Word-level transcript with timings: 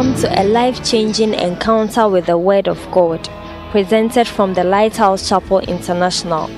Welcome 0.00 0.22
to 0.22 0.40
a 0.40 0.44
life 0.44 0.82
changing 0.82 1.34
encounter 1.34 2.08
with 2.08 2.24
the 2.24 2.38
Word 2.38 2.68
of 2.68 2.90
God, 2.90 3.28
presented 3.70 4.26
from 4.26 4.54
the 4.54 4.64
Lighthouse 4.64 5.28
Chapel 5.28 5.58
International. 5.58 6.48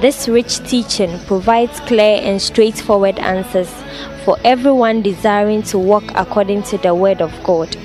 This 0.00 0.28
rich 0.28 0.60
teaching 0.60 1.18
provides 1.26 1.80
clear 1.80 2.20
and 2.22 2.40
straightforward 2.40 3.18
answers 3.18 3.68
for 4.24 4.36
everyone 4.44 5.02
desiring 5.02 5.64
to 5.64 5.80
walk 5.80 6.04
according 6.14 6.62
to 6.70 6.78
the 6.78 6.94
Word 6.94 7.20
of 7.20 7.32
God. 7.42 7.76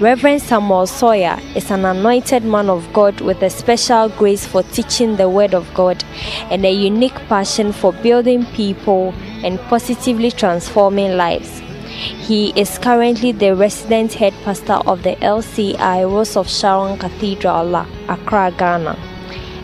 Reverend 0.00 0.40
Samuel 0.40 0.86
Sawyer 0.86 1.38
is 1.54 1.70
an 1.70 1.84
anointed 1.84 2.42
man 2.42 2.70
of 2.70 2.90
God 2.94 3.20
with 3.20 3.42
a 3.42 3.50
special 3.50 4.08
grace 4.08 4.46
for 4.46 4.62
teaching 4.62 5.16
the 5.16 5.28
Word 5.28 5.52
of 5.52 5.68
God 5.74 6.02
and 6.50 6.64
a 6.64 6.72
unique 6.72 7.20
passion 7.28 7.70
for 7.70 7.92
building 7.92 8.46
people 8.46 9.12
and 9.44 9.60
positively 9.68 10.30
transforming 10.30 11.18
lives. 11.18 11.60
He 11.98 12.52
is 12.54 12.78
currently 12.78 13.32
the 13.32 13.56
resident 13.56 14.12
head 14.12 14.32
pastor 14.44 14.74
of 14.86 15.02
the 15.02 15.16
LCI 15.16 16.04
Rose 16.04 16.36
of 16.36 16.48
Sharon 16.48 16.96
Cathedral, 16.96 17.74
Accra, 18.08 18.54
Ghana. 18.56 18.96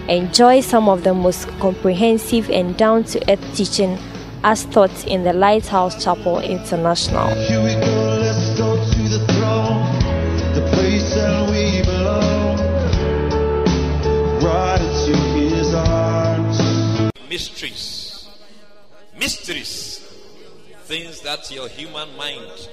Enjoy 0.08 0.60
some 0.60 0.88
of 0.88 1.04
the 1.04 1.14
most 1.14 1.46
comprehensive 1.60 2.50
and 2.50 2.76
down 2.76 3.04
to 3.04 3.32
earth 3.32 3.56
teaching 3.56 3.96
as 4.42 4.64
taught 4.66 5.06
in 5.06 5.22
the 5.22 5.32
Lighthouse 5.32 6.02
Chapel 6.02 6.40
International. 6.40 7.28
Here 7.46 7.62
we 7.62 7.74
go, 7.74 8.18
let's 8.20 8.58
go 8.58 8.76
to 8.76 9.02
the 9.08 9.24
throne, 9.32 9.86
the 10.54 10.68
place 10.74 11.14
that 11.14 11.48
we 11.48 11.82
belong, 11.86 12.58
right 14.42 14.80
into 14.80 15.16
his 15.54 15.72
arms. 15.72 16.58
mysteries. 17.30 18.28
Mysteries. 19.16 20.03
Things 20.84 21.20
that 21.22 21.50
your 21.50 21.68
human 21.68 22.14
mind 22.16 22.68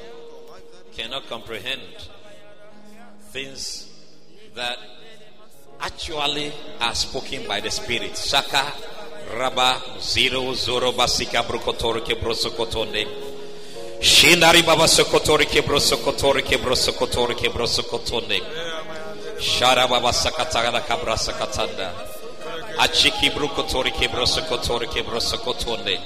cannot 0.97 1.27
comprehend. 1.29 1.81
Things 3.31 3.89
that 4.53 4.77
actually 5.79 6.51
are 6.81 6.93
spoken 6.93 7.47
by 7.47 7.61
the 7.61 7.71
Spirit. 7.71 8.17
Shaka 8.17 8.73
Raba 9.33 10.01
Zero 10.01 10.53
Zoro 10.53 10.91
Basika 10.91 11.41
Brukotori 11.41 12.01
Kebrosokotonde. 12.01 13.07
Shinari 14.01 14.65
Baba 14.65 14.83
Sokotori 14.83 15.45
Kebrosokotori 15.45 16.41
Kebrosokotori 16.41 17.35
Kebrosokotonde. 17.35 18.41
Shara 19.39 19.87
Baba 19.87 20.09
Sakatagada 20.09 20.81
Kabra 20.81 21.15
Sakatanda. 21.15 21.93
Achiki 22.77 23.29
brukotori 23.29 23.91
kebrosokotori 23.91 24.87
kebrosokotonde. 24.87 25.99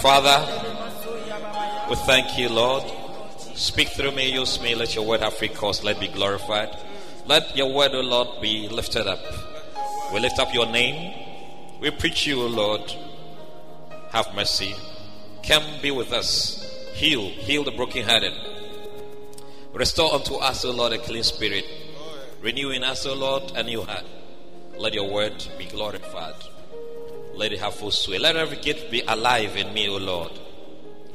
Father, 0.00 0.38
we 1.88 1.96
thank 1.96 2.38
you, 2.38 2.48
Lord. 2.48 2.84
Speak 3.54 3.88
through 3.88 4.12
me, 4.12 4.32
use 4.32 4.60
me, 4.60 4.74
let 4.74 4.94
your 4.94 5.04
word 5.06 5.20
have 5.20 5.34
free 5.34 5.48
course, 5.48 5.84
let 5.84 6.00
be 6.00 6.08
glorified. 6.08 6.76
Let 7.26 7.56
your 7.56 7.72
word, 7.72 7.92
O 7.94 8.00
Lord, 8.00 8.40
be 8.40 8.68
lifted 8.68 9.06
up. 9.06 9.20
We 10.12 10.20
lift 10.20 10.38
up 10.38 10.52
your 10.52 10.66
name. 10.66 11.14
We 11.80 11.90
preach 11.90 12.26
you, 12.26 12.42
O 12.42 12.46
Lord. 12.46 12.92
Have 14.10 14.34
mercy. 14.34 14.74
Come 15.46 15.64
be 15.80 15.90
with 15.90 16.12
us. 16.12 16.62
Heal, 16.94 17.28
heal 17.28 17.64
the 17.64 17.70
brokenhearted. 17.70 18.32
Restore 19.72 20.14
unto 20.14 20.34
us, 20.34 20.64
O 20.64 20.70
Lord, 20.70 20.92
a 20.92 20.98
clean 20.98 21.22
spirit. 21.22 21.64
Renew 22.40 22.70
in 22.70 22.84
us, 22.84 23.06
O 23.06 23.14
Lord, 23.14 23.52
a 23.54 23.62
new 23.62 23.82
heart. 23.82 24.04
Let 24.76 24.94
your 24.94 25.10
word 25.10 25.46
be 25.58 25.64
glorified. 25.66 26.34
Let 27.34 27.52
it 27.52 27.60
have 27.60 27.74
full 27.74 27.90
sway. 27.90 28.18
Let 28.18 28.36
every 28.36 28.58
gift 28.58 28.90
be 28.90 29.00
alive 29.00 29.56
in 29.56 29.72
me, 29.72 29.88
O 29.88 29.96
Lord. 29.96 30.32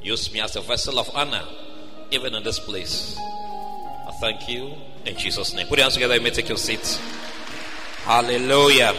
Use 0.02 0.32
me 0.34 0.42
as 0.42 0.56
a 0.56 0.62
vessel 0.62 1.00
of 1.00 1.10
honor, 1.14 1.44
even 2.12 2.34
in 2.34 2.44
this 2.44 2.60
place. 2.60 3.18
I 3.20 4.12
thank 4.20 4.50
you 4.50 4.74
in 5.06 5.18
Jesus' 5.18 5.54
name. 5.54 5.68
Put 5.68 5.78
your 5.78 5.84
hands 5.84 5.94
together. 5.96 6.16
You 6.16 6.22
may 6.22 6.30
take 6.30 6.50
your 6.50 6.58
seats. 6.58 6.98
Hallelujah. 8.04 8.94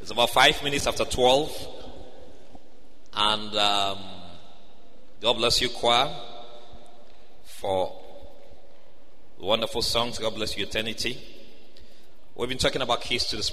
It's 0.00 0.10
about 0.10 0.30
five 0.30 0.62
minutes 0.62 0.86
after 0.86 1.04
12. 1.04 1.68
And 3.14 3.56
um, 3.56 3.98
God 5.20 5.34
bless 5.34 5.60
you, 5.60 5.68
choir, 5.68 6.14
for 7.44 7.94
wonderful 9.38 9.82
songs. 9.82 10.18
God 10.18 10.34
bless 10.34 10.56
you, 10.56 10.64
eternity. 10.64 11.33
We've 12.36 12.48
been 12.48 12.58
talking 12.58 12.82
about 12.82 13.00
keys 13.00 13.26
to 13.26 13.36
the 13.36 13.44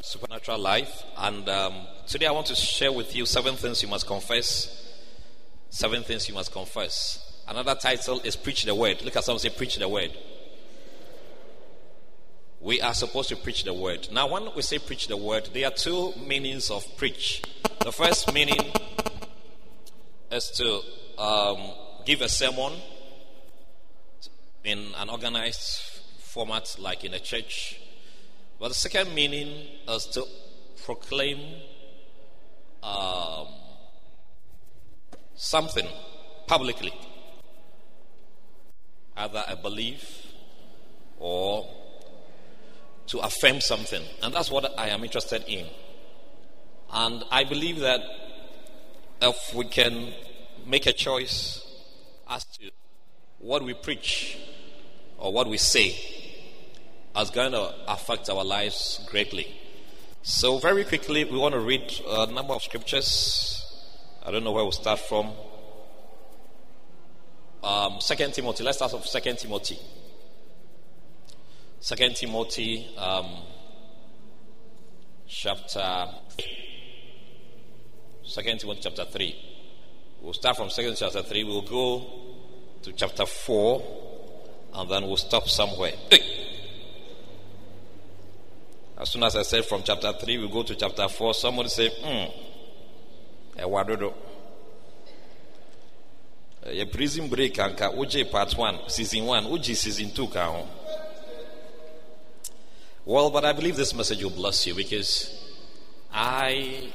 supernatural 0.00 0.58
life, 0.58 1.02
and 1.18 1.46
um, 1.46 1.74
today 2.06 2.24
I 2.24 2.32
want 2.32 2.46
to 2.46 2.54
share 2.54 2.90
with 2.90 3.14
you 3.14 3.26
seven 3.26 3.54
things 3.54 3.82
you 3.82 3.88
must 3.88 4.06
confess. 4.06 4.96
Seven 5.68 6.02
things 6.02 6.26
you 6.26 6.34
must 6.34 6.50
confess. 6.50 7.42
Another 7.46 7.74
title 7.74 8.18
is 8.20 8.36
Preach 8.36 8.62
the 8.62 8.74
Word. 8.74 9.02
Look 9.02 9.14
at 9.14 9.24
someone 9.24 9.40
say, 9.40 9.50
Preach 9.50 9.76
the 9.76 9.86
Word. 9.90 10.12
We 12.62 12.80
are 12.80 12.94
supposed 12.94 13.28
to 13.28 13.36
preach 13.36 13.64
the 13.64 13.74
Word. 13.74 14.08
Now, 14.10 14.26
when 14.28 14.54
we 14.54 14.62
say 14.62 14.78
preach 14.78 15.08
the 15.08 15.18
Word, 15.18 15.50
there 15.52 15.66
are 15.66 15.70
two 15.70 16.14
meanings 16.26 16.70
of 16.70 16.86
preach. 16.96 17.42
The 17.80 17.92
first 17.92 18.32
meaning 18.32 18.72
is 20.30 20.50
to 20.52 20.80
um, 21.20 21.72
give 22.06 22.22
a 22.22 22.28
sermon 22.28 22.72
in 24.64 24.92
an 24.96 25.10
organized 25.10 25.82
format 26.20 26.76
like 26.78 27.04
in 27.04 27.12
a 27.12 27.18
church. 27.18 27.78
But 28.60 28.68
the 28.68 28.74
second 28.74 29.14
meaning 29.14 29.68
is 29.88 30.04
to 30.08 30.26
proclaim 30.84 31.62
um, 32.82 33.46
something 35.34 35.86
publicly, 36.46 36.92
either 39.16 39.42
a 39.48 39.56
belief 39.56 40.26
or 41.18 41.66
to 43.06 43.20
affirm 43.20 43.62
something. 43.62 44.02
And 44.22 44.34
that's 44.34 44.50
what 44.50 44.78
I 44.78 44.88
am 44.88 45.04
interested 45.04 45.42
in. 45.48 45.66
And 46.92 47.24
I 47.30 47.44
believe 47.44 47.80
that 47.80 48.02
if 49.22 49.54
we 49.54 49.64
can 49.64 50.12
make 50.66 50.84
a 50.84 50.92
choice 50.92 51.66
as 52.28 52.44
to 52.58 52.70
what 53.38 53.64
we 53.64 53.72
preach 53.72 54.36
or 55.16 55.32
what 55.32 55.48
we 55.48 55.56
say 55.56 56.19
is 57.18 57.30
going 57.30 57.52
to 57.52 57.74
affect 57.88 58.30
our 58.30 58.44
lives 58.44 59.00
greatly. 59.10 59.56
So, 60.22 60.58
very 60.58 60.84
quickly, 60.84 61.24
we 61.24 61.38
want 61.38 61.54
to 61.54 61.60
read 61.60 61.92
a 62.06 62.26
number 62.26 62.52
of 62.52 62.62
scriptures. 62.62 63.64
I 64.24 64.30
don't 64.30 64.44
know 64.44 64.52
where 64.52 64.62
we'll 64.62 64.72
start 64.72 64.98
from. 64.98 65.32
Um, 67.62 68.00
Second 68.00 68.34
Timothy. 68.34 68.64
Let's 68.64 68.78
start 68.78 68.92
with 68.92 69.06
Second 69.06 69.38
Timothy. 69.38 69.78
Second 71.80 72.16
Timothy, 72.16 72.94
um, 72.98 73.26
chapter. 75.26 76.08
Second 78.22 78.60
Timothy, 78.60 78.80
chapter 78.82 79.04
three. 79.06 79.36
We'll 80.20 80.34
start 80.34 80.58
from 80.58 80.68
Second 80.70 80.96
chapter 80.96 81.22
three. 81.22 81.44
We'll 81.44 81.62
go 81.62 82.06
to 82.82 82.92
chapter 82.92 83.24
four, 83.24 83.82
and 84.74 84.90
then 84.90 85.06
we'll 85.06 85.16
stop 85.16 85.48
somewhere. 85.48 85.92
As 89.00 89.08
soon 89.08 89.22
as 89.22 89.34
I 89.34 89.40
said 89.40 89.64
from 89.64 89.82
chapter 89.82 90.12
3, 90.12 90.36
we 90.36 90.48
go 90.50 90.62
to 90.62 90.74
chapter 90.74 91.08
4, 91.08 91.32
somebody 91.32 91.70
say, 91.70 91.88
hmm, 91.88 93.58
Ewadodo. 93.58 94.12
A 96.66 96.84
prison 96.84 97.26
break 97.26 97.54
anka 97.54 97.96
OJ 97.96 98.30
part 98.30 98.52
1, 98.54 98.78
season 98.88 99.24
1, 99.24 99.44
OJ 99.44 99.74
season 99.74 100.10
2 100.10 100.26
ka. 100.28 100.62
Well, 103.06 103.30
but 103.30 103.46
I 103.46 103.54
believe 103.54 103.76
this 103.76 103.94
message 103.94 104.22
will 104.22 104.28
bless 104.28 104.66
you 104.66 104.74
because 104.74 105.50
I 106.12 106.92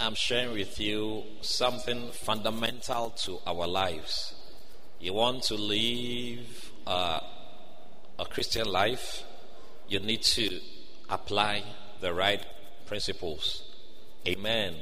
am 0.00 0.16
sharing 0.16 0.52
with 0.54 0.80
you 0.80 1.22
something 1.40 2.10
fundamental 2.10 3.10
to 3.10 3.38
our 3.46 3.68
lives. 3.68 4.34
You 4.98 5.12
want 5.12 5.44
to 5.44 5.54
live 5.54 6.72
uh, 6.84 7.20
a 8.18 8.24
Christian 8.24 8.66
life, 8.66 9.22
you 9.86 10.00
need 10.00 10.22
to 10.22 10.60
apply 11.12 11.62
the 12.00 12.12
right 12.12 12.44
principles. 12.86 13.62
Amen. 14.26 14.74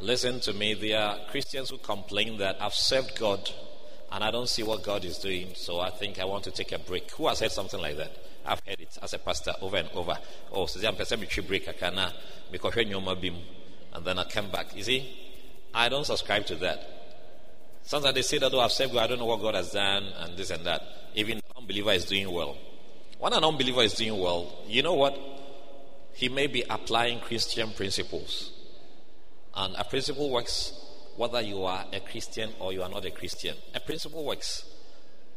Listen 0.00 0.40
to 0.40 0.52
me. 0.52 0.74
There 0.74 0.98
are 0.98 1.18
Christians 1.30 1.70
who 1.70 1.78
complain 1.78 2.38
that 2.38 2.56
I've 2.60 2.74
served 2.74 3.18
God 3.18 3.50
and 4.10 4.24
I 4.24 4.30
don't 4.30 4.48
see 4.48 4.62
what 4.62 4.82
God 4.82 5.04
is 5.04 5.18
doing, 5.18 5.48
so 5.54 5.80
I 5.80 5.90
think 5.90 6.18
I 6.18 6.24
want 6.24 6.44
to 6.44 6.50
take 6.50 6.72
a 6.72 6.78
break. 6.78 7.10
Who 7.12 7.28
has 7.28 7.40
heard 7.40 7.52
something 7.52 7.78
like 7.78 7.98
that? 7.98 8.10
I've 8.46 8.62
heard 8.66 8.80
it 8.80 8.96
as 9.02 9.12
a 9.12 9.18
pastor 9.18 9.52
over 9.60 9.76
and 9.76 9.90
over. 9.94 10.16
Oh, 10.50 10.64
so 10.64 10.86
I'm 10.86 10.96
person 10.96 11.20
break 11.46 11.68
I 11.68 11.72
can 11.72 11.98
uh, 11.98 12.10
because 12.50 12.74
and 12.76 14.04
then 14.04 14.18
I 14.18 14.24
come 14.24 14.50
back. 14.50 14.74
You 14.74 14.82
see, 14.82 15.14
I 15.74 15.90
don't 15.90 16.06
subscribe 16.06 16.46
to 16.46 16.54
that. 16.56 16.78
Sometimes 17.82 18.14
they 18.14 18.22
say 18.22 18.38
that 18.38 18.54
oh, 18.54 18.60
I've 18.60 18.72
served 18.72 18.94
God, 18.94 19.04
I 19.04 19.06
don't 19.08 19.18
know 19.18 19.26
what 19.26 19.42
God 19.42 19.54
has 19.54 19.72
done, 19.72 20.04
and 20.20 20.38
this 20.38 20.50
and 20.50 20.64
that. 20.64 20.82
Even 21.14 21.40
unbeliever 21.56 21.92
is 21.92 22.06
doing 22.06 22.30
well. 22.30 22.56
When 23.18 23.32
an 23.32 23.44
unbeliever 23.44 23.82
is 23.82 23.94
doing 23.94 24.18
well, 24.18 24.52
you 24.66 24.82
know 24.82 24.94
what? 24.94 25.18
He 26.12 26.28
may 26.28 26.46
be 26.46 26.64
applying 26.68 27.20
Christian 27.20 27.70
principles. 27.70 28.52
And 29.54 29.74
a 29.76 29.84
principle 29.84 30.30
works 30.30 30.72
whether 31.16 31.40
you 31.40 31.64
are 31.64 31.84
a 31.92 31.98
Christian 31.98 32.50
or 32.60 32.72
you 32.72 32.80
are 32.80 32.88
not 32.88 33.04
a 33.04 33.10
Christian. 33.10 33.56
A 33.74 33.80
principle 33.80 34.24
works. 34.24 34.64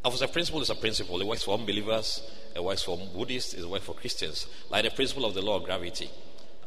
Of 0.05 0.11
course, 0.11 0.21
a 0.21 0.27
principle 0.27 0.61
is 0.61 0.69
a 0.69 0.75
principle. 0.75 1.19
It 1.19 1.25
works 1.25 1.43
for 1.43 1.57
unbelievers, 1.57 2.21
it 2.55 2.63
works 2.63 2.83
for 2.83 2.97
Buddhists, 2.97 3.55
it 3.55 3.67
works 3.67 3.85
for 3.85 3.95
Christians. 3.95 4.45
Like 4.69 4.83
the 4.83 4.91
principle 4.91 5.25
of 5.25 5.33
the 5.33 5.41
law 5.41 5.57
of 5.57 5.63
gravity. 5.63 6.09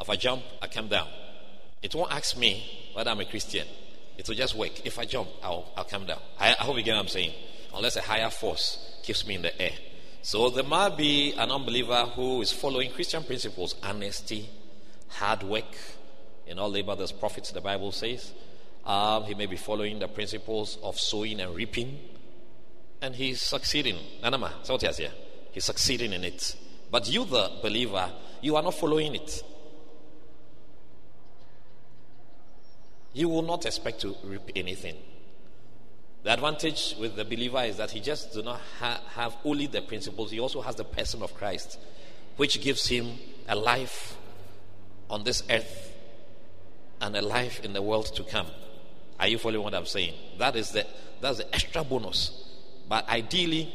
If 0.01 0.11
I 0.11 0.17
jump, 0.17 0.43
I 0.61 0.67
come 0.67 0.89
down. 0.89 1.07
It 1.81 1.95
won't 1.95 2.13
ask 2.13 2.37
me 2.37 2.91
whether 2.93 3.11
I'm 3.11 3.21
a 3.21 3.25
Christian. 3.25 3.67
It 4.19 4.29
will 4.29 4.35
just 4.35 4.57
work. 4.57 4.85
If 4.85 4.99
I 4.99 5.05
jump, 5.05 5.29
I'll, 5.43 5.71
I'll 5.77 5.85
come 5.85 6.07
down. 6.07 6.21
I, 6.39 6.51
I 6.51 6.65
hope 6.65 6.77
you 6.77 6.83
get 6.83 6.95
what 6.95 7.03
I'm 7.03 7.09
saying. 7.09 7.35
Unless 7.73 7.97
a 7.97 8.01
higher 8.01 8.31
force 8.31 9.01
keeps 9.05 9.27
me 9.27 9.37
in 9.37 9.43
the 9.43 9.63
air. 9.63 9.73
So 10.25 10.49
there 10.49 10.65
might 10.65 10.97
be 10.97 11.35
an 11.35 11.51
unbeliever 11.51 12.07
who 12.17 12.41
is 12.41 12.51
following 12.51 12.91
Christian 12.93 13.23
principles, 13.25 13.75
honesty, 13.83 14.49
hard 15.09 15.43
work. 15.43 15.77
In 16.47 16.59
all 16.59 16.71
labor, 16.71 16.97
there's 16.97 17.13
profits, 17.13 17.51
the 17.51 17.61
Bible 17.61 17.93
says. 17.93 18.33
Um, 18.87 19.25
he 19.25 19.35
may 19.35 19.45
be 19.45 19.57
following 19.57 19.99
the 19.99 20.09
principles 20.09 20.79
of 20.83 20.99
sowing 20.99 21.41
and 21.41 21.55
reaping. 21.55 21.99
And 23.03 23.15
he's 23.15 23.43
succeeding. 23.43 23.99
Nanama, 24.23 24.97
here? 24.97 25.13
He's 25.53 25.67
succeeding 25.67 26.15
in 26.15 26.25
it. 26.25 26.57
But 26.91 27.07
you, 27.07 27.27
the 27.27 27.51
believer, 27.61 28.11
you 28.41 28.57
are 28.57 28.63
not 28.63 28.73
following 28.73 29.15
it. 29.17 29.43
You 33.13 33.29
will 33.29 33.43
not 33.43 33.67
expect 33.67 34.01
to 34.01 34.17
reap 34.25 34.51
anything. 34.57 34.97
The 36.25 36.33
advantage 36.33 36.97
with 36.99 37.17
the 37.17 37.25
believer 37.25 37.63
is 37.65 37.77
that 37.77 37.91
he 37.91 38.01
just 38.01 38.33
does 38.33 38.43
not 38.43 38.59
ha- 38.81 39.01
have 39.15 39.37
only 39.45 39.67
the 39.67 39.83
principles, 39.83 40.31
he 40.31 40.41
also 40.41 40.63
has 40.63 40.75
the 40.75 40.85
person 40.85 41.23
of 41.23 41.35
Christ, 41.35 41.79
which 42.39 42.63
gives 42.63 42.89
him 42.89 43.19
a 43.47 43.55
life 43.55 44.17
on 45.11 45.23
this 45.23 45.43
earth 45.51 45.95
and 47.03 47.15
a 47.15 47.21
life 47.21 47.63
in 47.63 47.75
the 47.75 47.83
world 47.83 48.07
to 48.17 48.23
come. 48.23 48.47
Are 49.21 49.29
you 49.29 49.37
following 49.37 49.63
what 49.63 49.75
I'm 49.75 49.85
saying? 49.85 50.15
That 50.39 50.57
is 50.57 50.71
the 50.71 50.87
that's 51.21 51.39
the 51.39 51.55
extra 51.55 51.85
bonus. 51.85 52.49
But 52.89 53.07
ideally, 53.09 53.73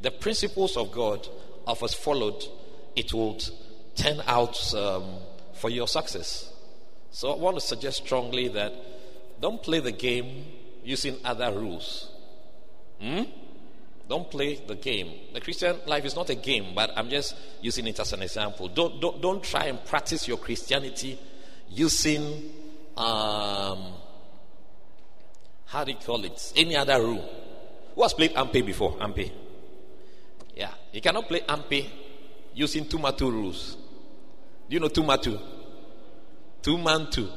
the 0.00 0.10
principles 0.10 0.78
of 0.78 0.92
God, 0.92 1.28
of 1.66 1.82
us 1.82 1.92
followed, 1.92 2.42
it 2.96 3.12
would 3.12 3.44
turn 3.96 4.22
out 4.26 4.74
um, 4.74 5.04
for 5.52 5.68
your 5.68 5.88
success. 5.88 6.50
So 7.10 7.32
I 7.32 7.36
want 7.36 7.56
to 7.56 7.60
suggest 7.60 8.04
strongly 8.04 8.48
that 8.48 8.72
don't 9.40 9.62
play 9.62 9.80
the 9.80 9.92
game 9.92 10.46
using 10.84 11.16
other 11.24 11.52
rules. 11.52 12.10
Hmm? 13.00 13.22
Don't 14.08 14.30
play 14.30 14.56
the 14.66 14.74
game. 14.74 15.10
The 15.32 15.40
Christian 15.40 15.76
life 15.86 16.04
is 16.04 16.14
not 16.14 16.28
a 16.30 16.34
game, 16.34 16.74
but 16.74 16.90
I'm 16.96 17.08
just 17.08 17.34
using 17.60 17.86
it 17.86 17.98
as 17.98 18.12
an 18.12 18.22
example. 18.22 18.68
Don't, 18.68 19.00
don't, 19.00 19.22
don't 19.22 19.42
try 19.42 19.66
and 19.66 19.82
practice 19.84 20.28
your 20.28 20.36
Christianity 20.36 21.18
using, 21.70 22.50
um, 22.96 23.92
how 25.66 25.84
do 25.84 25.92
you 25.92 25.98
call 25.98 26.24
it? 26.24 26.52
Any 26.56 26.76
other 26.76 27.00
rule. 27.00 27.28
Who 27.94 28.02
has 28.02 28.12
played 28.12 28.34
Ampe 28.34 28.64
before? 28.64 28.92
Ampe. 28.98 29.30
Yeah. 30.56 30.72
You 30.92 31.00
cannot 31.00 31.28
play 31.28 31.40
Ampe 31.40 31.86
using 32.54 32.86
two 32.86 32.98
matu 32.98 33.30
rules. 33.32 33.76
Do 34.68 34.74
you 34.74 34.80
know 34.80 34.88
two 34.88 35.02
matu? 35.02 35.40
Two 36.62 36.78
man 36.78 37.08
two. 37.10 37.28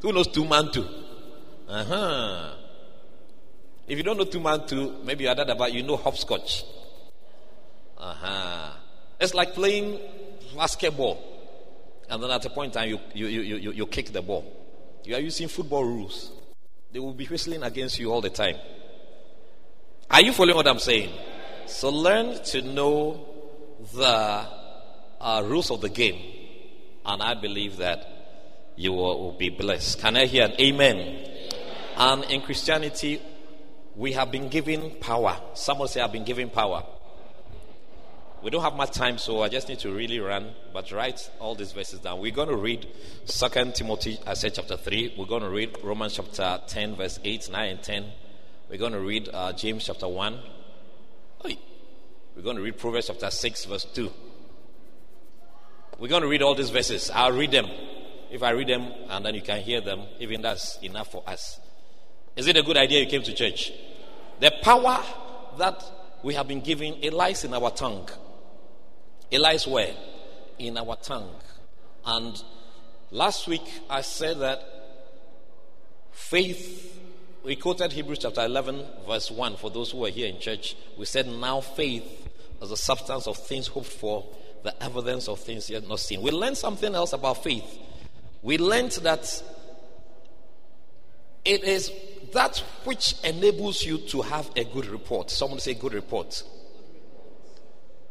Who 0.00 0.12
knows 0.12 0.28
two 0.28 0.44
man 0.44 0.70
two? 0.70 0.86
Uh 1.68 1.84
huh. 1.84 2.54
If 3.86 3.98
you 3.98 4.02
don't 4.02 4.16
know 4.16 4.24
two 4.24 4.40
man 4.40 4.66
two, 4.66 4.96
maybe 5.04 5.24
you 5.24 5.30
are 5.30 5.34
that 5.34 5.50
about 5.50 5.72
you 5.72 5.82
know 5.82 5.96
hopscotch. 5.96 6.64
Uh 7.98 8.14
huh. 8.14 8.70
It's 9.20 9.34
like 9.34 9.54
playing 9.54 9.98
basketball, 10.56 11.22
and 12.08 12.22
then 12.22 12.30
at 12.30 12.44
a 12.44 12.50
point 12.50 12.74
in 12.74 12.80
time 12.80 12.88
you 12.90 12.98
you, 13.14 13.26
you, 13.26 13.56
you, 13.56 13.72
you 13.72 13.86
kick 13.86 14.12
the 14.12 14.22
ball. 14.22 14.44
You 15.04 15.14
are 15.16 15.20
using 15.20 15.48
football 15.48 15.84
rules. 15.84 16.30
They 16.92 16.98
will 16.98 17.12
be 17.12 17.26
whistling 17.26 17.62
against 17.62 17.98
you 17.98 18.10
all 18.12 18.20
the 18.20 18.30
time. 18.30 18.56
Are 20.10 20.22
you 20.22 20.32
following 20.32 20.56
what 20.56 20.66
I'm 20.66 20.78
saying? 20.78 21.10
So 21.66 21.90
learn 21.90 22.42
to 22.44 22.62
know 22.62 23.26
the 23.94 24.46
uh, 25.20 25.42
rules 25.44 25.70
of 25.70 25.80
the 25.80 25.88
game, 25.88 26.20
and 27.04 27.22
I 27.22 27.34
believe 27.34 27.78
that 27.78 28.06
you 28.76 28.92
will, 28.92 29.20
will 29.20 29.32
be 29.32 29.50
blessed. 29.50 30.00
Can 30.00 30.16
I 30.16 30.26
hear 30.26 30.44
an 30.44 30.52
amen? 30.60 30.98
amen? 30.98 31.30
And 31.96 32.24
in 32.24 32.40
Christianity, 32.40 33.20
we 33.96 34.12
have 34.12 34.30
been 34.30 34.48
given 34.48 34.90
power. 35.00 35.40
Someone 35.54 35.88
say, 35.88 36.00
I've 36.00 36.12
been 36.12 36.24
given 36.24 36.50
power. 36.50 36.84
We 38.42 38.50
don't 38.50 38.62
have 38.62 38.74
much 38.74 38.90
time, 38.90 39.16
so 39.16 39.42
I 39.42 39.48
just 39.48 39.68
need 39.68 39.78
to 39.80 39.90
really 39.94 40.20
run, 40.20 40.50
but 40.72 40.92
write 40.92 41.30
all 41.40 41.54
these 41.54 41.72
verses 41.72 42.00
down. 42.00 42.20
We're 42.20 42.32
going 42.32 42.50
to 42.50 42.56
read 42.56 42.86
Second 43.24 43.74
Timothy, 43.74 44.18
I 44.26 44.34
said 44.34 44.54
chapter 44.54 44.76
3. 44.76 45.14
We're 45.16 45.24
going 45.24 45.42
to 45.42 45.48
read 45.48 45.76
Romans 45.82 46.14
chapter 46.14 46.60
10, 46.66 46.96
verse 46.96 47.18
8, 47.24 47.50
9, 47.50 47.68
and 47.70 47.82
10. 47.82 48.04
We're 48.68 48.78
going 48.78 48.92
to 48.92 49.00
read 49.00 49.30
uh, 49.32 49.52
James 49.54 49.86
chapter 49.86 50.08
1. 50.08 50.38
We're 52.36 52.42
going 52.42 52.56
to 52.56 52.62
read 52.62 52.78
Proverbs 52.78 53.06
chapter 53.06 53.30
6, 53.30 53.64
verse 53.66 53.84
2. 53.94 54.12
We're 56.00 56.08
going 56.08 56.22
to 56.22 56.28
read 56.28 56.42
all 56.42 56.56
these 56.56 56.70
verses. 56.70 57.10
I'll 57.14 57.32
read 57.32 57.52
them. 57.52 57.66
If 58.30 58.42
I 58.42 58.50
read 58.50 58.68
them 58.68 58.92
and 59.08 59.24
then 59.24 59.36
you 59.36 59.42
can 59.42 59.60
hear 59.60 59.80
them, 59.80 60.00
even 60.18 60.42
that's 60.42 60.76
enough 60.82 61.12
for 61.12 61.22
us. 61.28 61.60
Is 62.36 62.46
it 62.46 62.56
a 62.56 62.62
good 62.62 62.76
idea 62.76 63.00
you 63.00 63.06
came 63.06 63.22
to 63.22 63.32
church? 63.32 63.72
The 64.40 64.52
power 64.62 65.02
that 65.58 65.84
we 66.22 66.34
have 66.34 66.48
been 66.48 66.60
given, 66.60 66.96
it 67.02 67.12
lies 67.12 67.44
in 67.44 67.54
our 67.54 67.70
tongue. 67.70 68.08
It 69.30 69.40
lies 69.40 69.66
where? 69.66 69.94
In 70.58 70.76
our 70.76 70.96
tongue. 70.96 71.30
And 72.04 72.42
last 73.10 73.46
week 73.46 73.62
I 73.88 74.00
said 74.00 74.40
that 74.40 74.62
faith, 76.10 77.00
we 77.44 77.56
quoted 77.56 77.92
Hebrews 77.92 78.20
chapter 78.20 78.44
11, 78.44 78.84
verse 79.06 79.30
1 79.30 79.56
for 79.56 79.70
those 79.70 79.92
who 79.92 79.98
were 79.98 80.08
here 80.08 80.28
in 80.28 80.40
church. 80.40 80.76
We 80.98 81.04
said, 81.04 81.26
Now 81.26 81.60
faith 81.60 82.04
is 82.60 82.70
the 82.70 82.76
substance 82.76 83.26
of 83.26 83.36
things 83.36 83.68
hoped 83.68 83.86
for, 83.86 84.26
the 84.62 84.82
evidence 84.82 85.28
of 85.28 85.40
things 85.40 85.70
yet 85.70 85.86
not 85.86 86.00
seen. 86.00 86.22
We 86.22 86.30
learned 86.30 86.56
something 86.56 86.94
else 86.94 87.12
about 87.12 87.44
faith. 87.44 87.78
We 88.42 88.58
learned 88.58 88.92
that 89.02 89.42
it 91.44 91.64
is 91.64 91.92
that 92.34 92.58
which 92.84 93.14
enables 93.24 93.84
you 93.84 93.98
to 93.98 94.22
have 94.22 94.50
a 94.56 94.64
good 94.64 94.86
report. 94.86 95.30
Someone 95.30 95.60
say 95.60 95.74
good 95.74 95.94
report. 95.94 96.42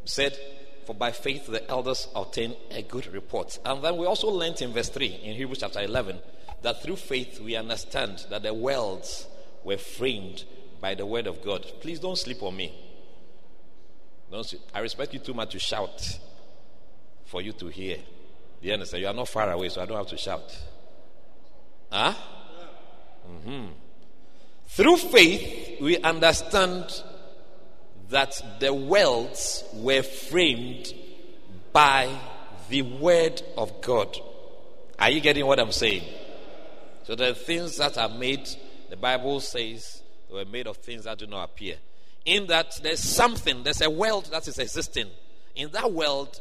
Said, 0.04 0.36
for 0.84 0.94
by 0.94 1.12
faith 1.12 1.46
the 1.46 1.68
elders 1.70 2.08
obtain 2.14 2.56
a 2.70 2.82
good 2.82 3.06
report. 3.06 3.58
And 3.64 3.82
then 3.82 3.96
we 3.96 4.06
also 4.06 4.28
learned 4.28 4.60
in 4.60 4.72
verse 4.72 4.88
3 4.88 5.06
in 5.06 5.36
Hebrews 5.36 5.58
chapter 5.60 5.80
11 5.80 6.18
that 6.62 6.82
through 6.82 6.96
faith 6.96 7.40
we 7.40 7.56
understand 7.56 8.26
that 8.30 8.42
the 8.42 8.52
worlds 8.52 9.26
were 9.62 9.78
framed 9.78 10.44
by 10.80 10.94
the 10.94 11.06
word 11.06 11.26
of 11.26 11.42
God. 11.42 11.62
Please 11.80 12.00
don't 12.00 12.18
sleep 12.18 12.42
on 12.42 12.56
me. 12.56 12.74
Don't 14.30 14.54
I 14.74 14.80
respect 14.80 15.14
you 15.14 15.20
too 15.20 15.34
much 15.34 15.52
to 15.52 15.58
shout 15.58 16.18
for 17.26 17.40
you 17.40 17.52
to 17.52 17.68
hear. 17.68 17.96
Do 18.60 18.68
you 18.68 18.74
understand? 18.74 19.02
You 19.02 19.08
are 19.08 19.14
not 19.14 19.28
far 19.28 19.50
away, 19.50 19.68
so 19.68 19.82
I 19.82 19.86
don't 19.86 19.96
have 19.96 20.08
to 20.08 20.16
shout. 20.16 20.56
Huh? 21.90 22.14
Mm-hmm. 23.30 23.66
Through 24.66 24.96
faith, 24.96 25.80
we 25.80 25.98
understand 25.98 27.02
that 28.10 28.40
the 28.60 28.72
worlds 28.72 29.64
were 29.72 30.02
framed 30.02 30.92
by 31.72 32.08
the 32.68 32.82
word 32.82 33.42
of 33.56 33.80
God. 33.80 34.16
Are 34.98 35.10
you 35.10 35.20
getting 35.20 35.46
what 35.46 35.58
I'm 35.58 35.72
saying? 35.72 36.02
So 37.04 37.14
the 37.14 37.34
things 37.34 37.76
that 37.76 37.98
are 37.98 38.08
made, 38.08 38.48
the 38.90 38.96
Bible 38.96 39.40
says, 39.40 40.02
were 40.30 40.44
made 40.44 40.66
of 40.66 40.78
things 40.78 41.04
that 41.04 41.18
do 41.18 41.26
not 41.26 41.44
appear. 41.44 41.76
In 42.24 42.46
that 42.46 42.78
there's 42.82 43.00
something, 43.00 43.62
there's 43.62 43.82
a 43.82 43.90
world 43.90 44.26
that 44.32 44.48
is 44.48 44.58
existing. 44.58 45.08
In 45.54 45.70
that 45.72 45.92
world, 45.92 46.40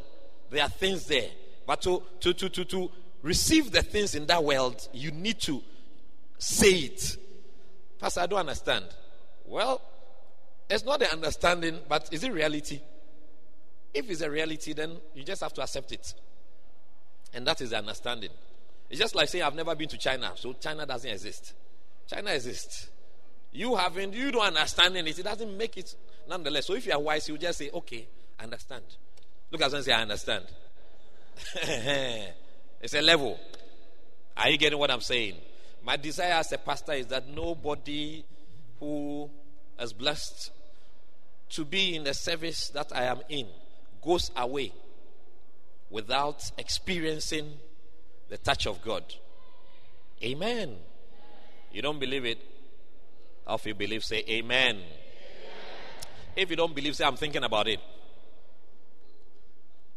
there 0.50 0.64
are 0.64 0.70
things 0.70 1.06
there. 1.08 1.30
But 1.66 1.82
to, 1.82 2.04
to, 2.22 2.34
to, 2.34 2.50
to, 2.50 2.66
to 2.66 2.92
receive 3.22 3.72
the 3.72 3.82
things 3.82 4.16
in 4.16 4.26
that 4.28 4.44
world, 4.44 4.88
you 4.94 5.12
need 5.12 5.40
to 5.42 5.62
say 6.38 6.72
it. 6.72 7.18
Pastor, 8.04 8.20
I 8.20 8.26
don't 8.26 8.40
understand. 8.40 8.84
Well, 9.46 9.80
it's 10.70 10.84
not 10.84 11.00
the 11.00 11.10
understanding, 11.10 11.80
but 11.88 12.10
is 12.12 12.22
it 12.26 12.34
reality? 12.34 12.82
If 13.94 14.10
it's 14.10 14.20
a 14.20 14.30
reality, 14.30 14.74
then 14.74 14.98
you 15.16 15.24
just 15.24 15.42
have 15.42 15.54
to 15.54 15.62
accept 15.62 15.94
it. 15.94 16.14
And 17.34 17.48
that 17.48 17.62
is 17.62 17.70
the 17.70 17.78
understanding. 17.78 18.32
It's 18.90 19.00
just 19.00 19.16
like 19.16 19.30
saying, 19.30 19.46
I've 19.46 19.56
never 19.56 19.74
been 19.74 19.88
to 19.88 19.98
China, 19.98 20.34
so 20.36 20.52
China 20.52 20.86
doesn't 20.86 21.10
exist. 21.10 21.54
China 22.06 22.32
exists. 22.32 22.90
You 23.54 23.74
haven't, 23.78 24.14
you 24.14 24.34
don't 24.34 24.48
understand 24.48 24.98
it, 24.98 25.18
it 25.18 25.24
doesn't 25.24 25.58
make 25.58 25.78
it 25.78 25.96
nonetheless. 26.28 26.66
So 26.66 26.74
if 26.74 26.86
you 26.86 26.92
are 26.92 27.00
wise, 27.00 27.30
you 27.30 27.38
just 27.38 27.58
say, 27.58 27.70
okay, 27.74 28.06
I 28.38 28.44
understand. 28.44 28.84
Look 29.50 29.62
at 29.62 29.72
someone 29.72 29.84
say, 29.86 29.94
I 29.94 30.02
understand. 30.02 30.44
it's 32.82 32.96
a 32.96 33.02
level. 33.02 33.40
Are 34.36 34.50
you 34.50 34.58
getting 34.58 34.78
what 34.78 34.92
I'm 34.92 35.00
saying? 35.00 35.36
My 35.84 35.98
desire 35.98 36.34
as 36.34 36.52
a 36.54 36.58
pastor 36.58 36.94
is 36.94 37.08
that 37.08 37.28
nobody 37.28 38.24
who 38.80 39.30
is 39.80 39.92
blessed 39.92 40.52
to 41.50 41.66
be 41.66 41.96
in 41.96 42.06
the 42.06 42.14
service 42.14 42.70
that 42.70 42.96
I 42.96 43.04
am 43.04 43.20
in 43.30 43.48
goes 44.02 44.32
away 44.36 44.72
without 45.90 46.52
experiencing 46.58 47.54
the 48.30 48.38
touch 48.38 48.66
of 48.66 48.82
God. 48.82 49.04
Amen. 50.24 50.76
You 51.72 51.82
don't 51.82 52.00
believe 52.00 52.26
it? 52.26 52.40
Or 53.46 53.56
if 53.56 53.66
you 53.66 53.76
believe, 53.76 54.04
say 54.04 54.24
amen. 54.30 54.76
amen. 54.78 54.88
If 56.36 56.50
you 56.50 56.56
don't 56.56 56.74
believe, 56.74 56.96
say 56.96 57.06
I'm 57.06 57.18
thinking 57.18 57.44
about 57.44 57.68
it. 57.68 57.80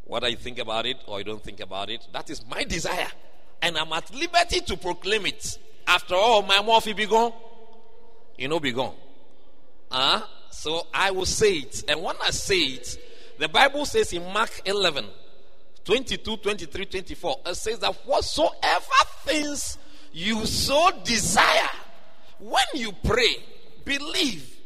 Whether 0.03 0.27
you 0.29 0.35
think 0.37 0.59
about 0.59 0.85
it 0.85 0.97
or 1.07 1.19
you 1.19 1.25
don't 1.25 1.43
think 1.43 1.61
about 1.61 1.89
it, 1.89 2.05
that 2.11 2.29
is 2.29 2.45
my 2.45 2.63
desire. 2.63 3.07
And 3.61 3.77
I'm 3.77 3.91
at 3.93 4.13
liberty 4.13 4.59
to 4.61 4.77
proclaim 4.77 5.25
it. 5.25 5.57
After 5.87 6.15
all, 6.15 6.41
my 6.41 6.61
mouth 6.61 6.85
will 6.85 6.93
be 6.93 7.05
gone. 7.05 7.31
You 8.37 8.49
know, 8.49 8.59
be 8.59 8.73
gone. 8.73 8.93
Uh, 9.89 10.21
so 10.51 10.85
I 10.93 11.11
will 11.11 11.25
say 11.25 11.53
it. 11.53 11.85
And 11.87 12.03
when 12.03 12.15
I 12.21 12.31
say 12.31 12.59
it, 12.59 12.99
the 13.39 13.47
Bible 13.47 13.85
says 13.85 14.11
in 14.13 14.23
Mark 14.33 14.51
11, 14.65 15.05
22, 15.85 16.37
23, 16.37 16.85
24, 16.85 17.35
it 17.45 17.55
says 17.55 17.79
that 17.79 17.93
whatsoever 18.05 18.85
things 19.23 19.77
you 20.11 20.45
so 20.45 20.89
desire, 21.03 21.69
when 22.39 22.65
you 22.73 22.91
pray, 23.03 23.37
believe 23.85 24.57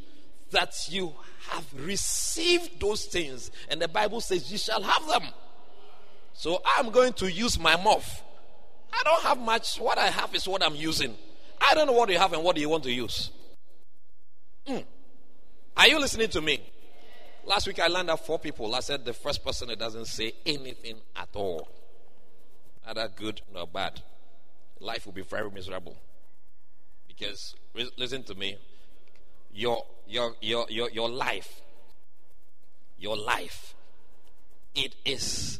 that 0.51 0.73
you 0.89 1.13
have 1.49 1.65
received 1.75 2.79
those 2.79 3.05
things. 3.05 3.51
And 3.69 3.81
the 3.81 3.87
Bible 3.87 4.21
says, 4.21 4.51
You 4.51 4.57
shall 4.57 4.81
have 4.81 5.07
them. 5.07 5.29
So 6.33 6.61
I'm 6.77 6.91
going 6.91 7.13
to 7.13 7.31
use 7.31 7.59
my 7.59 7.75
mouth. 7.75 8.23
I 8.93 9.01
don't 9.03 9.23
have 9.23 9.39
much. 9.39 9.77
What 9.77 9.97
I 9.97 10.07
have 10.07 10.33
is 10.35 10.47
what 10.47 10.63
I'm 10.63 10.75
using. 10.75 11.15
I 11.59 11.73
don't 11.73 11.87
know 11.87 11.93
what 11.93 12.09
you 12.09 12.17
have 12.17 12.33
and 12.33 12.43
what 12.43 12.57
you 12.57 12.69
want 12.69 12.83
to 12.83 12.91
use. 12.91 13.31
Mm. 14.67 14.83
Are 15.77 15.87
you 15.87 15.99
listening 15.99 16.29
to 16.29 16.41
me? 16.41 16.61
Last 17.45 17.67
week 17.67 17.79
I 17.79 17.87
learned 17.87 18.09
that 18.09 18.25
four 18.25 18.39
people. 18.39 18.73
I 18.75 18.81
said 18.81 19.05
the 19.05 19.13
first 19.13 19.43
person 19.43 19.69
that 19.69 19.79
doesn't 19.79 20.05
say 20.05 20.33
anything 20.45 20.97
at 21.15 21.29
all, 21.33 21.67
either 22.85 23.09
good 23.15 23.41
nor 23.53 23.65
bad, 23.67 24.01
life 24.79 25.05
will 25.05 25.13
be 25.13 25.23
very 25.23 25.49
miserable. 25.49 25.97
Because 27.07 27.55
listen 27.97 28.23
to 28.23 28.35
me, 28.35 28.57
your 29.53 29.85
your 30.07 30.35
your 30.41 30.65
your 30.69 30.89
your 30.91 31.09
life, 31.09 31.61
your 32.97 33.17
life, 33.17 33.73
it 34.75 34.95
is 35.05 35.59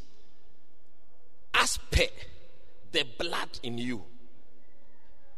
as 1.53 1.77
the 2.91 3.05
blood 3.17 3.59
in 3.63 3.77
you. 3.77 4.03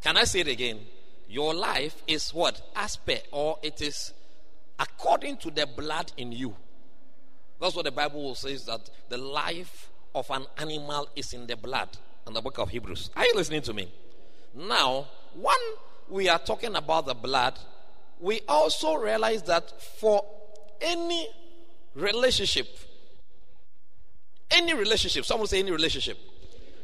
Can 0.02 0.18
I 0.18 0.24
say 0.26 0.42
it 0.42 0.48
again? 0.48 0.80
Your 1.28 1.54
life 1.54 2.04
is 2.08 2.32
what? 2.32 2.62
As 2.76 2.96
per, 2.98 3.18
or 3.32 3.58
it 3.64 3.82
is 3.82 4.14
according 4.80 5.38
to 5.38 5.52
the 5.52 5.66
blood 5.66 6.12
in 6.18 6.32
you. 6.32 6.56
That's 7.60 7.76
what 7.76 7.86
the 7.86 7.92
Bible 7.92 8.36
says 8.36 8.66
that 8.66 8.90
the 9.10 9.18
life 9.18 9.90
of 10.14 10.30
an 10.30 10.46
animal 10.58 11.08
is 11.16 11.34
in 11.34 11.48
the 11.48 11.56
blood 11.56 11.90
in 12.28 12.34
the 12.34 12.42
book 12.42 12.58
of 12.58 12.70
Hebrews. 12.70 13.10
Are 13.16 13.26
you 13.26 13.36
listening 13.36 13.62
to 13.64 13.74
me? 13.74 13.92
Now, 14.54 15.08
when 15.36 15.56
we 16.10 16.30
are 16.30 16.40
talking 16.40 16.76
about 16.76 17.06
the 17.06 17.14
blood, 17.14 17.58
we 18.20 18.42
also 18.48 18.96
realize 18.96 19.44
that 19.44 19.82
for 20.00 20.24
any 20.82 21.28
relationship, 21.96 22.68
any 24.52 24.74
relationship, 24.74 25.26
someone 25.26 25.48
say 25.48 25.60
any 25.60 25.72
relationship, 25.72 26.18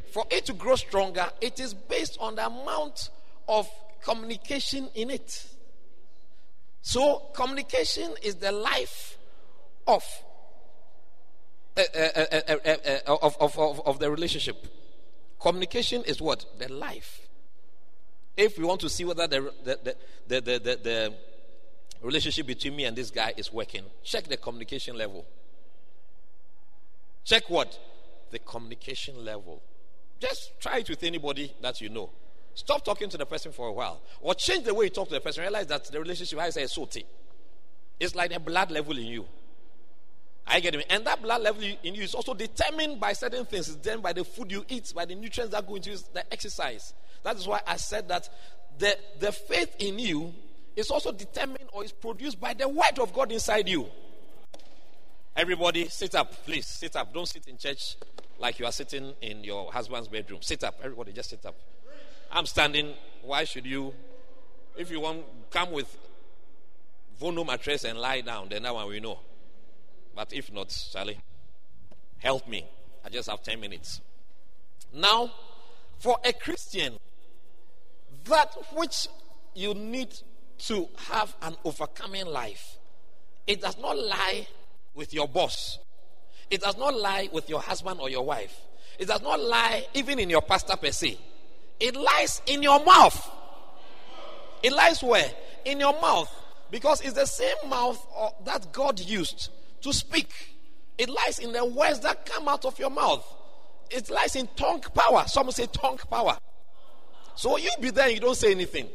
for 0.10 0.26
it 0.30 0.46
to 0.46 0.54
grow 0.54 0.76
stronger, 0.76 1.28
it 1.42 1.60
is 1.60 1.74
based 1.74 2.18
on 2.20 2.36
the 2.36 2.46
amount 2.46 3.10
of 3.48 3.70
communication 4.04 4.90
in 4.96 5.10
it. 5.10 5.46
So, 6.82 7.24
communication 7.34 8.14
is 8.22 8.36
the 8.36 8.52
life 8.52 9.18
of, 9.88 10.04
uh, 11.78 11.82
uh, 11.96 12.00
uh, 12.00 13.00
of, 13.08 13.38
of, 13.40 13.60
of, 13.60 13.82
of 13.86 14.00
the 14.00 14.10
relationship. 14.10 14.66
Communication 15.40 16.04
is 16.04 16.22
what? 16.22 16.46
The 16.60 16.72
life. 16.72 17.28
If 18.36 18.58
we 18.58 18.64
want 18.64 18.82
to 18.82 18.90
see 18.90 19.06
whether 19.06 19.28
the, 19.28 19.54
the, 19.64 19.96
the, 20.28 20.42
the, 20.42 20.60
the, 20.60 20.80
the 20.82 21.14
relationship 22.02 22.48
between 22.48 22.76
me 22.76 22.86
and 22.86 22.96
this 22.96 23.12
guy 23.12 23.34
is 23.36 23.52
working, 23.52 23.84
check 24.04 24.26
the 24.26 24.38
communication 24.38 24.98
level. 24.98 25.26
Check 27.26 27.50
what? 27.50 27.78
The 28.32 28.40
communication 28.40 29.26
level. 29.26 29.62
Just 30.20 30.60
try 30.60 30.80
it 30.80 30.90
with 30.90 31.04
anybody 31.04 31.54
that 31.62 31.82
you 31.82 31.90
know. 31.90 32.10
Stop 32.54 32.84
talking 32.84 33.10
to 33.10 33.18
the 33.18 33.26
person 33.26 33.52
for 33.52 33.68
a 33.68 33.72
while. 33.72 34.02
Or 34.22 34.34
change 34.36 34.66
the 34.66 34.74
way 34.74 34.86
you 34.86 34.90
talk 34.90 35.08
to 35.08 35.14
the 35.14 35.22
person. 35.22 35.42
Realize 35.42 35.68
that 35.68 35.86
the 35.86 36.00
relationship 36.00 36.40
has 36.40 36.58
a 36.58 36.68
salty. 36.68 37.06
It's 38.00 38.16
like 38.16 38.34
the 38.34 38.40
blood 38.40 38.72
level 38.72 38.98
in 38.98 39.06
you. 39.06 39.26
I 40.46 40.60
get 40.60 40.76
it. 40.76 40.86
And 40.90 41.06
that 41.06 41.22
blood 41.22 41.42
level 41.42 41.64
in 41.84 41.96
you 41.96 42.04
is 42.04 42.16
also 42.16 42.34
determined 42.34 43.00
by 43.00 43.14
certain 43.14 43.46
things. 43.46 43.68
It's 43.68 43.78
determined 43.78 44.04
by 44.04 44.14
the 44.14 44.24
food 44.24 44.52
you 44.52 44.66
eat, 44.68 44.92
by 44.96 45.06
the 45.06 45.16
nutrients 45.16 45.54
that 45.54 45.68
go 45.68 45.76
into 45.76 45.92
the 46.14 46.34
exercise. 46.34 46.94
That 47.24 47.38
is 47.38 47.48
why 47.48 47.62
I 47.68 47.78
said 47.78 48.08
that 48.10 48.28
the, 48.78 48.98
the 49.20 49.32
faith 49.32 49.76
in 49.80 50.00
you 50.00 50.34
is 50.76 50.90
also 50.90 51.12
determined 51.12 51.70
or 51.72 51.84
is 51.84 51.92
produced 51.92 52.40
by 52.40 52.54
the 52.54 52.68
word 52.68 53.00
of 53.00 53.14
God 53.14 53.32
inside 53.32 53.70
you. 53.70 53.88
Everybody, 55.36 55.88
sit 55.88 56.16
up, 56.16 56.46
please. 56.46 56.66
Sit 56.66 56.96
up. 56.96 57.14
Don't 57.14 57.28
sit 57.28 57.48
in 57.48 57.58
church 57.58 57.96
like 58.40 58.60
you 58.60 58.66
are 58.66 58.72
sitting 58.72 59.14
in 59.22 59.44
your 59.44 59.72
husband's 59.72 60.08
bedroom. 60.08 60.42
Sit 60.42 60.64
up. 60.64 60.80
Everybody, 60.84 61.12
just 61.14 61.30
sit 61.30 61.46
up. 61.46 61.56
I'm 62.32 62.46
standing. 62.46 62.94
Why 63.22 63.44
should 63.44 63.66
you? 63.66 63.94
If 64.78 64.90
you 64.90 65.02
want, 65.02 65.24
come 65.52 65.72
with 65.72 65.98
Vono 67.20 67.46
mattress 67.46 67.84
and 67.84 68.00
lie 68.00 68.22
down, 68.22 68.50
then 68.50 68.64
that 68.64 68.74
one 68.74 68.88
we 68.88 69.00
know. 69.00 69.20
But 70.16 70.34
if 70.34 70.52
not, 70.52 70.70
Charlie, 70.92 71.18
help 72.18 72.48
me. 72.48 72.66
I 73.04 73.10
just 73.10 73.30
have 73.30 73.44
10 73.44 73.60
minutes. 73.60 74.02
Now, 74.94 75.32
for 76.00 76.18
a 76.24 76.34
Christian, 76.34 76.98
that 78.26 78.56
which 78.74 79.08
you 79.54 79.74
need 79.74 80.14
to 80.60 80.88
have 81.10 81.36
an 81.42 81.56
overcoming 81.64 82.26
life, 82.26 82.78
it 83.48 83.62
does 83.62 83.78
not 83.78 83.98
lie 83.98 84.48
with 84.94 85.14
your 85.14 85.28
boss. 85.28 85.80
It 86.50 86.62
does 86.62 86.78
not 86.78 86.98
lie 86.98 87.30
with 87.32 87.50
your 87.50 87.62
husband 87.62 88.00
or 88.00 88.10
your 88.10 88.26
wife. 88.26 88.56
It 88.98 89.08
does 89.08 89.22
not 89.22 89.40
lie 89.40 89.86
even 89.94 90.20
in 90.20 90.30
your 90.30 90.42
pastor 90.42 90.76
per 90.76 90.92
se. 90.92 91.18
It 91.80 91.96
lies 91.96 92.42
in 92.48 92.62
your 92.62 92.84
mouth. 92.84 93.30
It 94.62 94.74
lies 94.74 95.02
where? 95.02 95.32
In 95.66 95.80
your 95.80 95.94
mouth. 96.02 96.34
Because 96.72 97.02
it's 97.02 97.14
the 97.14 97.26
same 97.26 97.70
mouth 97.70 98.06
uh, 98.16 98.30
that 98.46 98.72
God 98.72 99.00
used 99.00 99.50
to 99.82 99.94
speak. 99.94 100.30
It 100.98 101.10
lies 101.10 101.40
in 101.40 101.54
the 101.54 101.66
words 101.66 102.02
that 102.02 102.26
come 102.26 102.48
out 102.48 102.66
of 102.66 102.78
your 102.78 102.90
mouth. 102.90 103.26
It 103.90 104.10
lies 104.10 104.36
in 104.36 104.48
tongue 104.56 104.82
power. 104.82 105.24
Some 105.28 105.50
say 105.52 105.68
tongue 105.68 106.00
power. 106.10 106.38
So 107.36 107.58
you 107.58 107.70
be 107.80 107.90
there 107.90 108.10
you 108.10 108.20
don't 108.20 108.36
say 108.36 108.52
anything. 108.52 108.90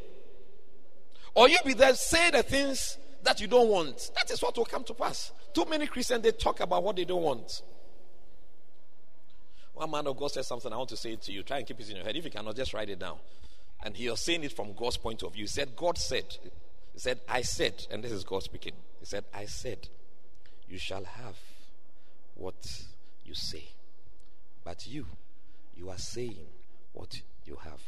Or 1.35 1.49
you 1.49 1.59
be 1.65 1.75
there, 1.75 1.95
say 1.95 2.31
the 2.31 2.43
things 2.43 2.99
that 3.25 3.41
you 3.41 3.47
don't 3.47 3.69
want. 3.69 4.11
That 4.15 4.31
is 4.31 4.41
what 4.43 4.57
will 4.57 4.65
come 4.65 4.85
to 4.85 4.95
pass. 4.95 5.33
Too 5.53 5.65
many 5.69 5.87
Christians, 5.87 6.23
they 6.23 6.33
talk 6.33 6.61
about 6.61 6.83
what 6.83 6.97
they 6.97 7.05
don't 7.05 7.23
want. 7.23 7.63
One 9.75 9.91
man 9.91 10.07
of 10.07 10.17
God 10.17 10.31
said 10.31 10.45
something, 10.45 10.73
I 10.73 10.77
want 10.77 10.91
to 10.91 10.97
say 10.97 11.13
it 11.13 11.23
to 11.23 11.33
you. 11.33 11.43
Try 11.43 11.59
and 11.59 11.67
keep 11.67 11.81
it 11.81 11.91
in 11.91 11.97
your 11.97 12.05
head. 12.05 12.17
If 12.17 12.25
you 12.25 12.31
cannot, 12.31 12.55
just 12.55 12.73
write 12.75 12.89
it 12.89 12.99
down. 12.99 13.17
And 13.83 13.97
he 13.97 14.09
was 14.09 14.21
saying 14.21 14.45
it 14.45 14.53
from 14.53 14.73
God's 14.75 14.97
point 14.97 15.23
of 15.23 15.33
view. 15.33 15.45
He 15.45 15.49
said, 15.49 15.75
God 15.77 15.99
said, 15.99 16.25
He 16.93 17.01
said, 17.01 17.21
I 17.29 17.43
said, 17.43 17.87
and 17.91 18.03
this 18.03 18.13
is 18.13 18.25
God 18.25 18.43
speaking. 18.45 18.73
He 19.01 19.07
said, 19.07 19.25
I 19.35 19.47
said, 19.47 19.89
you 20.69 20.79
shall 20.79 21.05
have 21.05 21.37
what 22.35 22.55
you 23.25 23.35
say. 23.35 23.65
But 24.65 24.87
you, 24.87 25.07
you 25.77 25.91
are 25.91 25.99
saying 25.99 26.47
what 26.93 27.21
you 27.45 27.59
have. 27.63 27.81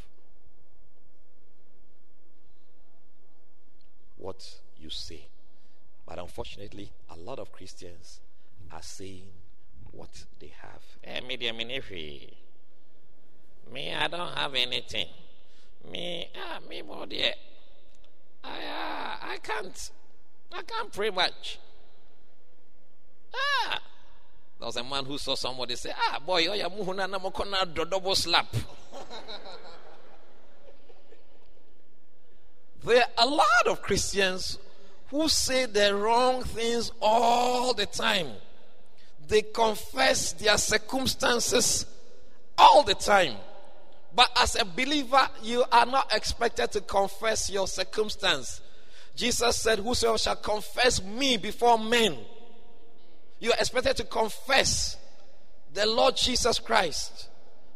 What 4.17 4.43
you 4.79 4.89
say. 4.89 5.27
But 6.07 6.19
unfortunately, 6.19 6.91
a 7.09 7.17
lot 7.17 7.39
of 7.39 7.51
Christians 7.51 8.21
are 8.71 8.81
saying 8.81 9.27
what 9.91 10.23
they 10.39 10.53
have. 10.61 10.81
Eh, 11.03 11.19
me, 11.21 11.33
I 13.93 14.07
don't 14.07 14.37
have 14.37 14.55
anything. 14.55 15.07
Me, 15.91 16.29
ah, 16.35 16.59
me, 16.69 16.81
body. 16.81 17.25
I, 18.43 18.49
uh, 18.49 19.17
I 19.33 19.37
can't. 19.41 19.91
I 20.53 20.61
can't 20.61 20.93
pray 20.93 21.09
much. 21.09 21.59
Ah, 23.33 23.79
there 24.59 24.65
was 24.65 24.75
a 24.77 24.83
man 24.83 25.05
who 25.05 25.17
saw 25.17 25.35
somebody 25.35 25.75
say, 25.75 25.91
Ah, 25.95 26.19
boy, 26.25 26.47
oh, 26.47 26.53
yeah, 26.53 26.69
muhuna 26.69 27.09
na 27.09 27.19
mokona 27.19 27.65
double 27.89 28.15
slap. 28.15 28.47
there 32.85 33.03
are 33.03 33.09
a 33.17 33.25
lot 33.27 33.67
of 33.67 33.81
Christians 33.81 34.57
who 35.09 35.29
say 35.29 35.65
the 35.65 35.95
wrong 35.95 36.43
things 36.43 36.91
all 37.01 37.73
the 37.73 37.85
time. 37.85 38.27
They 39.27 39.41
confess 39.41 40.33
their 40.33 40.57
circumstances 40.57 41.85
all 42.57 42.83
the 42.83 42.95
time. 42.95 43.35
But 44.15 44.29
as 44.39 44.55
a 44.55 44.65
believer, 44.65 45.27
you 45.43 45.63
are 45.71 45.85
not 45.85 46.13
expected 46.13 46.71
to 46.71 46.81
confess 46.81 47.49
your 47.49 47.67
circumstance. 47.67 48.61
Jesus 49.15 49.57
said, 49.57 49.79
Whosoever 49.79 50.17
shall 50.17 50.35
confess 50.35 51.03
me 51.03 51.37
before 51.37 51.77
men, 51.77 52.17
you 53.39 53.51
are 53.51 53.59
expected 53.59 53.97
to 53.97 54.03
confess 54.05 54.97
the 55.73 55.85
Lord 55.85 56.15
Jesus 56.15 56.59
Christ. 56.59 57.29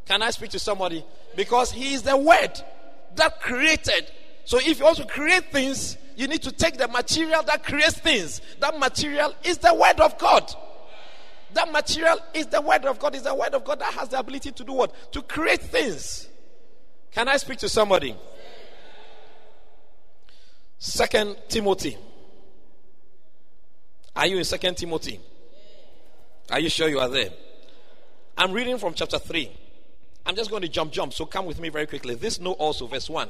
Can 0.05 0.21
I 0.21 0.31
speak 0.31 0.49
to 0.51 0.59
somebody? 0.59 1.05
Because 1.35 1.71
He 1.71 1.93
is 1.93 2.01
the 2.01 2.17
Word 2.17 2.51
that 3.15 3.41
created 3.41 4.09
So 4.45 4.59
if 4.59 4.79
you 4.79 4.95
to 4.95 5.05
create 5.05 5.51
things, 5.51 5.97
you 6.21 6.27
need 6.27 6.43
to 6.43 6.51
take 6.51 6.77
the 6.77 6.87
material 6.87 7.41
that 7.43 7.63
creates 7.63 7.97
things. 7.97 8.41
That 8.59 8.77
material 8.77 9.33
is 9.43 9.57
the 9.57 9.73
word 9.73 9.99
of 9.99 10.19
God. 10.19 10.53
That 11.53 11.71
material 11.71 12.19
is 12.35 12.45
the 12.45 12.61
word 12.61 12.85
of 12.85 12.99
God. 12.99 13.15
Is 13.15 13.23
the 13.23 13.33
word 13.33 13.55
of 13.55 13.65
God 13.65 13.79
that 13.79 13.91
has 13.95 14.09
the 14.09 14.19
ability 14.19 14.51
to 14.51 14.63
do 14.63 14.73
what? 14.73 15.13
To 15.13 15.23
create 15.23 15.61
things. 15.63 16.27
Can 17.09 17.27
I 17.27 17.37
speak 17.37 17.57
to 17.59 17.69
somebody? 17.69 18.15
Second 20.77 21.37
Timothy. 21.49 21.97
Are 24.15 24.27
you 24.27 24.37
in 24.37 24.43
Second 24.43 24.77
Timothy? 24.77 25.19
Are 26.51 26.59
you 26.59 26.69
sure 26.69 26.87
you 26.87 26.99
are 26.99 27.09
there? 27.09 27.29
I'm 28.37 28.51
reading 28.51 28.77
from 28.77 28.93
chapter 28.93 29.17
3. 29.17 29.51
I'm 30.27 30.35
just 30.35 30.51
going 30.51 30.61
to 30.61 30.69
jump, 30.69 30.91
jump. 30.91 31.13
So 31.13 31.25
come 31.25 31.47
with 31.47 31.59
me 31.59 31.69
very 31.69 31.87
quickly. 31.87 32.13
This 32.13 32.39
know 32.39 32.51
also, 32.53 32.85
verse 32.85 33.09
1, 33.09 33.27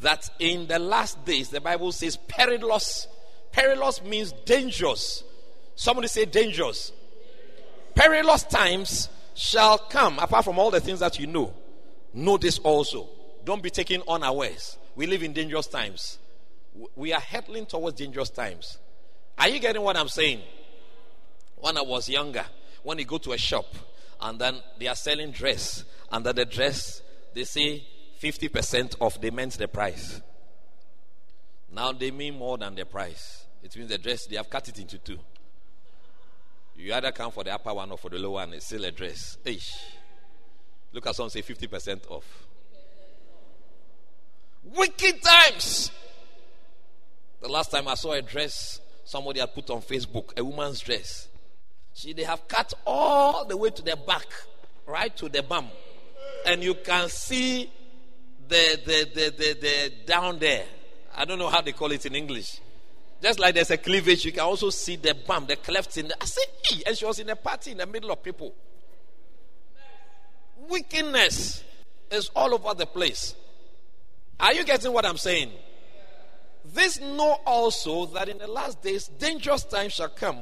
that 0.00 0.28
in 0.38 0.66
the 0.66 0.78
last 0.78 1.24
days, 1.24 1.50
the 1.50 1.60
Bible 1.60 1.92
says 1.92 2.16
perilous. 2.16 3.06
Perilous 3.52 4.02
means 4.02 4.32
dangerous. 4.44 5.22
Somebody 5.74 6.08
say 6.08 6.24
dangerous. 6.24 6.92
Perilous 7.94 8.42
times 8.44 9.08
shall 9.34 9.78
come, 9.78 10.18
apart 10.18 10.44
from 10.44 10.58
all 10.58 10.70
the 10.70 10.80
things 10.80 11.00
that 11.00 11.18
you 11.18 11.26
know. 11.26 11.52
Know 12.14 12.36
this 12.36 12.58
also. 12.58 13.08
Don't 13.44 13.62
be 13.62 13.70
taken 13.70 14.02
unawares. 14.08 14.76
We 14.94 15.06
live 15.06 15.22
in 15.22 15.32
dangerous 15.32 15.66
times. 15.66 16.18
We 16.96 17.12
are 17.12 17.20
heading 17.20 17.66
towards 17.66 17.96
dangerous 17.96 18.30
times. 18.30 18.78
Are 19.38 19.48
you 19.48 19.58
getting 19.58 19.82
what 19.82 19.96
I'm 19.96 20.08
saying? 20.08 20.40
When 21.56 21.76
I 21.76 21.82
was 21.82 22.08
younger, 22.08 22.44
when 22.82 22.98
you 22.98 23.04
go 23.04 23.18
to 23.18 23.32
a 23.32 23.38
shop 23.38 23.66
and 24.20 24.38
then 24.38 24.60
they 24.78 24.88
are 24.88 24.94
selling 24.94 25.30
dress, 25.30 25.84
under 26.10 26.32
the 26.32 26.44
dress 26.44 27.02
they 27.34 27.44
say 27.44 27.84
50% 28.22 28.96
off, 29.00 29.20
they 29.20 29.30
meant 29.30 29.54
the 29.54 29.66
price. 29.66 30.20
Now 31.72 31.92
they 31.92 32.10
mean 32.10 32.38
more 32.38 32.56
than 32.56 32.74
the 32.74 32.84
price. 32.84 33.44
It 33.62 33.76
means 33.76 33.88
the 33.88 33.98
dress, 33.98 34.26
they 34.26 34.36
have 34.36 34.48
cut 34.48 34.68
it 34.68 34.78
into 34.78 34.98
two. 34.98 35.18
You 36.76 36.94
either 36.94 37.12
come 37.12 37.32
for 37.32 37.44
the 37.44 37.52
upper 37.52 37.74
one 37.74 37.90
or 37.90 37.98
for 37.98 38.10
the 38.10 38.18
lower 38.18 38.34
one, 38.34 38.52
it's 38.54 38.66
still 38.66 38.84
a 38.84 38.90
dress. 38.90 39.38
Eish. 39.44 39.72
Look 40.92 41.06
at 41.06 41.16
someone 41.16 41.30
say 41.30 41.42
50% 41.42 42.10
off. 42.10 42.46
Wicked 44.64 45.22
times. 45.22 45.90
The 47.40 47.48
last 47.48 47.70
time 47.70 47.88
I 47.88 47.94
saw 47.94 48.12
a 48.12 48.22
dress 48.22 48.80
somebody 49.04 49.40
had 49.40 49.52
put 49.52 49.68
on 49.70 49.82
Facebook, 49.82 50.38
a 50.38 50.44
woman's 50.44 50.80
dress. 50.80 51.28
See, 51.92 52.12
they 52.12 52.22
have 52.22 52.46
cut 52.46 52.72
all 52.86 53.44
the 53.44 53.56
way 53.56 53.70
to 53.70 53.82
the 53.82 53.96
back, 53.96 54.26
right 54.86 55.14
to 55.16 55.28
the 55.28 55.42
bum. 55.42 55.68
And 56.46 56.62
you 56.62 56.74
can 56.74 57.08
see 57.08 57.70
the, 58.52 58.80
the, 58.84 59.10
the, 59.14 59.30
the, 59.30 59.60
the 59.60 59.92
down 60.06 60.38
there. 60.38 60.64
I 61.16 61.24
don't 61.24 61.38
know 61.38 61.48
how 61.48 61.60
they 61.60 61.72
call 61.72 61.90
it 61.92 62.06
in 62.06 62.14
English. 62.14 62.60
Just 63.22 63.38
like 63.38 63.54
there's 63.54 63.70
a 63.70 63.76
cleavage, 63.76 64.24
you 64.24 64.32
can 64.32 64.40
also 64.40 64.70
see 64.70 64.96
the 64.96 65.14
bump, 65.14 65.48
the 65.48 65.56
clefts 65.56 65.96
in 65.96 66.08
the. 66.08 66.22
I 66.22 66.26
said, 66.26 66.44
and 66.86 66.96
she 66.96 67.04
was 67.04 67.18
in 67.18 67.30
a 67.30 67.36
party 67.36 67.70
in 67.70 67.78
the 67.78 67.86
middle 67.86 68.10
of 68.10 68.22
people. 68.22 68.54
Wickedness 70.68 71.62
is 72.10 72.30
all 72.34 72.52
over 72.54 72.74
the 72.74 72.86
place. 72.86 73.34
Are 74.40 74.52
you 74.52 74.64
getting 74.64 74.92
what 74.92 75.06
I'm 75.06 75.16
saying? 75.16 75.50
This 76.64 77.00
know 77.00 77.38
also 77.46 78.06
that 78.06 78.28
in 78.28 78.38
the 78.38 78.46
last 78.46 78.82
days 78.82 79.08
dangerous 79.08 79.64
times 79.64 79.92
shall 79.92 80.08
come. 80.08 80.38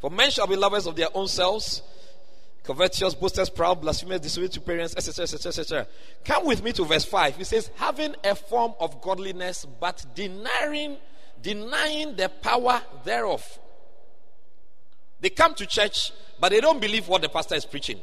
For 0.00 0.10
men 0.10 0.30
shall 0.30 0.46
be 0.46 0.56
lovers 0.56 0.86
of 0.86 0.96
their 0.96 1.08
own 1.14 1.28
selves, 1.28 1.82
covetous, 2.74 3.14
boasters, 3.14 3.50
proud, 3.50 3.80
blasphemous, 3.80 4.20
disobedient 4.20 4.54
to 4.54 4.60
parents, 4.60 4.94
etc., 4.96 5.24
etc., 5.24 5.48
etc. 5.48 5.86
Come 6.24 6.46
with 6.46 6.62
me 6.62 6.72
to 6.72 6.84
verse 6.84 7.04
5. 7.04 7.36
He 7.36 7.44
says, 7.44 7.70
having 7.76 8.14
a 8.22 8.34
form 8.34 8.74
of 8.78 9.00
godliness, 9.00 9.66
but 9.80 10.04
denying 10.14 10.96
denying 11.42 12.16
the 12.16 12.28
power 12.28 12.82
thereof. 13.04 13.58
They 15.20 15.30
come 15.30 15.54
to 15.54 15.66
church, 15.66 16.12
but 16.38 16.50
they 16.50 16.60
don't 16.60 16.80
believe 16.80 17.08
what 17.08 17.22
the 17.22 17.28
pastor 17.28 17.54
is 17.54 17.64
preaching. 17.64 17.98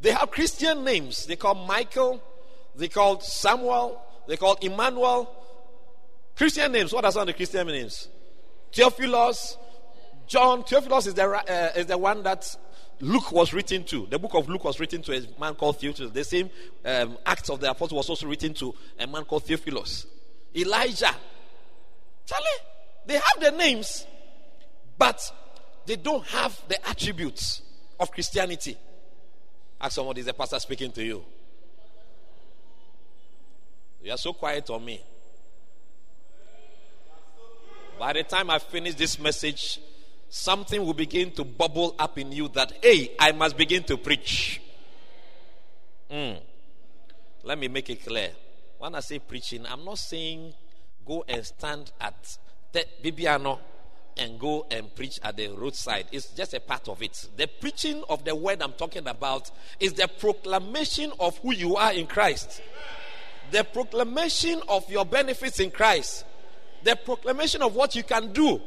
They 0.00 0.12
have 0.12 0.30
Christian 0.30 0.84
names. 0.84 1.26
They 1.26 1.36
call 1.36 1.54
Michael, 1.54 2.22
they 2.76 2.88
call 2.88 3.20
Samuel, 3.20 4.00
they 4.26 4.36
call 4.36 4.54
Emmanuel. 4.62 5.34
Christian 6.36 6.70
names. 6.70 6.92
What 6.92 7.04
are 7.04 7.10
some 7.10 7.22
of 7.22 7.26
the 7.26 7.32
Christian 7.32 7.66
names? 7.66 8.08
Theophilus, 8.72 9.56
John. 10.28 10.62
Theophilus 10.62 11.08
is 11.08 11.14
the, 11.14 11.24
uh, 11.24 11.72
is 11.78 11.86
the 11.86 11.98
one 11.98 12.22
that 12.22 12.56
Luke 13.00 13.32
was 13.32 13.52
written 13.52 13.84
to. 13.84 14.06
The 14.06 14.18
book 14.18 14.34
of 14.34 14.48
Luke 14.48 14.64
was 14.64 14.80
written 14.80 15.02
to 15.02 15.16
a 15.16 15.40
man 15.40 15.54
called 15.54 15.78
Theophilus. 15.78 16.12
The 16.12 16.24
same 16.24 16.50
um, 16.84 17.18
Acts 17.24 17.48
of 17.50 17.60
the 17.60 17.70
Apostles 17.70 17.92
was 17.96 18.10
also 18.10 18.26
written 18.26 18.54
to 18.54 18.74
a 18.98 19.06
man 19.06 19.24
called 19.24 19.44
Theophilus. 19.44 20.06
Elijah, 20.56 21.14
Charlie, 22.26 22.46
they 23.06 23.14
have 23.14 23.40
the 23.40 23.50
names, 23.52 24.06
but 24.98 25.20
they 25.86 25.96
don't 25.96 26.26
have 26.26 26.60
the 26.68 26.88
attributes 26.88 27.62
of 28.00 28.10
Christianity. 28.10 28.76
Ask 29.80 29.94
somebody, 29.94 30.20
is 30.20 30.26
the 30.26 30.34
pastor 30.34 30.58
speaking 30.58 30.90
to 30.92 31.04
you? 31.04 31.24
You 34.02 34.12
are 34.12 34.18
so 34.18 34.32
quiet 34.32 34.68
on 34.70 34.84
me. 34.84 35.00
By 37.98 38.12
the 38.12 38.22
time 38.22 38.50
I 38.50 38.58
finish 38.58 38.94
this 38.94 39.18
message, 39.18 39.80
something 40.28 40.84
will 40.84 40.94
begin 40.94 41.30
to 41.32 41.44
bubble 41.44 41.94
up 41.98 42.18
in 42.18 42.32
you 42.32 42.48
that, 42.48 42.72
hey, 42.82 43.12
I 43.18 43.32
must 43.32 43.56
begin 43.56 43.82
to 43.84 43.96
preach. 43.96 44.60
Mm. 46.10 46.38
Let 47.44 47.58
me 47.58 47.68
make 47.68 47.90
it 47.90 48.04
clear. 48.04 48.30
When 48.78 48.94
I 48.94 49.00
say 49.00 49.18
preaching, 49.18 49.66
I'm 49.66 49.84
not 49.84 49.98
saying 49.98 50.54
go 51.06 51.24
and 51.26 51.44
stand 51.44 51.90
at 52.00 52.38
the 52.72 52.84
Bibiano 53.02 53.58
and 54.16 54.38
go 54.38 54.66
and 54.70 54.94
preach 54.94 55.18
at 55.22 55.36
the 55.36 55.48
roadside. 55.48 56.06
It's 56.12 56.28
just 56.30 56.52
a 56.54 56.60
part 56.60 56.88
of 56.88 57.02
it. 57.02 57.28
The 57.36 57.46
preaching 57.46 58.04
of 58.08 58.24
the 58.24 58.34
word 58.34 58.62
I'm 58.62 58.72
talking 58.72 59.06
about 59.06 59.50
is 59.80 59.94
the 59.94 60.08
proclamation 60.08 61.12
of 61.20 61.38
who 61.38 61.54
you 61.54 61.76
are 61.76 61.92
in 61.92 62.06
Christ. 62.06 62.60
The 63.50 63.64
proclamation 63.64 64.60
of 64.68 64.90
your 64.90 65.04
benefits 65.04 65.60
in 65.60 65.70
Christ. 65.70 66.24
The 66.84 66.96
proclamation 66.96 67.62
of 67.62 67.74
what 67.74 67.94
you 67.94 68.02
can 68.02 68.32
do 68.32 68.60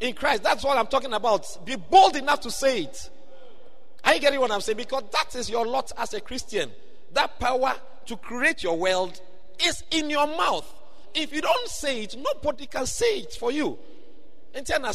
in 0.00 0.14
Christ. 0.14 0.42
That's 0.42 0.64
what 0.64 0.78
I'm 0.78 0.86
talking 0.86 1.12
about. 1.12 1.46
Be 1.64 1.76
bold 1.76 2.16
enough 2.16 2.40
to 2.40 2.50
say 2.50 2.82
it. 2.82 3.10
Are 4.04 4.14
you 4.14 4.20
getting 4.20 4.40
what 4.40 4.50
I'm 4.50 4.60
saying? 4.60 4.78
Because 4.78 5.04
that 5.12 5.34
is 5.34 5.50
your 5.50 5.66
lot 5.66 5.90
as 5.96 6.14
a 6.14 6.20
Christian. 6.20 6.70
That 7.12 7.38
power 7.40 7.74
to 8.06 8.16
create 8.16 8.62
your 8.62 8.78
world 8.78 9.20
is 9.64 9.82
in 9.90 10.10
your 10.10 10.26
mouth. 10.26 10.72
If 11.14 11.32
you 11.34 11.40
don't 11.40 11.68
say 11.68 12.02
it, 12.02 12.16
nobody 12.16 12.66
can 12.66 12.86
say 12.86 13.20
it 13.20 13.32
for 13.32 13.50
you. 13.50 13.78
Nti 14.54 14.80
na 14.80 14.92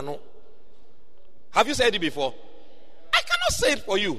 no. 0.00 0.20
Have 1.50 1.68
you 1.68 1.74
said 1.74 1.94
it 1.94 2.00
before? 2.00 2.34
I 3.12 3.20
cannot 3.20 3.50
say 3.50 3.72
it 3.72 3.78
for 3.80 3.96
you. 3.96 4.18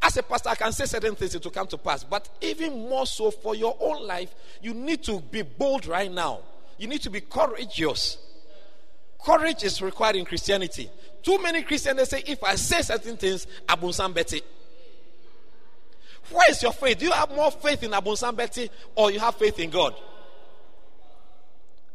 As 0.00 0.16
a 0.16 0.22
pastor, 0.22 0.48
I 0.48 0.54
can 0.54 0.72
say 0.72 0.86
certain 0.86 1.14
things 1.14 1.38
to 1.38 1.50
come 1.50 1.66
to 1.68 1.78
pass. 1.78 2.02
But 2.02 2.28
even 2.40 2.88
more 2.88 3.06
so 3.06 3.30
for 3.30 3.54
your 3.54 3.76
own 3.78 4.06
life, 4.06 4.34
you 4.60 4.74
need 4.74 5.02
to 5.04 5.20
be 5.20 5.42
bold 5.42 5.86
right 5.86 6.10
now. 6.10 6.40
You 6.82 6.88
need 6.88 7.02
to 7.02 7.10
be 7.10 7.20
courageous. 7.20 8.18
Courage 9.24 9.62
is 9.62 9.80
required 9.80 10.16
in 10.16 10.24
Christianity. 10.24 10.90
Too 11.22 11.40
many 11.40 11.62
Christians 11.62 12.08
say, 12.08 12.24
if 12.26 12.42
I 12.42 12.56
say 12.56 12.82
certain 12.82 13.16
things, 13.16 13.46
Abun 13.68 14.12
Betty. 14.12 14.42
Where 16.32 16.50
is 16.50 16.60
your 16.60 16.72
faith? 16.72 16.98
Do 16.98 17.04
you 17.04 17.12
have 17.12 17.30
more 17.30 17.52
faith 17.52 17.84
in 17.84 17.92
Abun 17.92 18.36
Betty 18.36 18.68
or 18.96 19.12
you 19.12 19.20
have 19.20 19.36
faith 19.36 19.60
in 19.60 19.70
God? 19.70 19.94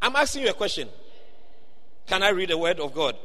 I'm 0.02 0.16
asking 0.16 0.44
you 0.44 0.52
a 0.52 0.54
question. 0.54 0.88
Can 2.06 2.24
I 2.24 2.30
read 2.30 2.50
the 2.50 2.58
word 2.58 2.80
of 2.80 2.94
God? 2.94 3.18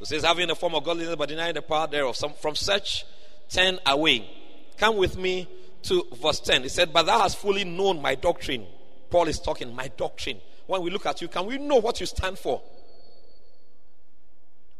It 0.00 0.06
says, 0.06 0.24
having 0.24 0.48
a 0.48 0.54
form 0.54 0.74
of 0.76 0.82
godliness 0.82 1.16
but 1.16 1.28
denying 1.28 1.52
the 1.52 1.60
power 1.60 1.86
thereof. 1.86 2.16
Some, 2.16 2.32
from 2.32 2.54
such, 2.54 3.04
turn 3.50 3.78
away. 3.84 4.30
Come 4.78 4.96
with 4.96 5.18
me 5.18 5.46
to 5.82 6.06
verse 6.22 6.40
10. 6.40 6.64
It 6.64 6.70
said, 6.70 6.90
But 6.90 7.02
thou 7.02 7.18
hast 7.18 7.36
fully 7.36 7.64
known 7.64 8.00
my 8.00 8.14
doctrine. 8.14 8.64
Paul 9.10 9.28
is 9.28 9.38
talking, 9.38 9.76
my 9.76 9.88
doctrine. 9.88 10.40
When 10.66 10.82
we 10.82 10.90
look 10.90 11.06
at 11.06 11.20
you, 11.20 11.28
can 11.28 11.46
we 11.46 11.58
know 11.58 11.76
what 11.76 12.00
you 12.00 12.06
stand 12.06 12.38
for? 12.38 12.62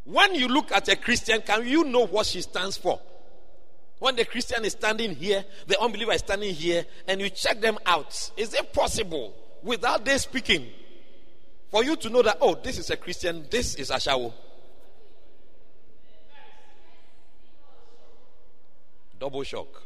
When 0.05 0.35
you 0.35 0.47
look 0.47 0.71
at 0.71 0.87
a 0.89 0.95
Christian, 0.95 1.41
can 1.41 1.65
you 1.65 1.83
know 1.85 2.05
what 2.05 2.25
she 2.25 2.41
stands 2.41 2.77
for? 2.77 2.99
When 3.99 4.15
the 4.15 4.25
Christian 4.25 4.65
is 4.65 4.73
standing 4.73 5.15
here, 5.15 5.45
the 5.67 5.79
unbeliever 5.79 6.11
is 6.11 6.19
standing 6.19 6.53
here, 6.53 6.85
and 7.07 7.21
you 7.21 7.29
check 7.29 7.61
them 7.61 7.77
out, 7.85 8.31
is 8.35 8.53
it 8.53 8.73
possible 8.73 9.33
without 9.63 10.03
they 10.03 10.17
speaking 10.17 10.67
for 11.71 11.83
you 11.83 11.95
to 11.95 12.09
know 12.09 12.21
that, 12.21 12.37
oh, 12.41 12.55
this 12.55 12.77
is 12.77 12.89
a 12.89 12.97
Christian, 12.97 13.45
this 13.49 13.75
is 13.75 13.91
Ashawo? 13.91 14.33
Double 19.19 19.43
shock. 19.43 19.83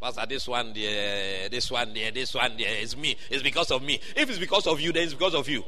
Pastor, 0.00 0.26
this 0.28 0.46
one 0.46 0.72
there, 0.74 1.48
this 1.48 1.70
one 1.70 1.94
there, 1.94 2.10
this 2.10 2.34
one 2.34 2.56
there, 2.56 2.76
it's 2.80 2.96
me. 2.96 3.16
It's 3.30 3.42
because 3.42 3.70
of 3.70 3.82
me. 3.82 4.00
If 4.14 4.28
it's 4.28 4.38
because 4.38 4.66
of 4.66 4.80
you, 4.80 4.92
then 4.92 5.04
it's 5.04 5.14
because 5.14 5.34
of 5.34 5.48
you. 5.48 5.64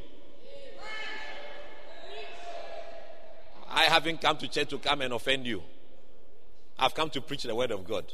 I 3.71 3.85
haven't 3.85 4.21
come 4.21 4.37
to 4.39 4.49
church 4.49 4.69
to 4.71 4.79
come 4.79 5.03
and 5.03 5.13
offend 5.13 5.47
you. 5.47 5.63
I've 6.79 6.95
come 6.95 7.11
to 7.11 7.21
preach 7.21 7.43
the 7.45 7.55
word 7.55 7.71
of 7.71 7.87
God. 7.87 8.05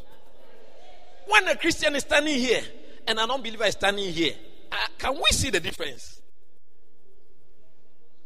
When 1.26 1.48
a 1.48 1.56
Christian 1.56 1.96
is 1.96 2.02
standing 2.02 2.38
here 2.38 2.62
and 3.06 3.18
an 3.18 3.30
unbeliever 3.30 3.64
is 3.64 3.72
standing 3.72 4.12
here. 4.12 4.34
Uh, 4.70 4.76
can 4.98 5.14
we 5.14 5.24
see 5.30 5.50
the 5.50 5.60
difference? 5.60 6.20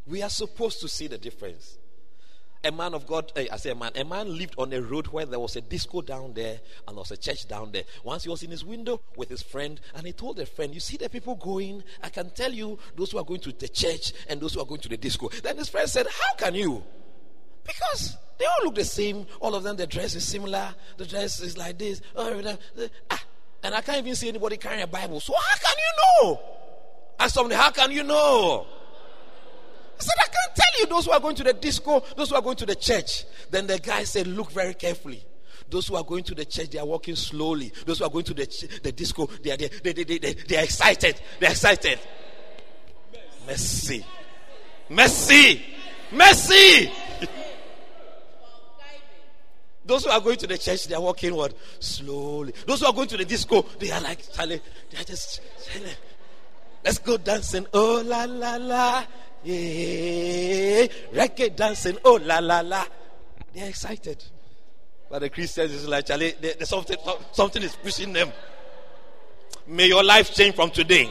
We 0.07 0.23
are 0.23 0.31
supposed 0.31 0.81
to 0.81 0.89
see 0.89 1.07
the 1.07 1.19
difference. 1.19 1.78
A 2.65 2.73
man 2.73 2.93
of 2.93 3.07
God, 3.07 3.31
eh, 3.37 3.47
I 3.53 3.57
say 3.57 3.71
a 3.71 3.75
man, 3.75 3.93
a 3.95 4.05
man 4.05 4.37
lived 4.37 4.55
on 4.59 4.73
a 4.73 4.83
road 4.83 5.07
where 5.09 5.25
there 5.25 5.39
was 5.39 5.55
a 5.55 5.61
disco 5.61 6.03
down 6.03 6.35
there 6.35 6.59
and 6.87 6.97
there 6.97 7.01
was 7.01 7.13
a 7.13 7.17
church 7.17 7.47
down 7.47 7.71
there. 7.71 7.85
Once 8.03 8.25
he 8.25 8.29
was 8.29 8.43
in 8.43 8.51
his 8.51 8.65
window 8.65 9.01
with 9.17 9.29
his 9.29 9.43
friend 9.43 9.81
and 9.95 10.05
he 10.05 10.13
told 10.13 10.41
a 10.41 10.47
friend, 10.47 10.75
You 10.75 10.81
see 10.81 10.97
the 10.97 11.09
people 11.09 11.37
going? 11.37 11.85
I 12.03 12.09
can 12.09 12.31
tell 12.31 12.53
you 12.53 12.79
those 12.97 13.13
who 13.13 13.19
are 13.19 13.25
going 13.25 13.41
to 13.41 13.53
the 13.53 13.69
church 13.69 14.13
and 14.29 14.41
those 14.41 14.55
who 14.55 14.61
are 14.61 14.67
going 14.67 14.81
to 14.81 14.89
the 14.89 14.97
disco. 14.97 15.29
Then 15.29 15.57
his 15.57 15.69
friend 15.69 15.89
said, 15.89 16.07
How 16.07 16.35
can 16.37 16.57
you? 16.57 16.83
Because 17.65 18.17
they 18.39 18.45
all 18.45 18.65
look 18.65 18.75
the 18.75 18.85
same. 18.85 19.27
All 19.41 19.55
of 19.55 19.63
them, 19.63 19.77
the 19.77 19.87
dress 19.87 20.15
is 20.17 20.27
similar. 20.27 20.75
The 20.97 21.07
dress 21.07 21.41
is 21.41 21.57
like 21.57 21.79
this. 21.79 22.01
Oh, 22.17 22.57
ah, 23.11 23.25
and 23.63 23.75
I 23.75 23.81
can't 23.83 23.99
even 23.99 24.15
see 24.15 24.29
anybody 24.29 24.57
carrying 24.57 24.83
a 24.83 24.87
Bible. 24.87 25.21
So 25.21 25.33
how 25.33 25.57
can 25.57 25.77
you 25.77 26.25
know? 26.29 26.41
Ask 27.21 27.35
somebody, 27.35 27.57
How 27.57 27.71
can 27.71 27.93
you 27.93 28.05
know? 28.05 28.67
I 29.99 30.03
said, 30.03 30.15
I 30.19 30.29
can't 30.29 30.55
tell 30.57 30.81
you 30.81 30.87
those 30.87 31.07
who 31.07 31.13
are 31.13 31.21
going 31.21 31.37
to 31.37 31.45
the 31.45 31.53
disco, 31.53 32.03
those 32.17 32.31
who 32.31 32.37
are 32.37 32.43
going 32.43 32.57
to 32.57 32.67
the 32.67 32.77
church. 32.77 33.25
Then 33.51 33.67
the 33.67 33.79
guy 33.79 34.05
said, 34.05 34.27
Look 34.27 34.51
very 34.53 34.75
carefully. 34.75 35.25
Those 35.71 35.89
who 35.89 35.97
are 35.97 36.05
going 36.05 36.25
to 36.25 36.35
the 36.35 36.45
church, 36.45 36.71
they 36.71 36.79
are 36.79 36.87
walking 36.87 37.17
slowly. 37.17 37.73
Those 37.85 37.99
who 37.99 38.05
are 38.05 38.11
going 38.11 38.25
to 38.25 38.35
the, 38.35 38.81
the 38.83 38.93
disco, 38.93 39.27
they 39.43 39.51
are, 39.51 39.57
they, 39.57 39.69
they, 39.69 39.93
they, 39.93 40.19
they, 40.19 40.33
they 40.35 40.57
are 40.57 40.65
excited. 40.65 41.21
They 41.41 41.47
are 41.47 41.51
excited. 41.51 41.99
Mercy. 43.47 44.05
Mercy. 44.89 45.63
Mercy. 46.13 46.93
Those 49.85 50.05
who 50.05 50.11
are 50.11 50.21
going 50.21 50.37
to 50.37 50.47
the 50.47 50.59
church, 50.59 50.87
they 50.87 50.95
are 50.95 51.01
walking 51.01 51.35
what? 51.35 51.55
Slowly. 51.81 52.53
Those 52.67 52.81
who 52.81 52.87
are 52.87 52.93
going 52.93 53.09
to 53.09 53.17
the 53.17 53.25
disco, 53.25 53.63
they 53.79 53.91
are 53.91 54.01
like, 54.01 54.33
Charlie, 54.33 54.61
they 54.91 55.01
are 55.01 55.05
just, 55.05 55.41
let's 56.85 56.99
go 56.99 57.17
dancing. 57.17 57.67
Oh, 57.73 58.03
la, 58.05 58.25
la, 58.25 58.57
la. 58.57 59.05
Yeah, 59.45 60.87
reggae 61.13 61.55
dancing. 61.55 61.99
Oh 62.05 62.19
la 62.23 62.39
la 62.39 62.61
la. 62.61 62.85
They're 63.55 63.69
excited. 63.69 64.23
But 65.11 65.21
the 65.21 65.31
Christians 65.31 65.73
is 65.73 65.89
like, 65.89 66.07
Charlie, 66.07 66.35
something, 66.63 66.97
something 67.33 67.63
is 67.63 67.75
pushing 67.77 68.13
them. 68.13 68.31
May 69.67 69.87
your 69.87 70.05
life 70.05 70.35
change 70.35 70.55
from 70.55 70.71
today. 70.71 71.09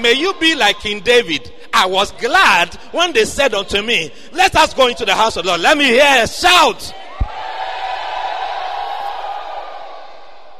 May 0.00 0.12
you 0.14 0.34
be 0.34 0.54
like 0.54 0.78
King 0.78 1.00
David. 1.00 1.52
I 1.72 1.86
was 1.86 2.12
glad 2.12 2.74
when 2.92 3.12
they 3.12 3.24
said 3.24 3.54
unto 3.54 3.82
me, 3.82 4.12
Let 4.32 4.54
us 4.56 4.74
go 4.74 4.86
into 4.88 5.04
the 5.04 5.14
house 5.14 5.36
of 5.36 5.44
the 5.44 5.50
Lord. 5.50 5.60
Let 5.60 5.76
me 5.78 5.84
hear 5.84 6.22
a 6.22 6.26
shout. 6.26 6.94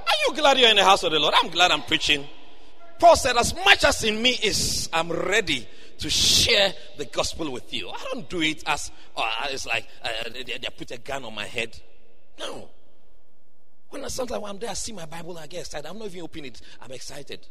Are 0.07 0.14
you 0.29 0.35
glad 0.35 0.59
you're 0.59 0.71
in 0.71 0.77
the 0.77 0.85
house 0.85 1.03
of 1.03 1.12
the 1.12 1.19
Lord? 1.19 1.35
I'm 1.42 1.51
glad 1.51 1.71
I'm 1.71 1.83
preaching. 1.83 2.27
Paul 2.99 3.16
said, 3.16 3.37
As 3.37 3.55
much 3.55 3.85
as 3.85 4.03
in 4.05 4.21
me 4.21 4.38
is, 4.42 4.88
I'm 4.92 5.11
ready 5.11 5.66
to 5.98 6.11
share 6.11 6.74
the 6.96 7.04
gospel 7.06 7.50
with 7.50 7.72
you. 7.72 7.88
I 7.88 8.04
don't 8.12 8.28
do 8.28 8.42
it 8.42 8.62
as 8.66 8.90
uh, 9.16 9.30
it's 9.50 9.66
like 9.66 9.88
uh, 10.02 10.09
they, 10.32 10.42
they, 10.42 10.68
put 10.76 10.90
a 10.90 10.98
gun 10.98 11.24
on 11.24 11.35
my 11.35 11.46
head. 11.46 11.80
No. 12.38 12.68
When 13.90 14.04
I, 14.04 14.09
sometimes 14.09 14.44
I'm 14.46 14.59
there, 14.59 14.70
I 14.70 14.74
see 14.74 14.92
my 14.92 15.06
Bible, 15.06 15.38
I 15.38 15.46
get 15.46 15.61
excited. 15.61 15.88
I'm 15.88 15.98
not 15.98 16.09
even 16.09 16.22
opening 16.22 16.46
it. 16.46 16.61
I'm 16.80 16.92
excited. 16.92 17.46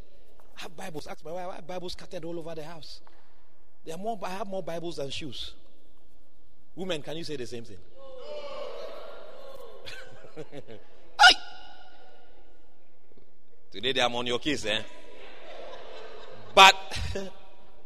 I 0.58 0.62
have 0.62 0.76
Bibles. 0.76 1.08
Ask 1.08 1.24
my 1.26 1.32
wife. 1.32 1.48
I 1.52 1.56
have 1.56 1.68
Bibles 1.68 1.94
scattered 1.94 2.24
all 2.26 2.38
over 2.38 2.54
the 2.56 2.64
house. 2.64 3.02
There 3.86 3.96
are 3.96 3.98
more. 3.98 4.20
I 4.24 4.30
have 4.30 4.48
more 4.48 4.64
Bibles 4.64 4.98
than 4.98 5.10
shoes. 5.10 5.54
Women, 6.76 7.02
can 7.02 7.18
you 7.18 7.24
say 7.24 7.36
the 7.38 7.48
same 7.48 7.64
thing? 7.64 7.78
Today 13.72 13.92
they 13.94 14.02
are 14.02 14.10
on 14.10 14.26
your 14.26 14.40
case, 14.40 14.66
eh? 14.66 14.82
But 16.54 16.76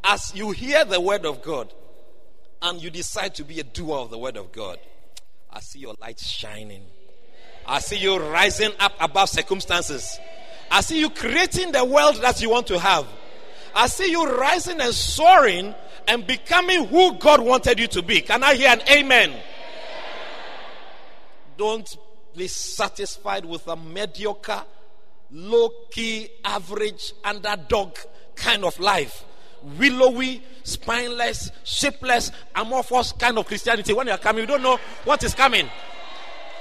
as 0.09 0.33
you 0.33 0.49
hear 0.49 0.83
the 0.85 0.99
word 0.99 1.23
of 1.23 1.43
God 1.43 1.71
and 2.63 2.81
you 2.81 2.89
decide 2.89 3.35
to 3.35 3.43
be 3.43 3.59
a 3.59 3.63
doer 3.63 3.97
of 3.97 4.09
the 4.09 4.17
word 4.17 4.37
of 4.37 4.51
God, 4.51 4.79
I 5.51 5.59
see 5.59 5.77
your 5.77 5.93
light 6.01 6.19
shining. 6.19 6.83
I 7.67 7.79
see 7.79 7.97
you 7.97 8.17
rising 8.17 8.71
up 8.79 8.93
above 8.99 9.29
circumstances. 9.29 10.19
I 10.71 10.81
see 10.81 10.99
you 10.99 11.11
creating 11.11 11.73
the 11.73 11.85
world 11.85 12.15
that 12.23 12.41
you 12.41 12.49
want 12.49 12.65
to 12.67 12.79
have. 12.79 13.05
I 13.75 13.85
see 13.85 14.09
you 14.09 14.25
rising 14.25 14.81
and 14.81 14.95
soaring 14.95 15.75
and 16.07 16.25
becoming 16.25 16.87
who 16.87 17.13
God 17.19 17.41
wanted 17.41 17.77
you 17.77 17.85
to 17.89 18.01
be. 18.01 18.21
Can 18.21 18.43
I 18.43 18.55
hear 18.55 18.69
an 18.69 18.81
amen? 18.91 19.31
Don't 21.55 21.97
be 22.35 22.47
satisfied 22.47 23.45
with 23.45 23.67
a 23.67 23.75
mediocre, 23.75 24.63
low 25.29 25.69
key, 25.91 26.29
average, 26.43 27.13
underdog 27.23 27.95
kind 28.35 28.65
of 28.65 28.79
life 28.79 29.25
willowy, 29.77 30.43
spineless, 30.63 31.51
shapeless, 31.63 32.31
amorphous 32.55 33.11
kind 33.13 33.37
of 33.37 33.45
Christianity. 33.45 33.93
When 33.93 34.07
you 34.07 34.13
are 34.13 34.17
coming, 34.17 34.41
you 34.41 34.47
don't 34.47 34.63
know 34.63 34.79
what 35.05 35.23
is 35.23 35.33
coming. 35.33 35.69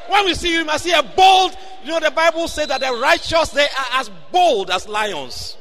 When 0.09 0.25
we 0.25 0.35
see 0.35 0.53
you, 0.53 0.61
you 0.61 0.65
must 0.65 0.85
see 0.85 0.93
a 0.93 1.03
bold. 1.03 1.57
You 1.85 1.91
know, 1.91 2.01
the 2.01 2.11
Bible 2.11 2.49
says 2.49 2.69
that 2.69 2.81
the 2.81 2.99
righteous 3.01 3.51
they 3.51 3.65
are 3.65 4.01
as 4.01 4.11
bold 4.33 4.71
as 4.71 4.89
lions. 4.89 5.57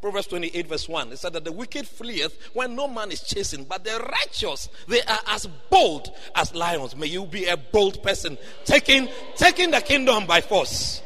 Proverbs 0.00 0.28
28, 0.28 0.68
verse 0.68 0.88
1. 0.88 1.12
It 1.12 1.18
said 1.18 1.32
that 1.32 1.44
the 1.44 1.52
wicked 1.52 1.86
fleeth 1.86 2.50
when 2.54 2.76
no 2.76 2.86
man 2.86 3.10
is 3.10 3.20
chasing, 3.20 3.64
but 3.64 3.84
the 3.84 3.98
righteous, 3.98 4.68
they 4.86 5.02
are 5.02 5.18
as 5.28 5.46
bold 5.70 6.10
as 6.34 6.54
lions. 6.54 6.94
May 6.94 7.06
you 7.06 7.26
be 7.26 7.46
a 7.46 7.56
bold 7.56 8.02
person, 8.02 8.38
taking, 8.64 9.08
taking 9.36 9.70
the 9.70 9.80
kingdom 9.80 10.26
by 10.26 10.40
force. 10.40 11.02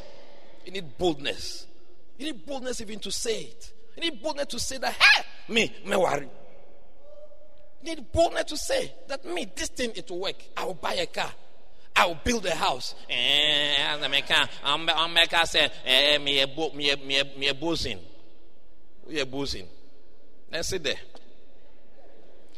You 0.66 0.72
need 0.72 0.98
boldness. 0.98 1.66
You 2.18 2.26
need 2.26 2.44
boldness 2.46 2.80
even 2.80 2.98
to 3.00 3.10
say 3.10 3.40
it. 3.40 3.71
Need 3.98 4.22
boldness 4.22 4.46
to 4.46 4.58
say 4.58 4.78
that, 4.78 4.92
hey, 4.92 5.24
me, 5.48 5.74
me 5.84 5.96
worry. 5.96 6.28
Need 7.82 8.12
boldness 8.12 8.44
to 8.44 8.56
say 8.56 8.92
that 9.08 9.24
me, 9.24 9.46
this 9.54 9.68
thing 9.68 9.92
it 9.94 10.10
will 10.10 10.20
work. 10.20 10.42
I 10.56 10.64
will 10.64 10.74
buy 10.74 10.94
a 10.94 11.06
car. 11.06 11.30
I 11.94 12.06
will 12.06 12.18
build 12.24 12.46
a 12.46 12.54
house. 12.54 12.94
Eh, 13.10 13.74
I'm 14.64 15.16
say, 15.46 15.70
eh, 15.84 16.18
me 16.18 16.40
a 16.40 16.46
me 16.46 16.94
me 17.04 17.22
me 17.36 17.48
a 17.48 17.54
boozing. 17.54 17.98
We 19.06 19.20
are 19.20 19.26
boozing. 19.26 19.66
Then 20.50 20.62
sit 20.62 20.84
there. 20.84 20.96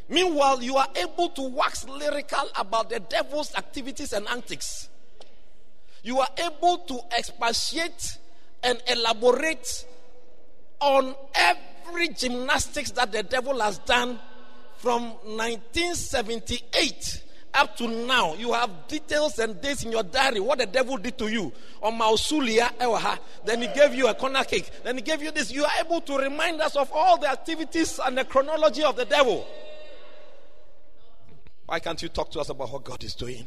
Meanwhile, 0.09 0.63
you 0.63 0.77
are 0.77 0.89
able 0.97 1.31
to 1.31 1.43
wax 1.43 1.89
lyrical 1.89 2.49
about 2.57 2.91
the 2.91 3.01
devil's 3.01 3.55
activities 3.55 4.13
and 4.13 4.29
antics. 4.29 4.89
You 6.03 6.21
are 6.21 6.29
able 6.39 6.79
to 6.79 7.01
expatiate 7.17 8.19
and 8.63 8.81
elaborate 8.89 9.87
on 10.81 11.15
every 11.35 12.09
gymnastics 12.09 12.91
that 12.93 13.13
the 13.13 13.23
devil 13.23 13.61
has 13.61 13.79
done 13.79 14.19
from 14.79 15.05
1978 15.25 17.23
up 17.55 17.77
to 17.77 17.87
now. 17.87 18.35
You 18.35 18.53
have 18.53 18.89
details 18.89 19.39
and 19.39 19.61
dates 19.61 19.85
in 19.85 19.93
your 19.93 20.03
diary 20.03 20.41
what 20.41 20.59
the 20.59 20.67
devil 20.67 20.97
did 20.97 21.17
to 21.19 21.29
you 21.29 21.53
on 21.83 21.99
Mausulia. 21.99 22.71
Then 23.45 23.63
he 23.63 23.69
gave 23.69 23.95
you 23.95 24.09
a 24.09 24.15
corner 24.15 24.43
cake. 24.45 24.71
Then 24.83 24.97
he 24.97 25.03
gave 25.03 25.23
you 25.23 25.31
this. 25.31 25.53
You 25.53 25.65
are 25.65 25.71
able 25.81 26.01
to 26.03 26.19
remind 26.19 26.61
us 26.61 26.75
of 26.77 26.91
all 26.93 27.17
the 27.17 27.31
activities 27.31 28.01
and 28.05 28.19
the 28.19 28.25
chronology 28.25 28.83
of 28.83 28.97
the 28.97 29.05
devil. 29.05 29.47
Why 31.67 31.79
can't 31.79 32.03
you 32.03 32.09
talk 32.09 32.31
to 32.33 32.41
us 32.41 32.49
about 32.51 32.73
what 32.73 32.85
God 32.85 33.03
is 33.05 33.15
doing? 33.15 33.47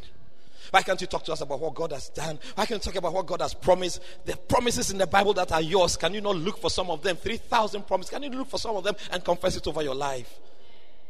Why 0.72 0.82
can't 0.82 1.00
you 1.00 1.08
talk 1.08 1.24
to 1.26 1.34
us 1.34 1.42
about 1.42 1.60
what 1.60 1.74
God 1.74 1.92
has 1.92 2.10
done? 2.10 2.40
Why 2.56 2.66
can't 2.66 2.84
you 2.84 2.92
talk 2.92 2.98
about 2.98 3.14
what 3.14 3.26
God 3.26 3.42
has 3.42 3.54
promised? 3.54 4.02
The 4.26 4.36
promises 4.36 4.92
in 4.92 4.98
the 4.98 5.08
Bible 5.08 5.34
that 5.34 5.52
are 5.52 5.62
yours, 5.62 5.98
can 5.98 6.14
you 6.14 6.22
not 6.22 6.36
look 6.36 6.60
for 6.60 6.70
some 6.70 6.90
of 6.90 7.02
them? 7.02 7.16
3,000 7.16 7.88
promises. 7.88 8.10
Can 8.10 8.24
you 8.24 8.30
look 8.30 8.50
for 8.50 8.60
some 8.60 8.76
of 8.76 8.84
them 8.84 8.96
and 9.12 9.24
confess 9.24 9.56
it 9.58 9.68
over 9.68 9.82
your 9.82 9.96
life? 9.96 10.34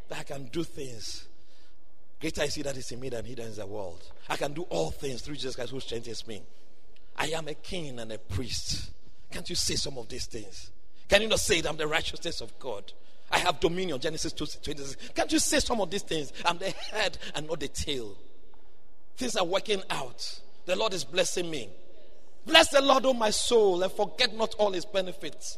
That 0.10 0.20
I 0.20 0.24
can 0.24 0.46
do 0.46 0.64
things. 0.64 1.28
Greater 2.20 2.44
is 2.44 2.56
he 2.56 2.62
that 2.64 2.76
is 2.78 2.92
in 2.92 3.00
me 3.00 3.10
than 3.10 3.26
he 3.26 3.36
that 3.36 3.44
is 3.44 3.58
in 3.60 3.66
the 3.66 3.68
world. 3.68 4.04
I 4.30 4.38
can 4.38 4.54
do 4.54 4.64
all 4.64 4.92
things 4.92 5.22
through 5.22 5.36
Jesus 5.36 5.56
Christ 5.56 5.72
who 5.72 5.80
strengthens 5.80 6.26
me. 6.28 6.42
I 7.16 7.28
am 7.28 7.48
a 7.48 7.54
king 7.54 8.00
and 8.00 8.12
a 8.12 8.18
priest. 8.18 8.92
Can't 9.32 9.48
you 9.50 9.56
say 9.56 9.76
some 9.76 9.98
of 9.98 10.08
these 10.08 10.26
things? 10.26 10.72
Can 11.10 11.22
you 11.22 11.28
not 11.28 11.40
say 11.40 11.62
that 11.62 11.70
I'm 11.70 11.78
the 11.78 11.88
righteousness 11.88 12.42
of 12.42 12.58
God? 12.60 12.92
I 13.30 13.40
have 13.40 13.60
dominion, 13.60 14.00
Genesis 14.00 14.34
2 14.34 14.46
26. 14.64 15.12
Can't 15.14 15.32
you 15.32 15.40
say 15.40 15.60
some 15.60 15.82
of 15.82 15.90
these 15.90 16.04
things? 16.04 16.32
I'm 16.46 16.58
the 16.58 16.70
head 16.70 17.18
and 17.36 17.48
not 17.48 17.60
the 17.60 17.68
tail. 17.68 18.16
Things 19.18 19.36
are 19.36 19.46
working 19.46 19.82
out. 19.90 20.40
The 20.66 20.76
Lord 20.76 20.94
is 20.94 21.04
blessing 21.04 21.50
me. 21.50 21.70
Bless 22.46 22.70
the 22.70 22.82
Lord, 22.82 23.06
O 23.06 23.14
my 23.14 23.32
soul, 23.32 23.84
and 23.84 23.92
forget 23.92 24.34
not 24.36 24.54
all 24.56 24.72
his 24.72 24.86
benefits. 24.86 25.58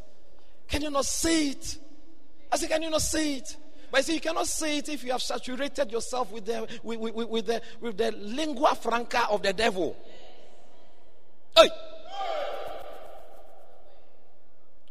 Can 0.66 0.82
you 0.82 0.90
not 0.90 1.04
see 1.04 1.50
it? 1.50 1.78
I 2.50 2.56
say, 2.56 2.66
can 2.66 2.82
you 2.82 2.90
not 2.90 3.02
see 3.02 3.36
it? 3.36 3.56
But 3.90 3.98
I 3.98 4.00
say, 4.02 4.14
you 4.14 4.20
cannot 4.20 4.46
see 4.46 4.78
it 4.78 4.88
if 4.88 5.04
you 5.04 5.12
have 5.12 5.22
saturated 5.22 5.92
yourself 5.92 6.32
with 6.32 6.46
the, 6.46 6.66
with, 6.82 6.98
with, 6.98 7.28
with 7.28 7.46
the, 7.46 7.62
with 7.80 7.98
the 7.98 8.12
lingua 8.12 8.74
franca 8.76 9.26
of 9.28 9.42
the 9.42 9.52
devil. 9.52 9.96
Hey! 11.56 11.68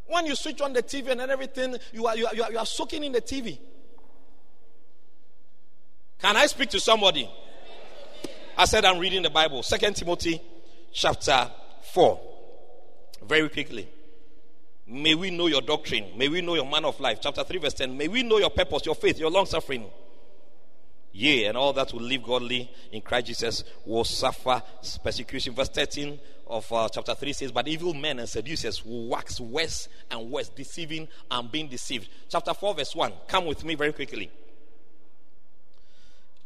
When 0.06 0.26
you 0.26 0.34
switch 0.34 0.60
on 0.60 0.72
the 0.72 0.82
TV 0.82 1.10
and 1.10 1.20
everything, 1.20 1.76
you 1.92 2.02
you 2.02 2.06
are, 2.06 2.16
you 2.16 2.26
are, 2.26 2.52
you 2.52 2.58
are 2.58 2.66
soaking 2.66 3.04
in 3.04 3.12
the 3.12 3.20
TV. 3.20 3.58
Can 6.20 6.36
I 6.36 6.46
speak 6.46 6.70
to 6.70 6.80
somebody? 6.80 7.30
I 8.60 8.66
said 8.66 8.84
I'm 8.84 8.98
reading 8.98 9.22
the 9.22 9.30
Bible. 9.30 9.62
Second 9.62 9.96
Timothy 9.96 10.38
chapter 10.92 11.50
4. 11.94 12.20
Very 13.26 13.48
quickly. 13.48 13.88
May 14.86 15.14
we 15.14 15.30
know 15.30 15.46
your 15.46 15.62
doctrine. 15.62 16.10
May 16.14 16.28
we 16.28 16.42
know 16.42 16.56
your 16.56 16.68
man 16.70 16.84
of 16.84 17.00
life. 17.00 17.20
Chapter 17.22 17.42
3, 17.42 17.58
verse 17.58 17.72
10. 17.72 17.96
May 17.96 18.08
we 18.08 18.22
know 18.22 18.36
your 18.36 18.50
purpose, 18.50 18.84
your 18.84 18.94
faith, 18.96 19.18
your 19.18 19.30
long 19.30 19.46
suffering. 19.46 19.86
Yea, 21.12 21.46
and 21.46 21.56
all 21.56 21.72
that 21.72 21.90
will 21.94 22.02
live 22.02 22.22
godly 22.22 22.70
in 22.92 23.00
Christ 23.00 23.28
Jesus 23.28 23.64
will 23.86 24.04
suffer 24.04 24.62
persecution. 25.02 25.54
Verse 25.54 25.70
13 25.70 26.20
of 26.46 26.70
uh, 26.70 26.86
chapter 26.92 27.14
3 27.14 27.32
says, 27.32 27.52
But 27.52 27.66
evil 27.66 27.94
men 27.94 28.18
and 28.18 28.28
seducers 28.28 28.84
will 28.84 29.08
wax 29.08 29.40
worse 29.40 29.88
and 30.10 30.30
worse, 30.30 30.50
deceiving 30.50 31.08
and 31.30 31.50
being 31.50 31.68
deceived. 31.68 32.10
Chapter 32.28 32.52
4, 32.52 32.74
verse 32.74 32.94
1. 32.94 33.10
Come 33.26 33.46
with 33.46 33.64
me 33.64 33.74
very 33.74 33.94
quickly. 33.94 34.30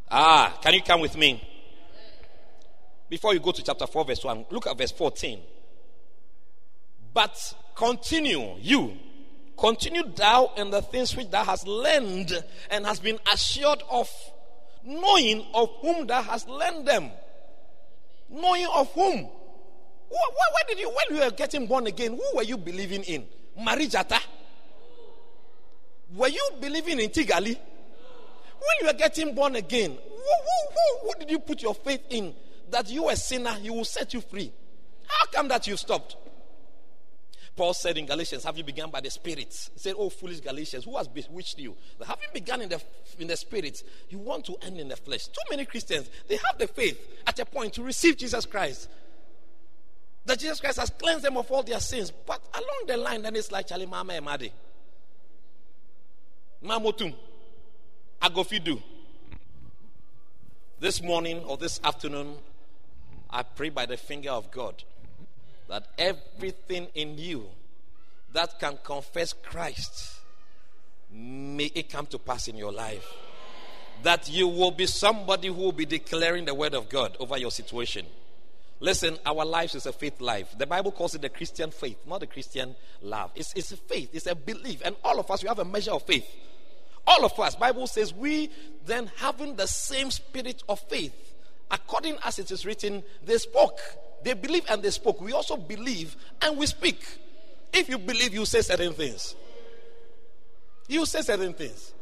Ah, 0.09 0.57
can 0.63 0.75
you 0.75 0.83
come 0.83 1.01
with 1.01 1.17
me? 1.17 1.43
Before 3.09 3.35
you 3.35 3.41
go 3.41 3.53
to 3.53 3.63
chapter 3.63 3.87
4, 3.87 4.05
verse 4.05 4.25
1, 4.25 4.47
look 4.51 4.67
at 4.67 4.79
verse 4.79 4.93
14. 4.93 5.41
But 7.13 7.55
continue, 7.77 8.57
you, 8.59 8.97
continue 9.57 10.03
thou 10.15 10.53
in 10.57 10.71
the 10.71 10.83
things 10.83 11.17
which 11.17 11.31
thou 11.31 11.45
hast 11.45 11.67
learned 11.67 12.33
and 12.71 12.87
has 12.87 12.99
been 13.01 13.19
assured 13.33 13.83
of 13.91 14.11
knowing 14.85 15.47
of 15.55 15.71
whom 15.81 16.07
thou 16.07 16.23
hast 16.23 16.49
learned 16.49 16.87
them. 16.89 17.11
Knowing 18.31 18.67
of 18.75 18.91
whom? 18.93 19.23
Where, 19.23 20.31
where, 20.55 20.65
did 20.69 20.79
you, 20.79 20.89
when 20.89 21.19
you 21.19 21.25
were 21.25 21.31
getting 21.31 21.67
born 21.67 21.87
again, 21.87 22.13
who 22.13 22.37
were 22.37 22.43
you 22.43 22.57
believing 22.57 23.03
in? 23.03 23.27
Marijata? 23.61 24.21
Were 26.15 26.29
you 26.29 26.51
believing 26.61 27.01
in 27.01 27.11
Tigali? 27.11 27.55
When 27.57 28.77
you 28.81 28.87
were 28.87 28.93
getting 28.95 29.35
born 29.35 29.57
again, 29.57 29.91
who, 29.91 29.97
who, 29.99 30.71
who, 30.73 31.09
who 31.09 31.19
did 31.19 31.31
you 31.31 31.39
put 31.39 31.63
your 31.63 31.75
faith 31.75 32.01
in 32.11 32.35
that 32.71 32.91
you 32.91 33.09
a 33.09 33.17
sinner, 33.17 33.53
he 33.55 33.71
will 33.71 33.85
set 33.85 34.15
you 34.15 34.21
free? 34.21 34.53
How 35.07 35.27
come 35.27 35.49
that 35.49 35.67
you 35.67 35.77
stopped? 35.77 36.17
Paul 37.57 37.73
said 37.73 37.97
in 37.97 38.07
Galatians, 38.07 38.45
Have 38.45 38.59
you 38.59 38.65
begun 38.65 38.91
by 38.91 39.01
the 39.01 39.11
Spirit? 39.11 39.71
He 39.73 39.79
said, 39.79 39.95
Oh, 39.97 40.11
foolish 40.11 40.41
Galatians, 40.41 40.85
who 40.85 40.97
has 40.97 41.07
bewitched 41.07 41.59
you? 41.59 41.77
But 41.99 42.09
having 42.09 42.29
begun 42.33 42.63
in 42.63 42.69
the, 42.69 42.83
in 43.19 43.29
the 43.29 43.37
Spirit, 43.37 43.83
you 44.09 44.19
want 44.19 44.45
to 44.47 44.57
end 44.63 44.81
in 44.81 44.89
the 44.89 44.97
flesh. 44.97 45.27
Too 45.27 45.41
many 45.51 45.65
Christians, 45.65 46.11
they 46.27 46.37
have 46.37 46.59
the 46.59 46.67
faith 46.67 46.99
at 47.27 47.39
a 47.39 47.45
point 47.45 47.75
to 47.75 47.83
receive 47.83 48.17
Jesus 48.17 48.45
Christ. 48.45 48.89
That 50.25 50.39
Jesus 50.39 50.59
Christ 50.59 50.79
has 50.81 50.91
cleansed 50.91 51.25
them 51.25 51.37
of 51.37 51.51
all 51.51 51.63
their 51.63 51.81
sins. 51.81 52.11
But 52.11 52.41
along 52.55 52.85
the 52.89 52.97
line, 52.97 53.23
then 53.23 53.37
it's 53.37 53.53
like 53.53 53.69
Charlie 53.69 53.87
Mama 53.87 54.15
Emade. 54.15 54.51
Mamotum. 56.65 57.15
Agofidu. 58.21 58.83
This 60.81 61.03
morning 61.03 61.41
or 61.45 61.57
this 61.57 61.79
afternoon, 61.85 62.37
I 63.35 63.43
pray 63.43 63.69
by 63.69 63.85
the 63.85 63.97
finger 63.97 64.31
of 64.31 64.51
God 64.53 64.85
that 65.69 65.89
everything 65.99 66.87
in 66.95 67.19
you 67.19 67.47
that 68.33 68.61
can 68.61 68.79
confess 68.85 69.33
Christ 69.33 70.21
may 71.11 71.71
it 71.75 71.91
come 71.91 72.07
to 72.07 72.19
pass 72.19 72.49
in 72.49 72.57
your 72.57 72.73
life. 72.73 73.07
That 74.05 74.31
you 74.31 74.47
will 74.49 74.71
be 74.71 74.87
somebody 74.87 75.49
who 75.49 75.55
will 75.55 75.73
be 75.73 75.87
declaring 75.87 76.45
the 76.45 76.55
word 76.55 76.75
of 76.75 76.89
God 76.89 77.17
over 77.19 77.37
your 77.37 77.51
situation. 77.51 78.07
Listen, 78.81 79.19
our 79.25 79.45
lives 79.45 79.75
is 79.75 79.87
a 79.87 79.93
faith 79.93 80.21
life. 80.21 80.57
The 80.57 80.67
Bible 80.67 80.93
calls 80.93 81.15
it 81.15 81.23
the 81.23 81.29
Christian 81.29 81.71
faith, 81.71 81.99
not 82.07 82.21
the 82.21 82.27
Christian 82.27 82.77
love. 83.03 83.31
It's, 83.35 83.53
it's 83.55 83.73
a 83.73 83.77
faith, 83.77 84.11
it's 84.13 84.27
a 84.27 84.35
belief. 84.35 84.83
And 84.85 84.95
all 85.03 85.19
of 85.19 85.31
us, 85.31 85.43
we 85.43 85.49
have 85.49 85.59
a 85.59 85.65
measure 85.65 85.93
of 85.93 86.03
faith. 86.03 86.27
All 87.07 87.25
of 87.25 87.39
us, 87.39 87.57
Bible 87.57 87.87
says, 87.87 88.13
we 88.13 88.51
then 88.87 89.11
having 89.17 89.57
the 89.57 89.67
same 89.67 90.11
spirit 90.11 90.63
of 90.69 90.81
faith, 90.81 91.34
according 91.75 92.17
as 92.25 92.39
it 92.39 92.51
is 92.51 92.65
written, 92.65 93.03
they 93.25 93.37
spoke. 93.37 93.79
They 94.23 94.33
believe 94.33 94.65
and 94.71 94.83
they 94.83 94.91
spoke. 94.91 95.21
We 95.21 95.33
also 95.33 95.57
believe 95.57 96.17
and 96.41 96.57
we 96.57 96.67
speak. 96.67 97.05
If 97.73 97.89
you 97.89 97.99
believe, 97.99 98.33
you 98.33 98.47
say 98.47 98.63
certain 98.63 98.93
things. 98.93 99.35
You 100.89 101.05
say 101.05 101.21
certain 101.23 101.53
things. 101.53 101.93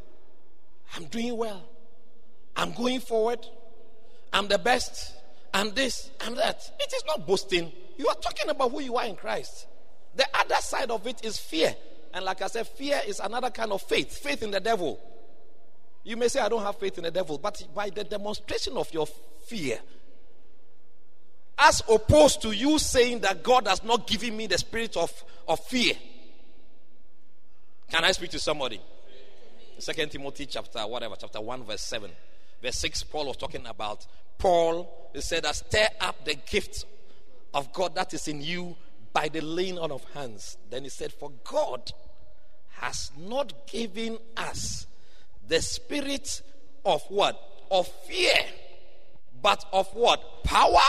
I'm 0.95 1.05
doing 1.05 1.35
well. 1.35 1.63
I'm 2.55 2.71
going 2.73 2.99
forward. 2.99 3.45
I'm 4.31 4.47
the 4.47 4.59
best. 4.59 5.13
I'm 5.53 5.73
this. 5.73 6.11
I'm 6.21 6.35
that. 6.35 6.61
It 6.79 6.93
is 6.93 7.03
not 7.07 7.25
boasting. 7.25 7.71
You 7.97 8.07
are 8.07 8.15
talking 8.15 8.49
about 8.49 8.71
who 8.71 8.81
you 8.81 8.95
are 8.97 9.05
in 9.05 9.15
Christ. 9.15 9.67
The 10.15 10.25
other 10.35 10.55
side 10.61 10.91
of 10.91 11.07
it 11.07 11.25
is 11.25 11.37
fear. 11.37 11.75
And 12.13 12.23
like 12.25 12.41
I 12.43 12.47
said, 12.47 12.67
fear 12.67 13.01
is 13.07 13.19
another 13.19 13.49
kind 13.49 13.71
of 13.71 13.81
faith 13.81 14.15
faith 14.17 14.43
in 14.43 14.51
the 14.51 14.59
devil. 14.59 14.99
You 16.03 16.17
may 16.17 16.27
say, 16.27 16.41
I 16.41 16.49
don't 16.49 16.63
have 16.63 16.77
faith 16.77 16.97
in 16.97 17.05
the 17.05 17.11
devil, 17.11 17.37
but 17.37 17.65
by 17.73 17.89
the 17.89 18.03
demonstration 18.03 18.75
of 18.75 18.93
your 18.93 19.07
fear, 19.45 19.79
as 21.57 21.81
opposed 21.89 22.41
to 22.41 22.51
you 22.51 22.77
saying 22.77 23.19
that 23.21 23.43
God 23.43 23.67
has 23.67 23.83
not 23.83 24.07
given 24.07 24.35
me 24.35 24.47
the 24.47 24.57
spirit 24.57 24.97
of, 24.97 25.11
of 25.47 25.59
fear. 25.61 25.93
Can 27.89 28.03
I 28.03 28.11
speak 28.11 28.31
to 28.31 28.39
somebody? 28.39 28.81
Second 29.79 30.11
Timothy 30.11 30.45
chapter 30.45 30.79
whatever, 30.79 31.15
chapter 31.17 31.39
1, 31.39 31.63
verse 31.63 31.81
7. 31.81 32.09
Verse 32.61 32.77
6, 32.77 33.03
Paul 33.03 33.27
was 33.27 33.37
talking 33.37 33.65
about 33.65 34.05
Paul, 34.37 35.09
he 35.13 35.21
said, 35.21 35.43
that 35.43 35.55
stir 35.55 35.87
up 36.01 36.25
the 36.25 36.35
gift 36.35 36.85
of 37.53 37.71
God 37.71 37.95
that 37.95 38.13
is 38.13 38.27
in 38.27 38.41
you 38.41 38.75
by 39.13 39.27
the 39.29 39.41
laying 39.41 39.77
on 39.77 39.91
of 39.91 40.03
hands. 40.13 40.57
Then 40.69 40.83
he 40.83 40.89
said, 40.89 41.13
For 41.13 41.31
God 41.43 41.91
has 42.77 43.11
not 43.17 43.67
given 43.67 44.17
us 44.35 44.87
the 45.47 45.61
spirit 45.61 46.41
of 46.85 47.01
what? 47.09 47.39
Of 47.71 47.87
fear, 48.07 48.33
but 49.41 49.65
of 49.73 49.87
what? 49.93 50.43
Power 50.43 50.79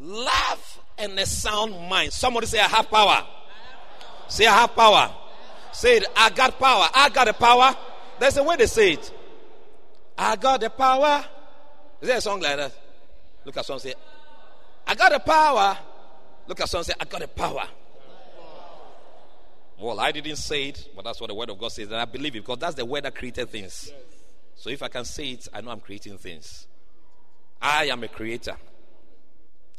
love 0.00 0.80
and 0.96 1.18
a 1.18 1.26
sound 1.26 1.72
mind. 1.88 2.12
Somebody 2.12 2.46
say, 2.46 2.58
I 2.60 2.68
have 2.68 2.90
power. 2.90 3.26
Say, 4.28 4.46
I 4.46 4.54
have 4.54 4.74
power. 4.74 5.12
Say 5.72 5.98
it, 5.98 6.06
I 6.16 6.30
got 6.30 6.58
power. 6.58 6.86
I 6.94 7.08
got 7.08 7.26
the 7.26 7.32
power. 7.32 7.76
There's 8.18 8.36
a 8.36 8.42
way 8.42 8.56
they 8.56 8.66
say 8.66 8.92
it. 8.92 9.12
I 10.16 10.36
got 10.36 10.60
the 10.60 10.70
power. 10.70 11.24
Is 12.00 12.08
there 12.08 12.18
a 12.18 12.20
song 12.20 12.40
like 12.40 12.56
that? 12.56 12.72
Look 13.44 13.56
at 13.56 13.64
someone 13.64 13.80
say, 13.80 13.94
I 14.86 14.94
got 14.94 15.12
the 15.12 15.20
power. 15.20 15.78
Look 16.46 16.60
at 16.60 16.68
someone 16.68 16.84
say, 16.84 16.94
I 16.98 17.04
got 17.04 17.20
the 17.20 17.28
power. 17.28 17.64
Well, 19.80 20.00
I 20.00 20.10
didn't 20.10 20.36
say 20.36 20.68
it, 20.68 20.88
but 20.96 21.04
that's 21.04 21.20
what 21.20 21.28
the 21.28 21.34
word 21.34 21.50
of 21.50 21.58
God 21.58 21.70
says, 21.70 21.86
and 21.86 21.96
I 21.96 22.04
believe 22.04 22.34
it 22.34 22.40
because 22.40 22.58
that's 22.58 22.74
the 22.74 22.84
word 22.84 23.04
that 23.04 23.14
created 23.14 23.48
things. 23.48 23.92
So 24.56 24.70
if 24.70 24.82
I 24.82 24.88
can 24.88 25.04
say 25.04 25.30
it, 25.30 25.46
I 25.52 25.60
know 25.60 25.70
I'm 25.70 25.80
creating 25.80 26.18
things. 26.18 26.66
I 27.62 27.86
am 27.86 28.02
a 28.02 28.08
creator. 28.08 28.56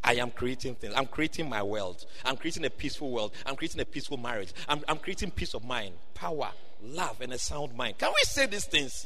I 0.02 0.14
am 0.16 0.32
creating 0.32 0.76
things. 0.76 0.94
I'm 0.96 1.06
creating 1.06 1.50
my 1.50 1.62
world. 1.62 2.06
I'm 2.24 2.38
creating 2.38 2.64
a 2.64 2.70
peaceful 2.70 3.12
world. 3.12 3.34
I'm 3.46 3.58
creating 3.58 3.82
a 3.82 3.86
peaceful 3.86 4.16
marriage. 4.16 4.54
I'm, 4.70 4.84
I'm 4.88 4.98
creating 4.98 5.32
peace 5.32 5.54
of 5.54 5.66
mind, 5.66 5.96
power, 6.14 6.52
love, 6.82 7.20
and 7.20 7.34
a 7.34 7.38
sound 7.38 7.76
mind. 7.76 7.98
Can 7.98 8.10
we 8.10 8.24
say 8.24 8.46
these 8.46 8.66
things? 8.66 9.06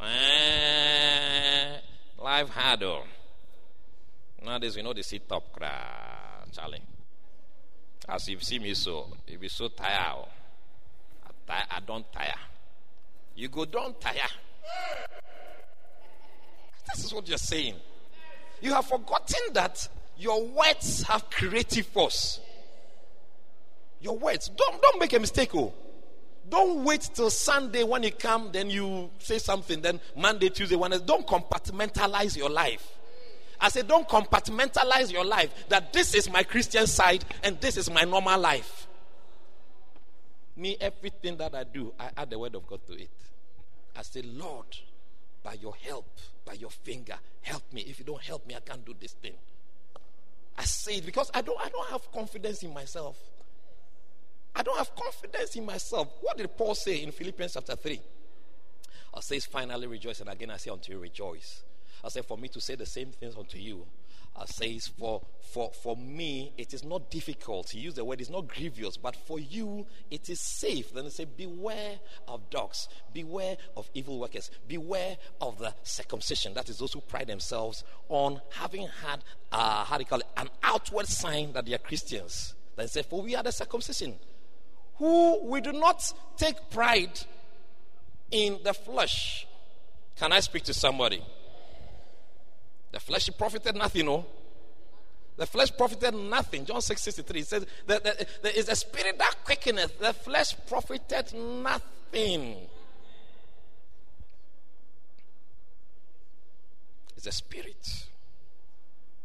Eh, 0.00 1.76
life 2.18 2.48
hard, 2.48 2.82
oh. 2.82 3.04
Nowadays, 4.44 4.76
you 4.76 4.82
know, 4.82 4.92
they 4.92 5.02
sit 5.02 5.28
top, 5.28 5.44
Charlie. 6.52 6.82
As 8.10 8.28
you 8.28 8.40
see 8.40 8.58
me 8.58 8.74
so, 8.74 9.06
you 9.28 9.38
be 9.38 9.48
so 9.48 9.68
tired. 9.68 10.16
Oh. 10.16 10.28
I, 11.48 11.62
I 11.70 11.80
don't 11.80 12.10
tire. 12.12 12.34
You 13.36 13.48
go, 13.48 13.64
don't 13.64 14.00
tire. 14.00 14.14
This 16.92 17.04
is 17.04 17.14
what 17.14 17.28
you're 17.28 17.38
saying. 17.38 17.74
You 18.60 18.72
have 18.74 18.86
forgotten 18.86 19.52
that 19.52 19.88
your 20.18 20.44
words 20.44 21.02
have 21.04 21.30
creative 21.30 21.86
force. 21.86 22.40
Your 24.00 24.18
words. 24.18 24.48
Don't, 24.48 24.82
don't 24.82 24.98
make 24.98 25.12
a 25.12 25.18
mistake. 25.18 25.54
Oh. 25.54 25.72
Don't 26.48 26.84
wait 26.84 27.08
till 27.14 27.30
Sunday 27.30 27.84
when 27.84 28.02
you 28.02 28.10
come, 28.10 28.50
then 28.50 28.70
you 28.70 29.10
say 29.18 29.38
something, 29.38 29.80
then 29.80 30.00
Monday, 30.16 30.48
Tuesday, 30.48 30.74
Wednesday. 30.74 31.04
Don't 31.06 31.26
compartmentalize 31.26 32.36
your 32.36 32.50
life. 32.50 32.98
I 33.60 33.68
say, 33.68 33.82
don't 33.82 34.08
compartmentalize 34.08 35.12
your 35.12 35.24
life 35.24 35.68
that 35.68 35.92
this 35.92 36.14
is 36.14 36.30
my 36.30 36.42
Christian 36.42 36.86
side 36.86 37.24
and 37.42 37.60
this 37.60 37.76
is 37.76 37.90
my 37.90 38.02
normal 38.02 38.40
life. 38.40 38.86
Me, 40.56 40.76
everything 40.80 41.36
that 41.36 41.54
I 41.54 41.64
do, 41.64 41.92
I 41.98 42.10
add 42.16 42.30
the 42.30 42.38
word 42.38 42.54
of 42.54 42.66
God 42.66 42.80
to 42.86 42.94
it. 42.94 43.10
I 43.96 44.02
say, 44.02 44.22
Lord, 44.22 44.66
by 45.42 45.54
your 45.54 45.74
help, 45.76 46.06
by 46.44 46.54
your 46.54 46.70
finger, 46.70 47.16
help 47.42 47.62
me. 47.72 47.82
If 47.82 47.98
you 47.98 48.04
don't 48.04 48.22
help 48.22 48.46
me, 48.46 48.54
I 48.54 48.60
can't 48.60 48.84
do 48.84 48.94
this 48.98 49.12
thing. 49.12 49.34
I 50.58 50.64
say 50.64 50.96
it 50.96 51.06
because 51.06 51.30
I 51.32 51.42
don't, 51.42 51.58
I 51.64 51.68
don't 51.68 51.88
have 51.88 52.10
confidence 52.12 52.62
in 52.62 52.72
myself. 52.72 53.18
I 54.54 54.62
don't 54.62 54.76
have 54.76 54.94
confidence 54.94 55.56
in 55.56 55.64
myself. 55.64 56.08
What 56.20 56.36
did 56.36 56.56
Paul 56.56 56.74
say 56.74 57.02
in 57.02 57.12
Philippians 57.12 57.54
chapter 57.54 57.76
3? 57.76 58.00
I 59.14 59.20
says, 59.20 59.46
finally 59.46 59.86
rejoice. 59.86 60.20
And 60.20 60.28
again, 60.28 60.50
I 60.50 60.56
say 60.56 60.70
unto 60.70 60.92
you, 60.92 60.98
rejoice. 60.98 61.62
I 62.04 62.08
said, 62.08 62.24
for 62.24 62.38
me 62.38 62.48
to 62.48 62.60
say 62.60 62.74
the 62.74 62.86
same 62.86 63.12
things 63.12 63.36
unto 63.36 63.58
you 63.58 63.86
I 64.36 64.44
says, 64.46 64.88
for, 64.98 65.22
for, 65.52 65.70
for 65.82 65.96
me, 65.96 66.52
it 66.56 66.72
is 66.72 66.84
not 66.84 67.10
difficult. 67.10 67.70
He 67.70 67.80
used 67.80 67.96
the 67.96 68.04
word, 68.04 68.20
it's 68.20 68.30
not 68.30 68.48
grievous, 68.48 68.96
but 68.96 69.16
for 69.16 69.38
you, 69.38 69.86
it 70.10 70.30
is 70.30 70.40
safe. 70.40 70.94
Then 70.94 71.04
he 71.04 71.10
said, 71.10 71.36
beware 71.36 71.98
of 72.28 72.48
dogs, 72.48 72.88
beware 73.12 73.56
of 73.76 73.90
evil 73.92 74.18
workers, 74.18 74.50
beware 74.68 75.16
of 75.40 75.58
the 75.58 75.74
circumcision. 75.82 76.54
That 76.54 76.68
is 76.68 76.78
those 76.78 76.92
who 76.92 77.00
pride 77.00 77.26
themselves 77.26 77.84
on 78.08 78.40
having 78.50 78.88
had, 79.04 79.24
uh, 79.52 79.84
how 79.84 79.96
do 79.96 80.02
you 80.02 80.06
call 80.06 80.20
it, 80.20 80.28
an 80.36 80.48
outward 80.62 81.06
sign 81.06 81.52
that 81.52 81.66
they 81.66 81.74
are 81.74 81.78
Christians. 81.78 82.54
Then 82.76 82.84
he 82.84 82.88
said, 82.88 83.06
for 83.06 83.22
we 83.22 83.34
are 83.34 83.42
the 83.42 83.52
circumcision 83.52 84.14
who 84.96 85.44
we 85.44 85.60
do 85.60 85.72
not 85.72 86.02
take 86.36 86.70
pride 86.70 87.20
in 88.30 88.58
the 88.62 88.72
flesh. 88.72 89.46
Can 90.16 90.32
I 90.32 90.40
speak 90.40 90.62
to 90.64 90.74
somebody? 90.74 91.22
The 92.92 93.00
flesh 93.00 93.30
profited 93.36 93.76
nothing, 93.76 94.06
no? 94.06 94.26
The 95.36 95.46
flesh 95.46 95.70
profited 95.76 96.14
nothing. 96.14 96.64
John 96.64 96.82
6 96.82 97.00
63 97.00 97.42
says 97.42 97.66
that, 97.86 98.04
there 98.42 98.52
is 98.54 98.68
a 98.68 98.76
spirit 98.76 99.16
that 99.18 99.36
quickeneth. 99.44 99.98
The 99.98 100.12
flesh 100.12 100.54
profited 100.68 101.32
nothing. 101.34 102.56
It's 107.16 107.26
a 107.26 107.32
spirit. 107.32 108.06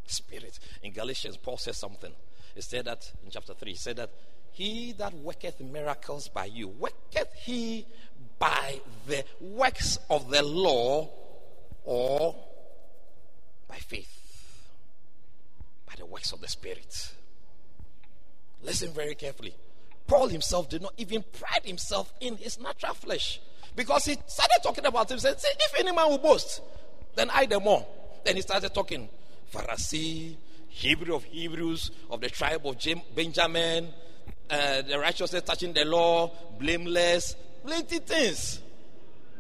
Spirit. 0.06 0.60
In 0.84 0.94
Galatians, 0.94 1.38
Paul 1.38 1.58
says 1.58 1.78
something. 1.78 2.12
He 2.54 2.62
said 2.62 2.86
that 2.86 3.12
in 3.24 3.32
chapter 3.32 3.54
3, 3.54 3.72
he 3.72 3.78
said 3.78 3.98
that 3.98 4.12
he 4.52 4.94
that 4.94 5.14
worketh 5.16 5.60
miracles 5.60 6.30
by 6.30 6.46
you, 6.46 6.70
worketh 6.70 7.34
he 7.44 7.86
by 8.40 8.80
the 9.08 9.26
works 9.42 10.00
of 10.10 10.30
the 10.30 10.44
law 10.44 11.10
or 11.84 12.36
by 13.76 13.80
faith? 13.80 14.08
By 15.86 15.96
the 15.98 16.06
works 16.06 16.32
of 16.32 16.40
the 16.40 16.48
Spirit. 16.48 17.14
Listen 18.64 18.92
very 18.94 19.16
carefully. 19.16 19.54
Paul 20.08 20.30
himself 20.30 20.70
did 20.70 20.82
not 20.82 20.94
even 20.98 21.24
pride 21.24 21.66
himself 21.66 22.14
in 22.22 22.38
his 22.38 22.58
natural 22.58 22.94
flesh 22.94 23.42
because 23.76 24.06
he 24.06 24.14
started 24.28 24.60
talking 24.64 24.86
about 24.86 25.10
himself. 25.10 25.40
Say, 25.40 25.50
if 25.60 25.80
any 25.80 25.92
man 25.92 26.10
will 26.10 26.20
boast, 26.20 26.62
then 27.16 27.30
I 27.32 27.48
the 27.48 27.60
more. 27.60 27.86
Then 28.24 28.38
he 28.38 28.42
started 28.42 28.74
talking 28.74 29.10
Pharisee, 29.54 30.38
Hebrew 30.70 31.16
of 31.16 31.26
Hebrews, 31.26 31.92
of 32.10 32.22
the 32.22 32.30
tribe 32.30 32.66
of 32.66 32.78
Benjamin, 33.14 33.90
uh, 34.50 34.84
the 34.84 34.98
righteousness 35.00 35.44
touching 35.44 35.74
the 35.74 35.84
law, 35.84 36.32
blameless, 36.60 37.36
plenty 37.66 38.00
things. 38.00 38.62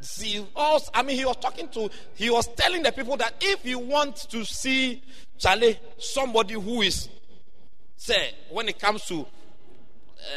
See, 0.01 0.45
us. 0.55 0.89
I 0.93 1.03
mean, 1.03 1.17
he 1.17 1.25
was 1.25 1.37
talking 1.37 1.67
to, 1.69 1.89
he 2.15 2.29
was 2.29 2.47
telling 2.55 2.83
the 2.83 2.91
people 2.91 3.17
that 3.17 3.35
if 3.41 3.65
you 3.65 3.79
want 3.79 4.15
to 4.29 4.45
see 4.45 5.01
Charlie, 5.37 5.79
somebody 5.97 6.53
who 6.53 6.81
is, 6.81 7.09
say, 7.97 8.33
when 8.51 8.69
it 8.69 8.79
comes 8.79 9.05
to 9.05 9.25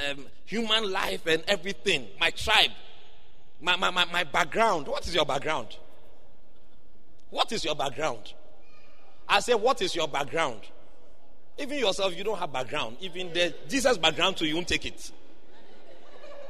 um, 0.08 0.26
human 0.44 0.90
life 0.90 1.26
and 1.26 1.42
everything, 1.46 2.06
my 2.18 2.30
tribe, 2.30 2.70
my, 3.60 3.76
my, 3.76 3.90
my, 3.90 4.04
my 4.06 4.24
background, 4.24 4.86
what 4.86 5.06
is 5.06 5.14
your 5.14 5.26
background? 5.26 5.76
What 7.30 7.52
is 7.52 7.64
your 7.64 7.74
background? 7.74 8.32
I 9.28 9.40
say, 9.40 9.54
what 9.54 9.82
is 9.82 9.94
your 9.94 10.08
background? 10.08 10.60
Even 11.58 11.78
yourself, 11.78 12.16
you 12.16 12.24
don't 12.24 12.38
have 12.38 12.52
background. 12.52 12.96
Even 13.00 13.32
the 13.32 13.54
Jesus 13.68 13.98
background 13.98 14.36
too, 14.36 14.46
you 14.46 14.54
won't 14.54 14.68
take 14.68 14.86
it. 14.86 15.10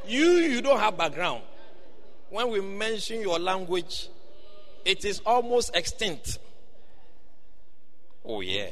You, 0.07 0.25
you 0.25 0.63
don't 0.63 0.79
have 0.79 0.97
background. 0.97 1.43
When 2.31 2.51
we 2.51 2.61
mention 2.61 3.21
your 3.21 3.39
language, 3.39 4.09
it 4.85 5.05
is 5.05 5.21
almost 5.25 5.75
extinct. 5.75 6.39
Oh, 8.25 8.41
yeah. 8.41 8.71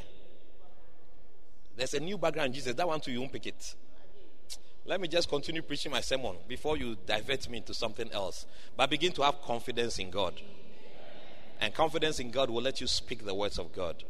There's 1.75 1.93
a 1.93 1.99
new 1.99 2.17
background 2.17 2.53
Jesus. 2.53 2.73
That 2.75 2.87
one 2.87 2.99
too, 2.99 3.11
you 3.11 3.19
won't 3.19 3.31
pick 3.31 3.47
it. 3.47 3.75
Let 4.85 5.01
me 5.01 5.07
just 5.07 5.29
continue 5.29 5.61
preaching 5.61 5.91
my 5.91 6.01
sermon 6.01 6.35
before 6.47 6.77
you 6.77 6.97
divert 7.05 7.49
me 7.49 7.57
into 7.57 7.73
something 7.73 8.09
else. 8.11 8.45
But 8.75 8.89
begin 8.89 9.11
to 9.13 9.23
have 9.23 9.41
confidence 9.41 9.99
in 9.99 10.09
God. 10.09 10.39
And 11.59 11.73
confidence 11.73 12.19
in 12.19 12.31
God 12.31 12.49
will 12.49 12.61
let 12.61 12.79
you 12.79 12.87
speak 12.87 13.25
the 13.25 13.33
words 13.33 13.59
of 13.59 13.73
God. 13.73 14.03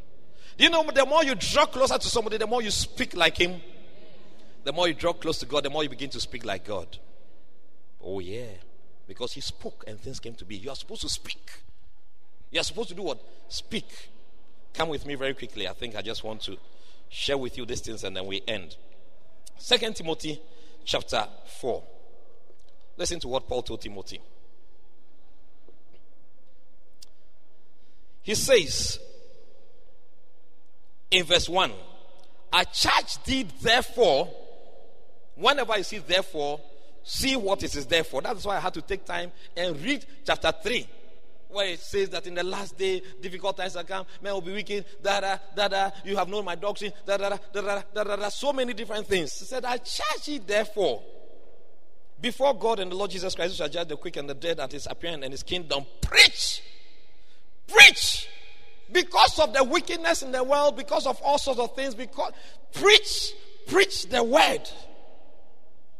Do 0.56 0.64
you 0.64 0.70
know 0.70 0.88
the 0.94 1.04
more 1.04 1.24
you 1.24 1.34
draw 1.34 1.66
closer 1.66 1.98
to 1.98 2.08
somebody, 2.08 2.36
the 2.36 2.46
more 2.46 2.62
you 2.62 2.70
speak 2.70 3.16
like 3.16 3.36
Him? 3.38 3.60
The 4.64 4.72
more 4.72 4.88
you 4.88 4.94
draw 4.94 5.12
close 5.12 5.38
to 5.38 5.46
God, 5.46 5.64
the 5.64 5.70
more 5.70 5.82
you 5.82 5.88
begin 5.88 6.10
to 6.10 6.20
speak 6.20 6.44
like 6.44 6.64
God. 6.64 6.98
Oh, 8.02 8.20
yeah. 8.20 8.46
Because 9.08 9.32
He 9.32 9.40
spoke 9.40 9.82
and 9.88 9.98
things 9.98 10.20
came 10.20 10.34
to 10.34 10.44
be. 10.44 10.56
You 10.56 10.70
are 10.70 10.76
supposed 10.76 11.00
to 11.00 11.08
speak. 11.08 11.50
You 12.52 12.60
are 12.60 12.64
supposed 12.64 12.90
to 12.90 12.94
do 12.94 13.02
what? 13.02 13.20
Speak. 13.48 14.10
Come 14.74 14.90
with 14.90 15.04
me 15.04 15.16
very 15.16 15.34
quickly. 15.34 15.66
I 15.66 15.72
think 15.72 15.96
I 15.96 16.02
just 16.02 16.22
want 16.22 16.42
to 16.42 16.56
share 17.08 17.36
with 17.36 17.58
you 17.58 17.66
these 17.66 17.80
things 17.80 18.04
and 18.04 18.16
then 18.16 18.26
we 18.26 18.42
end. 18.46 18.76
Second 19.56 19.96
Timothy 19.96 20.40
chapter 20.84 21.26
4. 21.60 21.82
Listen 22.96 23.18
to 23.20 23.28
what 23.28 23.48
Paul 23.48 23.62
told 23.62 23.80
Timothy. 23.80 24.20
He 28.22 28.34
says 28.34 29.00
in 31.10 31.24
verse 31.24 31.48
1 31.48 31.72
I 32.52 32.64
charge 32.64 33.22
thee 33.24 33.46
therefore, 33.62 34.28
whenever 35.34 35.72
I 35.72 35.82
see 35.82 35.98
therefore, 35.98 36.60
see 37.08 37.36
what 37.36 37.62
it 37.62 37.74
is 37.74 37.86
there 37.86 38.04
for. 38.04 38.20
That's 38.20 38.44
why 38.44 38.56
I 38.56 38.60
had 38.60 38.74
to 38.74 38.82
take 38.82 39.04
time 39.04 39.32
and 39.56 39.80
read 39.80 40.04
chapter 40.24 40.52
3, 40.62 40.86
where 41.48 41.68
it 41.68 41.80
says 41.80 42.10
that 42.10 42.26
in 42.26 42.34
the 42.34 42.44
last 42.44 42.76
day, 42.76 43.02
difficult 43.20 43.56
times 43.56 43.76
are 43.76 43.84
come, 43.84 44.06
men 44.22 44.32
will 44.32 44.40
be 44.40 44.52
wicked, 44.52 44.84
da 45.02 45.20
da 45.20 45.38
da 45.56 45.68
da, 45.68 45.90
you 46.04 46.16
have 46.16 46.28
known 46.28 46.44
my 46.44 46.54
doctrine, 46.54 46.92
da 47.06 47.16
da 47.16 47.30
da 47.30 47.38
da 47.52 47.82
da 47.94 48.04
da 48.04 48.16
da, 48.16 48.28
so 48.28 48.52
many 48.52 48.74
different 48.74 49.06
things. 49.06 49.38
He 49.38 49.44
said, 49.44 49.64
I 49.64 49.78
charge 49.78 50.28
you 50.28 50.40
therefore, 50.40 51.02
before 52.20 52.54
God 52.56 52.80
and 52.80 52.90
the 52.90 52.96
Lord 52.96 53.10
Jesus 53.10 53.34
Christ, 53.34 53.52
who 53.52 53.56
shall 53.56 53.68
judge 53.68 53.88
the 53.88 53.96
quick 53.96 54.16
and 54.16 54.28
the 54.28 54.34
dead 54.34 54.60
at 54.60 54.72
his 54.72 54.86
appearing 54.90 55.22
and 55.22 55.32
his 55.32 55.42
kingdom, 55.42 55.86
preach 56.00 56.62
Preach. 57.68 58.28
Because 58.90 59.38
of 59.38 59.52
the 59.52 59.62
wickedness 59.62 60.22
in 60.22 60.32
the 60.32 60.42
world, 60.42 60.76
because 60.76 61.06
of 61.06 61.20
all 61.22 61.38
sorts 61.38 61.60
of 61.60 61.76
things, 61.76 61.94
because 61.94 62.32
preach, 62.72 63.34
preach 63.66 64.08
the 64.08 64.22
word. 64.24 64.62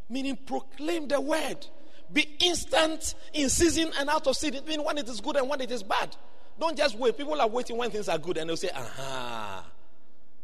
Meaning 0.08 0.36
proclaim 0.46 1.08
the 1.08 1.20
word. 1.20 1.66
Be 2.12 2.26
instant 2.40 3.14
in 3.34 3.50
season 3.50 3.90
and 3.98 4.08
out 4.08 4.26
of 4.26 4.36
season. 4.36 4.64
Meaning 4.66 4.84
when 4.84 4.98
it 4.98 5.08
is 5.08 5.20
good 5.20 5.36
and 5.36 5.48
when 5.48 5.60
it 5.60 5.70
is 5.70 5.82
bad. 5.82 6.16
Don't 6.58 6.76
just 6.76 6.98
wait. 6.98 7.16
People 7.16 7.40
are 7.40 7.48
waiting 7.48 7.76
when 7.76 7.90
things 7.90 8.08
are 8.08 8.18
good 8.18 8.36
and 8.38 8.48
they'll 8.48 8.56
say, 8.56 8.70
aha, 8.74 9.64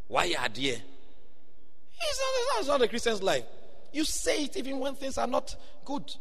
why 0.09 0.35
are 0.38 0.48
there? 0.48 0.77
It's 1.96 2.20
not, 2.20 2.61
it's 2.61 2.68
not 2.68 2.81
the 2.81 2.88
Christian's 2.88 3.22
life. 3.22 3.44
You 3.92 4.05
say 4.05 4.44
it 4.44 4.57
even 4.57 4.79
when 4.79 4.94
things 4.94 5.18
are 5.18 5.27
not 5.27 5.55
good. 5.85 6.14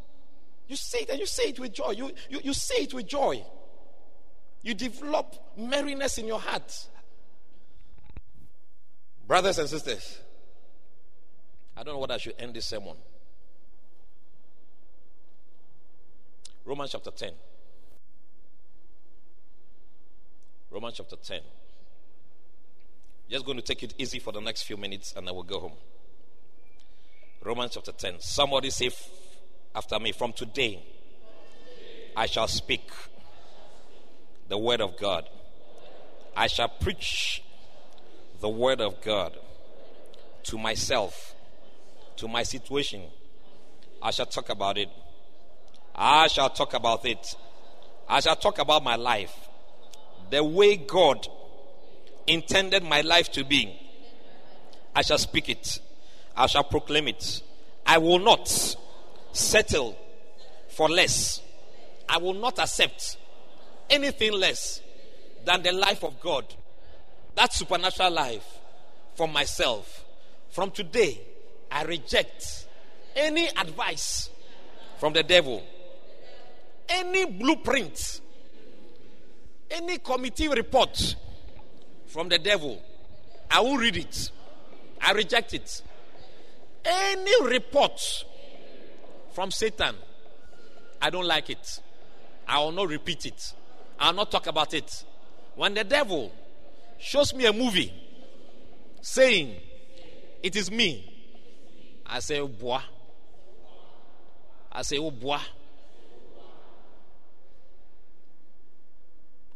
You 0.67 0.75
say 0.75 0.99
it 0.99 1.09
and 1.09 1.19
you 1.19 1.25
say 1.25 1.49
it 1.49 1.59
with 1.59 1.73
joy. 1.73 1.91
You, 1.91 2.11
you, 2.29 2.39
you 2.43 2.53
say 2.53 2.83
it 2.83 2.93
with 2.93 3.07
joy. 3.07 3.43
You 4.61 4.73
develop 4.73 5.35
merriness 5.57 6.17
in 6.17 6.25
your 6.25 6.39
heart. 6.39 6.87
Brothers 9.27 9.59
and 9.59 9.69
sisters, 9.69 10.19
I 11.75 11.83
don't 11.83 11.95
know 11.95 11.99
what 11.99 12.11
I 12.11 12.17
should 12.17 12.35
end 12.39 12.53
this 12.53 12.65
sermon. 12.65 12.95
Romans 16.65 16.91
chapter 16.91 17.11
10. 17.11 17.31
Romans 20.71 20.95
chapter 20.97 21.15
10. 21.15 21.39
Just 23.29 23.45
going 23.45 23.57
to 23.57 23.63
take 23.63 23.83
it 23.83 23.93
easy 23.97 24.19
for 24.19 24.31
the 24.31 24.39
next 24.39 24.63
few 24.63 24.77
minutes 24.77 25.13
and 25.15 25.27
I 25.27 25.31
will 25.31 25.43
go 25.43 25.59
home. 25.59 25.73
Romans 27.43 27.71
chapter 27.73 27.91
10. 27.91 28.19
Somebody 28.19 28.69
say 28.69 28.89
after 29.75 29.99
me, 29.99 30.11
from 30.11 30.33
today 30.33 30.83
I 32.15 32.27
shall 32.27 32.47
speak 32.47 32.89
the 34.47 34.57
word 34.57 34.81
of 34.81 34.97
God. 34.97 35.27
I 36.35 36.47
shall 36.47 36.69
preach 36.69 37.43
the 38.39 38.49
word 38.49 38.81
of 38.81 39.01
God 39.01 39.37
to 40.43 40.57
myself, 40.57 41.35
to 42.17 42.27
my 42.27 42.43
situation. 42.43 43.03
I 44.01 44.11
shall 44.11 44.25
talk 44.25 44.49
about 44.49 44.77
it. 44.77 44.89
I 45.95 46.27
shall 46.27 46.49
talk 46.49 46.73
about 46.73 47.05
it. 47.05 47.35
I 48.07 48.19
shall 48.19 48.35
talk 48.35 48.59
about 48.59 48.83
my 48.83 48.95
life. 48.95 49.33
The 50.29 50.43
way 50.43 50.77
God 50.77 51.27
intended 52.27 52.83
my 52.83 53.01
life 53.01 53.31
to 53.33 53.43
be. 53.43 53.79
I 54.95 55.01
shall 55.01 55.17
speak 55.17 55.49
it. 55.49 55.79
I 56.35 56.47
shall 56.47 56.63
proclaim 56.63 57.07
it. 57.07 57.41
I 57.85 57.97
will 57.97 58.19
not 58.19 58.47
settle 59.31 59.97
for 60.69 60.89
less. 60.89 61.41
I 62.07 62.17
will 62.17 62.33
not 62.33 62.59
accept 62.59 63.17
anything 63.89 64.33
less 64.33 64.81
than 65.45 65.61
the 65.61 65.71
life 65.71 66.03
of 66.03 66.19
God, 66.19 66.45
that 67.35 67.53
supernatural 67.53 68.11
life 68.11 68.45
for 69.15 69.27
myself. 69.27 70.05
From 70.49 70.71
today, 70.71 71.19
I 71.71 71.83
reject 71.83 72.67
any 73.15 73.47
advice 73.49 74.29
from 74.99 75.13
the 75.13 75.23
devil, 75.23 75.63
any 76.89 77.25
blueprint, 77.25 78.21
any 79.71 79.97
committee 79.97 80.47
report 80.47 81.15
from 82.07 82.29
the 82.29 82.37
devil. 82.37 82.81
I 83.49 83.59
will 83.61 83.77
read 83.77 83.97
it. 83.97 84.31
I 85.01 85.11
reject 85.13 85.53
it. 85.53 85.81
Any 86.85 87.45
report 87.45 87.99
from 89.33 89.51
Satan, 89.51 89.95
I 91.01 91.09
don't 91.09 91.25
like 91.25 91.49
it. 91.49 91.81
I 92.47 92.59
will 92.59 92.71
not 92.71 92.87
repeat 92.87 93.25
it. 93.25 93.53
I'll 93.99 94.13
not 94.13 94.31
talk 94.31 94.47
about 94.47 94.73
it. 94.73 95.05
When 95.55 95.73
the 95.73 95.83
devil 95.83 96.31
shows 96.99 97.33
me 97.33 97.45
a 97.45 97.53
movie 97.53 97.93
saying 99.01 99.55
it 100.41 100.55
is 100.55 100.69
me, 100.71 101.09
I 102.05 102.19
say, 102.19 102.41
boy, 102.41 102.79
I 104.71 104.81
say, 104.81 104.97
oh 104.97 105.11
boy. 105.11 105.39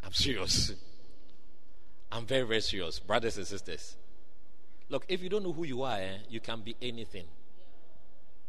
I'm 0.08 0.14
serious. 0.14 0.72
I'm 2.14 2.26
very, 2.26 2.44
very 2.44 2.62
serious, 2.62 2.98
brothers 2.98 3.36
and 3.36 3.46
sisters. 3.46 3.98
Look, 4.88 5.04
if 5.10 5.22
you 5.22 5.28
don't 5.28 5.44
know 5.44 5.52
who 5.52 5.66
you 5.66 5.84
are, 5.84 5.98
eh, 5.98 6.20
you 6.30 6.40
can 6.40 6.62
be 6.62 6.78
anything. 6.82 7.26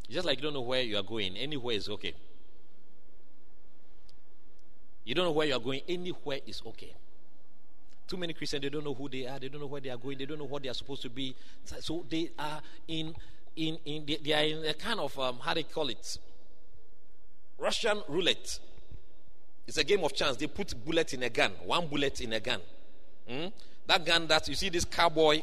Just 0.09 0.25
like 0.25 0.39
you 0.39 0.45
don't 0.45 0.55
know 0.55 0.61
where 0.61 0.83
you 0.83 0.97
are 0.97 1.03
going, 1.03 1.37
anywhere 1.37 1.75
is 1.75 1.89
okay. 1.89 2.15
You 5.05 5.17
don't 5.17 5.25
know 5.25 5.33
where 5.33 5.49
you 5.49 5.57
are 5.57 5.61
going, 5.61 5.81
anywhere 5.89 6.39
is 6.47 6.63
okay. 6.65 6.95
Too 8.07 8.17
many 8.17 8.35
Christians, 8.35 8.63
they 8.63 8.69
don't 8.69 8.85
know 8.85 8.95
who 8.95 9.09
they 9.09 9.27
are, 9.27 9.41
they 9.41 9.49
don't 9.49 9.61
know 9.61 9.67
where 9.67 9.81
they 9.81 9.91
are 9.91 9.97
going, 9.97 10.17
they 10.17 10.27
don't 10.27 10.39
know 10.39 10.45
what 10.45 10.63
they 10.63 10.69
are 10.69 10.75
supposed 10.75 11.03
to 11.03 11.11
be. 11.11 11.35
So 11.81 12.07
they 12.09 12.31
are 12.39 12.63
in, 12.87 13.17
in, 13.57 13.79
in 13.85 14.07
they, 14.07 14.19
they 14.25 14.33
are 14.33 14.45
in 14.45 14.65
a 14.65 14.75
kind 14.75 15.01
of, 15.01 15.19
um, 15.19 15.41
how 15.41 15.55
do 15.55 15.61
they 15.61 15.69
call 15.69 15.89
it? 15.89 16.19
Russian 17.59 18.01
roulette. 18.07 18.61
It's 19.69 19.77
a 19.77 19.85
game 19.85 20.03
of 20.03 20.15
chance. 20.15 20.39
They 20.39 20.47
put 20.47 20.73
bullet 20.83 21.13
in 21.13 21.23
a 21.23 21.29
gun, 21.29 21.53
one 21.63 21.87
bullet 21.89 22.23
in 22.23 22.33
a 22.33 22.41
gun. 22.41 22.61
Hmm? 23.29 23.49
That 23.87 24.07
gun 24.07 24.27
that 24.29 24.49
you 24.49 24.55
see 24.55 24.71
this 24.71 24.87
cowboy 24.87 25.43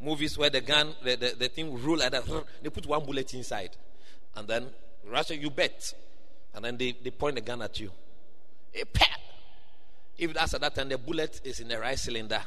movies 0.00 0.38
where 0.38 0.48
the 0.48 0.62
gun, 0.62 0.94
the, 1.04 1.16
the, 1.16 1.34
the 1.38 1.48
thing 1.48 1.82
roll 1.82 1.98
like 1.98 2.12
that, 2.12 2.24
they 2.62 2.70
put 2.70 2.86
one 2.86 3.04
bullet 3.04 3.34
inside. 3.34 3.76
And 4.34 4.48
then 4.48 4.68
Russia, 5.06 5.36
you 5.36 5.50
bet. 5.50 5.92
And 6.54 6.64
then 6.64 6.78
they, 6.78 6.92
they 6.92 7.10
point 7.10 7.34
the 7.34 7.42
gun 7.42 7.60
at 7.60 7.78
you. 7.78 7.90
If 8.72 10.32
that's 10.32 10.54
at 10.54 10.62
that 10.62 10.74
time, 10.74 10.88
the 10.88 10.96
bullet 10.96 11.42
is 11.44 11.60
in 11.60 11.68
the 11.68 11.78
right 11.78 11.98
cylinder, 11.98 12.40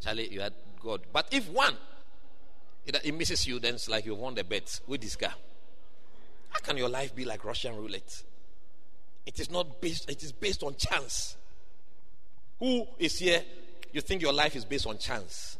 Charlie, 0.00 0.32
you 0.32 0.42
had 0.42 0.52
God. 0.80 1.00
But 1.12 1.26
if 1.32 1.48
one, 1.50 1.74
it, 2.86 2.96
it 3.02 3.14
misses 3.16 3.48
you, 3.48 3.58
then 3.58 3.74
it's 3.74 3.88
like 3.88 4.06
you 4.06 4.14
won 4.14 4.36
the 4.36 4.44
bet 4.44 4.80
with 4.86 5.00
this 5.00 5.16
guy. 5.16 5.32
How 6.50 6.60
can 6.60 6.76
your 6.76 6.88
life 6.88 7.16
be 7.16 7.24
like 7.24 7.44
Russian 7.44 7.74
roulette? 7.76 8.22
It 9.30 9.38
is 9.38 9.48
not 9.48 9.80
based, 9.80 10.10
it 10.10 10.24
is 10.24 10.32
based 10.32 10.64
on 10.64 10.74
chance. 10.74 11.36
Who 12.58 12.84
is 12.98 13.16
here? 13.16 13.40
You 13.92 14.00
think 14.00 14.22
your 14.22 14.32
life 14.32 14.56
is 14.56 14.64
based 14.64 14.88
on 14.88 14.98
chance? 14.98 15.56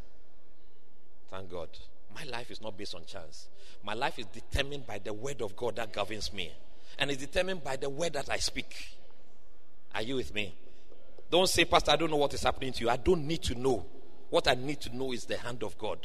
Thank 1.30 1.52
God. 1.52 1.68
My 2.12 2.24
life 2.24 2.50
is 2.50 2.60
not 2.60 2.76
based 2.76 2.96
on 2.96 3.04
chance. 3.04 3.46
My 3.84 3.94
life 3.94 4.18
is 4.18 4.26
determined 4.26 4.88
by 4.88 4.98
the 4.98 5.12
word 5.12 5.40
of 5.40 5.54
God 5.54 5.76
that 5.76 5.92
governs 5.92 6.32
me. 6.32 6.50
And 6.98 7.12
it's 7.12 7.20
determined 7.20 7.62
by 7.62 7.76
the 7.76 7.88
word 7.88 8.14
that 8.14 8.28
I 8.28 8.38
speak. 8.38 8.74
Are 9.94 10.02
you 10.02 10.16
with 10.16 10.34
me? 10.34 10.52
Don't 11.30 11.48
say, 11.48 11.64
Pastor, 11.64 11.92
I 11.92 11.96
don't 11.96 12.10
know 12.10 12.16
what 12.16 12.34
is 12.34 12.42
happening 12.42 12.72
to 12.72 12.80
you. 12.80 12.90
I 12.90 12.96
don't 12.96 13.24
need 13.24 13.44
to 13.44 13.54
know. 13.54 13.86
What 14.30 14.48
I 14.48 14.54
need 14.54 14.80
to 14.80 14.96
know 14.96 15.12
is 15.12 15.26
the 15.26 15.36
hand 15.36 15.62
of 15.62 15.78
God. 15.78 16.04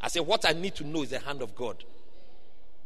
I 0.00 0.06
say, 0.06 0.20
what 0.20 0.48
I 0.48 0.52
need 0.52 0.76
to 0.76 0.84
know 0.84 1.02
is 1.02 1.10
the 1.10 1.18
hand 1.18 1.42
of 1.42 1.56
God. 1.56 1.82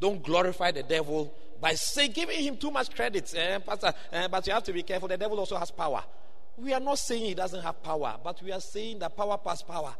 Don't 0.00 0.22
glorify 0.22 0.70
the 0.70 0.84
devil 0.84 1.34
by 1.60 1.74
saying, 1.74 2.12
giving 2.12 2.42
him 2.42 2.56
too 2.56 2.70
much 2.70 2.94
credit. 2.94 3.32
Eh, 3.36 3.58
Pastor, 3.58 3.92
eh, 4.12 4.28
but 4.28 4.46
you 4.46 4.52
have 4.52 4.62
to 4.64 4.72
be 4.72 4.82
careful. 4.82 5.08
The 5.08 5.16
devil 5.16 5.38
also 5.38 5.56
has 5.56 5.70
power. 5.70 6.02
We 6.56 6.72
are 6.72 6.80
not 6.80 6.98
saying 6.98 7.24
he 7.24 7.34
doesn't 7.34 7.62
have 7.62 7.82
power, 7.82 8.16
but 8.22 8.42
we 8.42 8.52
are 8.52 8.60
saying 8.60 8.98
that 9.00 9.16
power 9.16 9.36
past 9.38 9.66
power. 9.66 9.94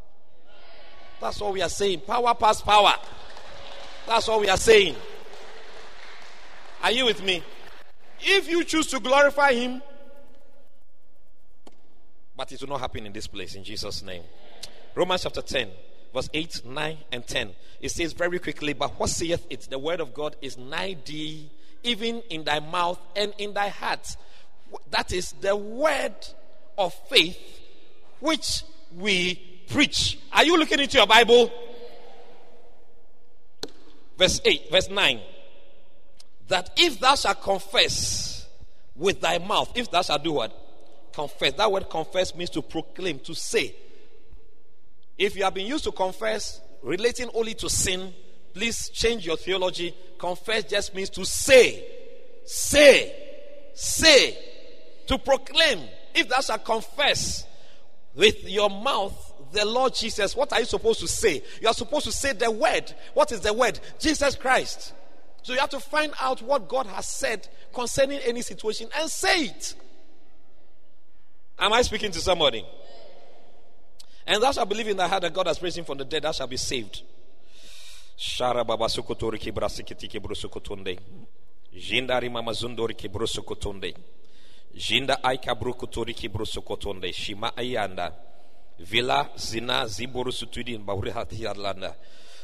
That's 1.21 1.41
all 1.41 1.53
we 1.53 1.63
are 1.63 1.69
saying. 1.69 2.01
Power 2.01 2.35
past 2.35 2.65
power. 2.65 2.95
That's 4.07 4.29
all 4.29 4.41
we 4.41 4.49
are 4.49 4.57
saying. 4.57 4.97
Are 6.83 6.91
you 6.93 7.05
with 7.05 7.23
me? 7.23 7.43
If 8.21 8.49
you 8.49 8.65
choose 8.65 8.87
to 8.89 9.01
glorify 9.01 9.53
him, 9.53 9.83
but 12.37 12.51
it 12.53 12.61
will 12.61 12.69
not 12.69 12.81
happen 12.81 13.05
in 13.05 13.13
this 13.13 13.27
place 13.27 13.55
in 13.55 13.65
Jesus' 13.65 14.03
name. 14.03 14.23
Romans 14.95 15.23
chapter 15.23 15.43
10, 15.43 15.69
verse 16.13 16.29
8, 16.33 16.63
9, 16.65 16.99
and 17.13 17.27
10. 17.27 17.51
It 17.81 17.91
says 17.91 18.13
very 18.13 18.39
quickly, 18.39 18.73
But 18.73 18.99
what 18.99 19.11
saith 19.11 19.47
it? 19.51 19.63
The 19.63 19.79
word 19.79 20.01
of 20.01 20.15
God 20.15 20.37
is 20.43 20.59
nigh 20.59 20.97
thee, 21.05 21.51
even 21.83 22.23
in 22.31 22.45
thy 22.45 22.61
mouth 22.61 23.01
and 23.17 23.33
in 23.39 23.55
thy 23.55 23.69
heart. 23.69 24.17
That 24.91 25.13
is 25.13 25.33
the 25.41 25.57
word 25.57 26.15
of 26.77 26.95
faith 27.09 27.39
which 28.21 28.63
we 28.97 29.35
preach. 29.69 30.19
Are 30.33 30.45
you 30.45 30.57
looking 30.57 30.81
into 30.81 30.99
your 30.99 31.07
Bible? 31.07 31.51
Verse 34.19 34.41
8, 34.45 34.71
verse 34.71 34.91
9. 34.91 35.21
That 36.49 36.71
if 36.77 37.01
thou 37.01 37.15
shalt 37.15 37.43
confess 37.43 38.47
with 38.95 39.21
thy 39.21 39.39
mouth, 39.39 39.73
if 39.75 39.91
thou 39.91 40.03
shalt 40.03 40.23
do 40.23 40.33
what? 40.33 40.55
Confess. 41.13 41.55
That 41.55 41.73
word 41.73 41.89
confess 41.89 42.35
means 42.35 42.51
to 42.51 42.63
proclaim, 42.63 43.19
to 43.21 43.35
say. 43.35 43.75
If 45.21 45.37
you 45.37 45.45
have 45.45 45.53
been 45.53 45.67
used 45.67 45.85
to 45.85 45.93
confess 45.93 46.63
relating 46.83 47.29
only 47.35 47.53
to 47.53 47.69
sin, 47.69 48.15
please 48.55 48.89
change 48.89 49.27
your 49.27 49.37
theology. 49.37 49.95
Confess 50.19 50.65
just 50.65 50.95
means 50.95 51.11
to 51.11 51.27
say. 51.27 51.85
Say. 52.47 53.15
Say. 53.75 54.39
To 55.09 55.19
proclaim. 55.19 55.81
If 56.15 56.31
thou 56.31 56.41
shalt 56.41 56.65
confess 56.65 57.47
with 58.15 58.49
your 58.49 58.71
mouth 58.71 59.35
the 59.53 59.67
Lord 59.67 59.95
Jesus, 59.95 60.35
what 60.35 60.55
are 60.55 60.61
you 60.61 60.65
supposed 60.65 61.01
to 61.01 61.09
say? 61.09 61.43
You 61.61 61.69
are 61.69 61.75
supposed 61.75 62.07
to 62.07 62.13
say 62.13 62.33
the 62.33 62.51
word. 62.51 62.95
What 63.13 63.31
is 63.31 63.41
the 63.41 63.53
word? 63.53 63.79
Jesus 63.99 64.35
Christ. 64.37 64.95
So 65.43 65.53
you 65.53 65.59
have 65.59 65.71
to 65.71 65.81
find 65.81 66.15
out 66.19 66.41
what 66.41 66.67
God 66.67 66.87
has 66.87 67.07
said 67.07 67.47
concerning 67.75 68.21
any 68.21 68.41
situation 68.41 68.89
and 68.99 69.11
say 69.11 69.45
it. 69.45 69.75
Am 71.59 71.75
I 71.75 71.83
speaking 71.83 72.11
to 72.13 72.21
somebody? 72.21 72.65
And 74.31 74.41
thus 74.41 74.59
I 74.59 74.65
believe 74.65 74.87
in 74.87 74.97
the 74.97 75.09
heart 75.09 75.23
that 75.23 75.35
God 75.35 75.49
has 75.49 75.61
raised 75.61 75.79
him 75.79 75.85
from 75.85 75.99
the 75.99 76.05
dead, 76.05 76.25
I 76.25 76.31
shall 76.31 76.47
be 76.47 76.57
saved. 76.57 77.03
Jinda 81.73 82.21
rimama 82.21 82.53
zundori 82.53 82.95
kibrusu 82.95 83.43
kutunde. 83.43 83.95
Jinda 84.77 85.25
aika 85.25 85.55
brukutori 85.55 86.15
kibrusu. 86.15 86.63
Shima 87.13 87.57
ayanda. 87.57 88.13
Vila 88.79 89.31
zina 89.37 89.87
ziburusu 89.87 90.47
tudin 90.47 90.85
bahuri 90.85 91.11
hati 91.11 91.43
yadlanda. 91.43 91.97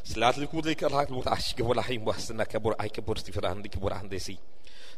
Slatli 0.03 0.49
kudlikar 0.49 0.91
hak 0.91 1.11
mur 1.11 1.25
ashki 1.25 1.63
bola 1.63 1.83
himbo 1.83 2.13
asna 2.13 2.45
kabur 2.47 2.75
aika 2.79 3.01
bursti 3.01 3.31
firahandi 3.31 3.69
kibur 3.69 3.93
handesi. 3.93 4.37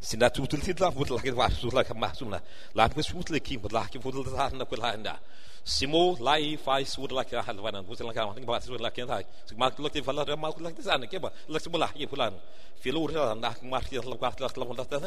Sina 0.01 0.30
tutul 0.30 0.61
titla 0.61 0.91
futla 0.91 1.20
kid 1.20 1.34
warsula 1.34 1.84
kamasuna. 1.84 2.41
Lakmis 2.74 3.12
futla 3.12 3.39
kim, 3.43 3.61
but 3.61 3.72
lakim 3.72 4.01
futla 4.01 4.24
tarna 4.24 4.64
kulanda. 4.64 5.18
Simo 5.69 6.16
lai 6.27 6.57
fai 6.57 6.85
sud 6.85 7.12
la 7.12 7.25
ka 7.25 7.43
halwana 7.47 7.83
buta 7.85 8.03
la 8.03 8.12
ka 8.16 8.25
ma 8.27 8.33
ba 8.51 8.59
sud 8.59 8.81
la 8.81 8.91
ka 8.91 9.05
ma 9.61 9.71
ku 9.71 9.83
lak 9.85 9.97
fala 10.07 10.25
ma 10.37 10.49
ku 10.51 10.61
lak 10.64 10.81
sana 10.81 11.07
ke 11.07 11.19
ba 11.21 11.29
lak 11.53 11.61
simo 11.61 11.77
la 11.77 11.89
ye 11.95 12.07
fulan 12.07 12.33
filu 12.81 13.07
ra 13.12 13.35
na 13.35 13.53
ma 13.62 13.79
ti 13.81 13.97
la 13.97 14.16
ka 14.16 14.33
la 14.41 14.49
la 14.79 14.85
ta 14.85 14.99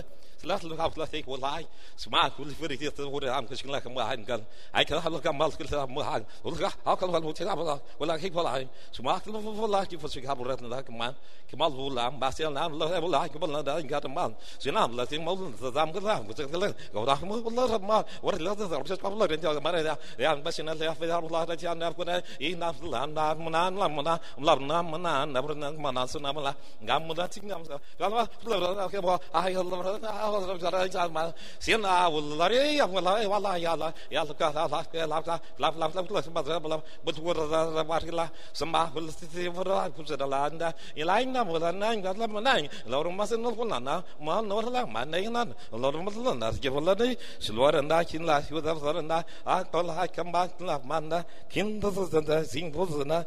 la 0.43 0.55
la 0.61 0.75
ka 0.75 0.91
la 1.01 1.05
te 1.07 1.21
ko 1.23 1.37
lai 1.37 1.65
sma 1.95 2.29
ku 2.35 2.43
li 2.43 2.53
firi 2.53 2.77
ti 2.77 2.85
ho 2.85 3.19
ra 3.19 3.37
am 3.37 3.47
ka 3.47 3.55
shin 3.55 3.71
la 3.71 3.79
ka 3.79 3.89
ma 3.89 4.03
han 4.09 4.23
kan 4.25 4.41
ai 4.73 4.83
ka 4.85 5.01
la 5.09 5.19
ka 5.19 5.31
mal 5.31 5.51
ku 5.57 5.63
la 5.63 5.85
ma 5.87 6.03
han 6.03 6.23
ul 6.43 6.55
ka 6.61 6.69
ha 6.85 6.95
ka 6.95 7.05
la 7.07 7.19
ti 7.37 7.43
la 7.43 7.55
ba 7.55 7.79
wala 7.99 8.17
ki 8.21 8.29
fala 8.29 8.51
sma 8.91 9.19
ku 9.23 9.31
la 9.31 9.67
la 9.75 9.85
ki 9.89 9.97
fu 9.97 10.07
ka 10.25 10.35
bu 10.35 10.43
ra 10.43 10.55
na 10.61 10.81
ka 10.87 10.91
ma 10.91 11.07
ki 11.49 11.55
mal 11.57 11.71
bu 11.71 11.89
la 11.97 12.09
ba 12.21 12.29
se 12.31 12.43
na 12.57 12.67
la 12.67 12.99
la 13.15 13.27
ki 13.31 13.37
ba 13.41 13.47
la 13.47 13.61
da 13.67 13.81
ka 13.91 13.99
ta 14.03 14.09
ma 14.17 14.29
sina 14.59 14.87
la 14.97 15.05
ti 15.05 15.17
mal 15.17 15.37
ta 15.61 15.69
dam 15.77 15.89
ka 15.95 15.99
la 16.07 16.15
ku 16.27 16.33
ta 16.37 16.43
la 16.61 16.67
ga 16.93 16.99
da 17.09 17.15
ma 17.29 17.35
la 17.69 17.77
ma 17.89 17.97
wa 18.25 18.31
la 18.45 18.51
ta 18.59 18.65
ra 18.67 18.95
ka 19.03 19.09
la 19.19 19.25
ja 19.43 19.59
ma 19.65 19.71
ra 19.71 19.81
ya 20.25 20.50
Asina 20.51 20.73
la 20.75 20.93
fe 20.93 21.07
har 21.09 21.21
la 21.31 21.45
ta 21.45 21.73
na 21.73 21.91
ko 21.93 22.03
na 22.03 22.19
i 22.39 22.53
na 22.55 22.71
la 22.83 23.05
na 23.05 23.33
na 23.33 23.69
la 23.69 23.87
na 23.87 24.19
la 24.37 24.55
na 24.55 24.81
na 24.81 25.25
na 25.25 25.41
na 25.53 25.71
ma 25.83 25.91
na 25.91 26.05
su 26.05 26.19
na 26.19 26.31
la 26.31 26.53
ga 26.85 26.99
mu 26.99 27.13
da 27.13 27.25
tik 27.27 27.43
na 27.43 27.57
ma 27.57 27.63
ga 27.99 28.09
ma 28.09 28.27
la 28.43 28.71
la 28.79 28.87
ke 28.89 28.99
ba 29.01 29.17
ay 29.33 29.53
la 29.53 29.63
la 29.63 29.95
la 30.03 30.55
la 30.59 30.69
la 30.69 30.87
ja 30.89 31.07
ma 31.07 31.31
si 31.57 31.71
na 31.77 32.09
u 32.09 32.19
la 32.39 32.47
re 32.47 32.75
ya 32.75 32.85
ma 32.85 32.99
la 32.99 33.13
wa 33.31 33.39
la 33.39 33.55
ya 33.55 33.75
la 33.77 33.93
ya 34.11 34.23
la 34.25 34.33
ka 34.33 34.51
la 34.51 34.67
la 34.67 34.83
ke 34.83 34.99
la 35.07 35.23
la 35.25 35.39
la 35.57 35.69
la 35.79 35.87
la 35.87 36.01
la 36.03 36.21
ma 36.35 36.41
la 36.41 36.59
la 36.67 36.77
bu 37.03 37.11
tu 37.13 37.21
ra 37.31 37.45
ra 37.75 37.83
ma 37.83 37.97
ri 37.97 38.11
la 38.11 38.27
sa 38.51 38.65
ma 38.65 38.81
hu 38.91 38.99
la 38.99 39.11
ti 39.19 39.49
fu 39.55 39.63
ra 39.63 39.89
ku 39.95 40.03
sa 40.03 40.15
la 40.33 40.49
na 40.49 40.73
i 40.95 41.03
la 41.03 41.15
na 41.23 41.43
mu 41.45 41.57
la 41.63 41.71
na 41.71 41.95
ga 41.95 42.11
la 42.11 42.27
ma 42.27 42.39
na 42.41 42.53
la 42.91 42.97
ru 43.01 43.09
ma 43.11 43.25
se 43.25 43.37
na 43.37 43.49
fu 43.55 43.63
na 43.63 43.79
na 43.79 44.03
ma 44.19 44.41
no 44.41 44.59
la 44.59 44.85
ma 44.85 45.05
na 45.05 45.17
na 45.35 45.45
la 45.81 45.87
ru 45.89 46.01
ma 46.03 46.11
la 46.11 46.33
na 46.33 46.51
ke 46.51 46.69
fu 46.69 46.79
la 46.87 46.93
ni 46.99 47.15
si 47.39 47.53
lo 47.53 47.69
ra 47.71 47.81
na 47.81 48.03
kin 48.03 48.25
la 48.25 48.41
si 48.43 48.51
da 48.59 48.73
ra 48.73 49.01
na 49.01 49.23
a 49.45 49.63
to 49.71 49.79
la 49.81 50.05
ka 50.15 50.23
ma 50.23 50.40
la 50.59 50.79
ma 50.79 50.99
na 50.99 51.23
kin 51.49 51.79
da 51.79 51.89
da 51.89 52.21
da 52.21 52.43
sing 52.43 52.71
bo 52.71 52.85
na 53.03 53.23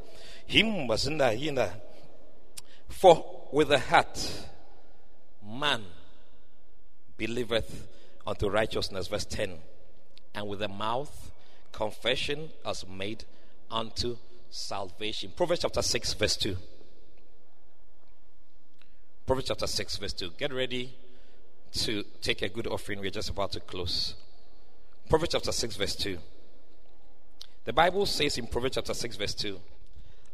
him 0.46 0.86
was 0.86 1.08
na 1.08 1.30
ina 1.30 1.70
for 2.88 3.24
with 3.52 3.68
the 3.68 3.78
heart 3.78 4.46
man 5.42 5.82
believeth 7.16 7.86
unto 8.26 8.48
righteousness 8.48 9.08
verse 9.08 9.24
10 9.24 9.58
and 10.34 10.48
with 10.48 10.58
the 10.60 10.68
mouth 10.68 11.30
confession 11.72 12.50
is 12.66 12.84
made 12.88 13.24
unto 13.70 14.16
salvation. 14.50 15.32
Proverbs 15.36 15.60
chapter 15.62 15.82
6 15.82 16.12
verse 16.14 16.36
2 16.36 16.56
proverbs 19.26 19.48
chapter 19.48 19.66
6 19.66 19.96
verse 19.96 20.12
2 20.12 20.30
get 20.38 20.52
ready 20.52 20.94
to 21.72 22.04
take 22.22 22.42
a 22.42 22.48
good 22.48 22.66
offering. 22.68 23.00
We're 23.00 23.10
just 23.10 23.30
about 23.30 23.52
to 23.52 23.60
close. 23.60 24.14
Proverbs 25.08 25.32
chapter 25.32 25.50
6 25.52 25.76
verse 25.76 25.96
2 25.96 26.18
the 27.64 27.72
bible 27.72 28.06
says 28.06 28.38
in 28.38 28.46
proverbs 28.46 28.74
chapter 28.74 28.94
6 28.94 29.16
verse 29.16 29.34
2 29.34 29.58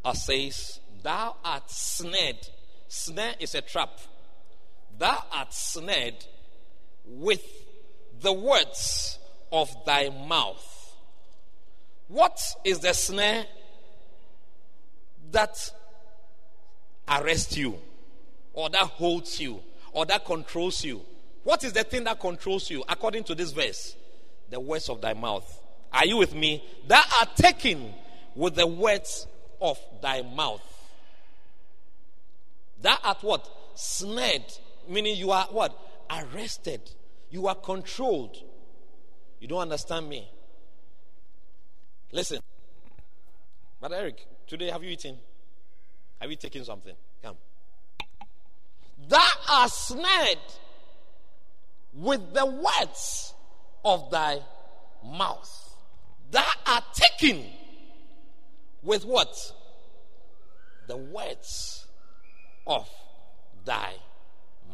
it 0.04 0.16
says 0.16 0.80
thou 1.02 1.36
art 1.44 1.70
snared 1.70 2.48
snare 2.88 3.34
is 3.38 3.54
a 3.54 3.60
trap 3.60 3.98
thou 4.98 5.24
art 5.32 5.52
snared 5.52 6.24
with 7.06 7.42
the 8.20 8.32
words 8.32 9.18
of 9.52 9.74
thy 9.84 10.08
mouth. 10.08 10.66
What 12.08 12.40
is 12.64 12.80
the 12.80 12.92
snare 12.92 13.46
that 15.32 15.70
arrests 17.08 17.56
you, 17.56 17.78
or 18.52 18.68
that 18.70 18.80
holds 18.80 19.40
you, 19.40 19.60
or 19.92 20.06
that 20.06 20.24
controls 20.24 20.84
you? 20.84 21.02
What 21.44 21.64
is 21.64 21.72
the 21.72 21.84
thing 21.84 22.04
that 22.04 22.20
controls 22.20 22.68
you 22.68 22.84
according 22.88 23.24
to 23.24 23.34
this 23.34 23.52
verse? 23.52 23.96
The 24.50 24.60
words 24.60 24.88
of 24.88 25.00
thy 25.00 25.14
mouth. 25.14 25.59
Are 25.92 26.06
you 26.06 26.16
with 26.16 26.34
me? 26.34 26.64
That 26.88 27.06
are 27.20 27.28
taken 27.36 27.92
with 28.34 28.54
the 28.54 28.66
words 28.66 29.26
of 29.60 29.78
thy 30.00 30.22
mouth. 30.22 30.62
That 32.82 33.00
at 33.04 33.22
what? 33.22 33.48
Snared. 33.74 34.44
Meaning 34.88 35.16
you 35.16 35.30
are 35.32 35.46
what? 35.50 35.76
Arrested. 36.10 36.80
You 37.30 37.48
are 37.48 37.54
controlled. 37.54 38.36
You 39.40 39.48
don't 39.48 39.60
understand 39.60 40.08
me. 40.08 40.28
Listen. 42.12 42.40
But 43.80 43.92
Eric, 43.92 44.26
today 44.46 44.70
have 44.70 44.82
you 44.82 44.90
eaten? 44.90 45.18
Have 46.20 46.30
you 46.30 46.36
taken 46.36 46.64
something? 46.64 46.94
Come. 47.22 47.36
That 49.08 49.34
are 49.50 49.68
snared 49.68 50.38
with 51.94 52.34
the 52.34 52.46
words 52.46 53.34
of 53.84 54.10
thy 54.10 54.40
mouth. 55.04 55.69
That 56.30 56.54
are 56.66 56.82
taken 56.94 57.44
with 58.82 59.04
what? 59.04 59.34
The 60.86 60.96
words 60.96 61.86
of 62.66 62.88
thy 63.64 63.92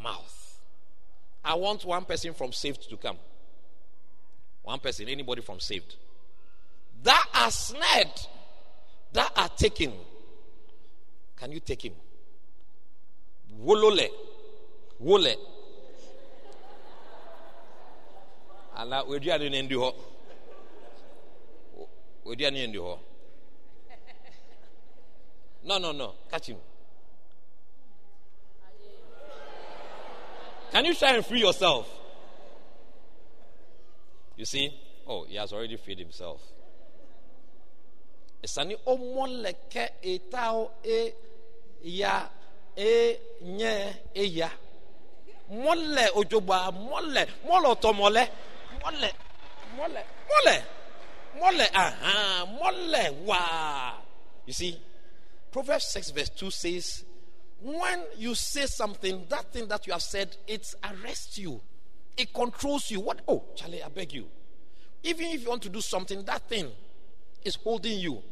mouth. 0.03 0.61
I 1.45 1.55
want 1.55 1.85
one 1.85 2.05
person 2.05 2.35
from 2.35 2.53
saved 2.53 2.89
to 2.91 2.97
come. 2.97 3.17
One 4.63 4.81
person, 4.81 5.09
anybody 5.09 5.43
from 5.43 5.61
saved. 5.61 5.95
That 7.05 7.25
are 7.35 7.51
snared, 7.51 8.11
that 9.13 9.31
are 9.37 9.49
taken. 9.51 9.93
Can 11.37 11.53
you 11.53 11.61
take 11.61 11.85
him? 11.85 11.93
Wolole. 13.63 14.09
Wole. 15.01 15.35
Ala 18.79 19.05
weduane 19.05 19.51
ne 19.51 19.63
ndi 19.63 19.75
hɔ. 22.27 22.29
Weduane 22.29 22.66
ndi. 22.66 22.99
No, 25.64 25.79
no, 25.79 25.93
no. 25.93 26.14
Catch 26.31 26.47
him. 26.47 26.59
Can 30.70 30.85
you 30.85 30.95
try 30.95 31.14
and 31.14 31.24
free 31.27 31.41
yourself? 31.41 31.89
You 34.37 34.45
see? 34.45 34.72
Oh, 35.07 35.24
he 35.24 35.37
has 35.37 35.53
already 35.53 35.77
freed 35.77 35.99
himself. 35.99 36.41
Esani 38.43 38.77
omoleke 38.87 39.91
etao 40.03 40.70
e 40.85 41.12
ya 41.83 42.29
e 42.77 43.16
nye 43.43 43.95
e 44.14 44.24
ya. 44.24 44.51
Mole 45.51 46.11
mole 46.14 46.66
mole 46.74 47.27
mole 47.95 48.29
mole 49.77 50.05
mole 50.29 50.62
mole 51.39 51.66
aha 51.74 52.47
mole 52.59 53.24
wa. 53.24 53.93
You 54.47 54.53
see? 54.53 54.80
Proverbs 55.51 55.87
6 55.87 56.11
verse 56.11 56.30
2 56.30 56.51
says 56.51 57.05
when 57.61 58.03
you 58.16 58.34
say 58.34 58.66
something, 58.66 59.24
that 59.28 59.53
thing 59.53 59.68
that 59.68 59.87
you 59.87 59.93
have 59.93 60.03
said, 60.03 60.37
it 60.47 60.74
arrests 60.84 61.39
you. 61.39 61.61
It 62.16 62.32
controls 62.32 62.91
you. 62.91 63.01
What? 63.01 63.20
Oh, 63.26 63.45
Charlie, 63.55 63.82
I 63.82 63.89
beg 63.89 64.12
you. 64.12 64.26
Even 65.03 65.26
if 65.26 65.43
you 65.43 65.49
want 65.49 65.62
to 65.62 65.68
do 65.68 65.80
something, 65.80 66.22
that 66.24 66.49
thing 66.49 66.70
is 67.45 67.57
holding 67.57 67.99
you 67.99 68.22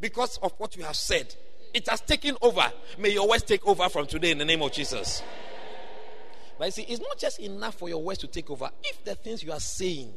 because 0.00 0.38
of 0.42 0.52
what 0.58 0.76
you 0.76 0.84
have 0.84 0.96
said. 0.96 1.34
It 1.74 1.88
has 1.88 2.00
taken 2.00 2.36
over. 2.40 2.72
May 2.98 3.10
your 3.10 3.28
words 3.28 3.42
take 3.42 3.66
over 3.66 3.88
from 3.88 4.06
today 4.06 4.30
in 4.30 4.38
the 4.38 4.44
name 4.44 4.62
of 4.62 4.72
Jesus. 4.72 5.22
But 6.58 6.66
you 6.66 6.70
see, 6.72 6.82
it's 6.82 7.00
not 7.00 7.18
just 7.18 7.38
enough 7.40 7.74
for 7.76 7.88
your 7.88 8.02
words 8.02 8.18
to 8.20 8.26
take 8.26 8.50
over. 8.50 8.70
If 8.82 9.04
the 9.04 9.14
things 9.14 9.42
you 9.42 9.52
are 9.52 9.60
saying, 9.60 10.12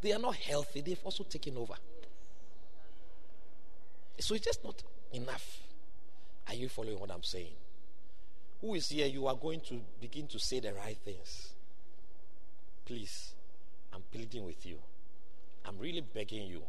they 0.00 0.12
are 0.12 0.18
not 0.18 0.36
healthy, 0.36 0.80
they've 0.80 1.00
also 1.04 1.24
taken 1.24 1.56
over. 1.56 1.74
So 4.20 4.34
it's 4.34 4.44
just 4.44 4.64
not 4.64 4.82
enough. 5.12 5.58
Are 6.48 6.54
you 6.54 6.68
following 6.68 6.98
what 6.98 7.10
I'm 7.10 7.22
saying? 7.22 7.52
Who 8.60 8.74
is 8.74 8.88
here? 8.88 9.06
You 9.06 9.26
are 9.26 9.36
going 9.36 9.60
to 9.68 9.80
begin 10.00 10.26
to 10.28 10.38
say 10.38 10.60
the 10.60 10.72
right 10.72 10.96
things. 11.04 11.52
Please, 12.84 13.32
I'm 13.92 14.02
pleading 14.10 14.44
with 14.44 14.64
you. 14.66 14.78
I'm 15.64 15.78
really 15.78 16.00
begging 16.00 16.46
you. 16.46 16.62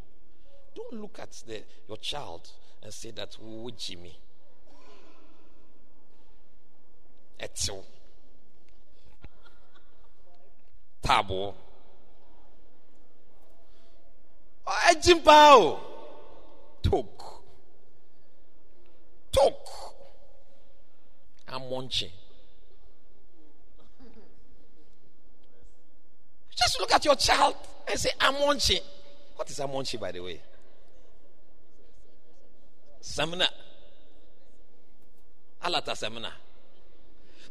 Don't 0.75 1.01
look 1.01 1.17
at 1.19 1.31
the, 1.47 1.63
your 1.87 1.97
child 1.97 2.49
and 2.83 2.93
say 2.93 3.11
that, 3.11 3.35
oh, 3.43 3.69
Jimmy. 3.77 4.19
Etzel. 7.39 7.85
Tabo. 11.01 11.53
Ejimpao. 14.91 15.79
Talk. 16.81 17.43
Talk. 19.31 19.67
I'm 21.47 21.69
munching. 21.69 22.11
Just 26.55 26.79
look 26.79 26.91
at 26.91 27.05
your 27.05 27.15
child 27.15 27.55
and 27.89 27.99
say, 27.99 28.09
I'm 28.19 28.33
munching. 28.33 28.81
What 29.35 29.49
is 29.49 29.59
munching, 29.59 29.99
by 29.99 30.11
the 30.11 30.19
way? 30.19 30.41
Samina. 33.01 33.47
Alata 35.63 35.91
Samina. 35.91 36.31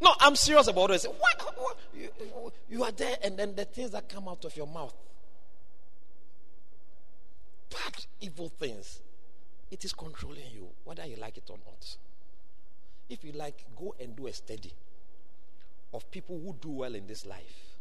No, 0.01 0.13
I'm 0.19 0.35
serious 0.35 0.67
about 0.67 0.91
it. 0.91 1.03
What, 1.03 1.57
what 1.57 1.77
you, 1.93 2.09
you 2.69 2.83
are 2.83 2.91
there, 2.91 3.17
and 3.23 3.37
then 3.37 3.55
the 3.55 3.65
things 3.65 3.91
that 3.91 4.07
come 4.07 4.27
out 4.27 4.45
of 4.45 4.55
your 4.55 4.67
mouth, 4.67 4.93
bad, 7.69 8.05
evil 8.21 8.49
things, 8.49 9.01
it 9.71 9.85
is 9.85 9.93
controlling 9.93 10.51
you, 10.53 10.67
whether 10.83 11.05
you 11.05 11.15
like 11.17 11.37
it 11.37 11.49
or 11.49 11.57
not. 11.65 11.97
If 13.09 13.23
you 13.23 13.31
like, 13.33 13.65
go 13.75 13.95
and 13.99 14.15
do 14.15 14.27
a 14.27 14.33
study 14.33 14.73
of 15.93 16.09
people 16.11 16.39
who 16.39 16.55
do 16.61 16.69
well 16.69 16.95
in 16.95 17.07
this 17.07 17.25
life. 17.25 17.77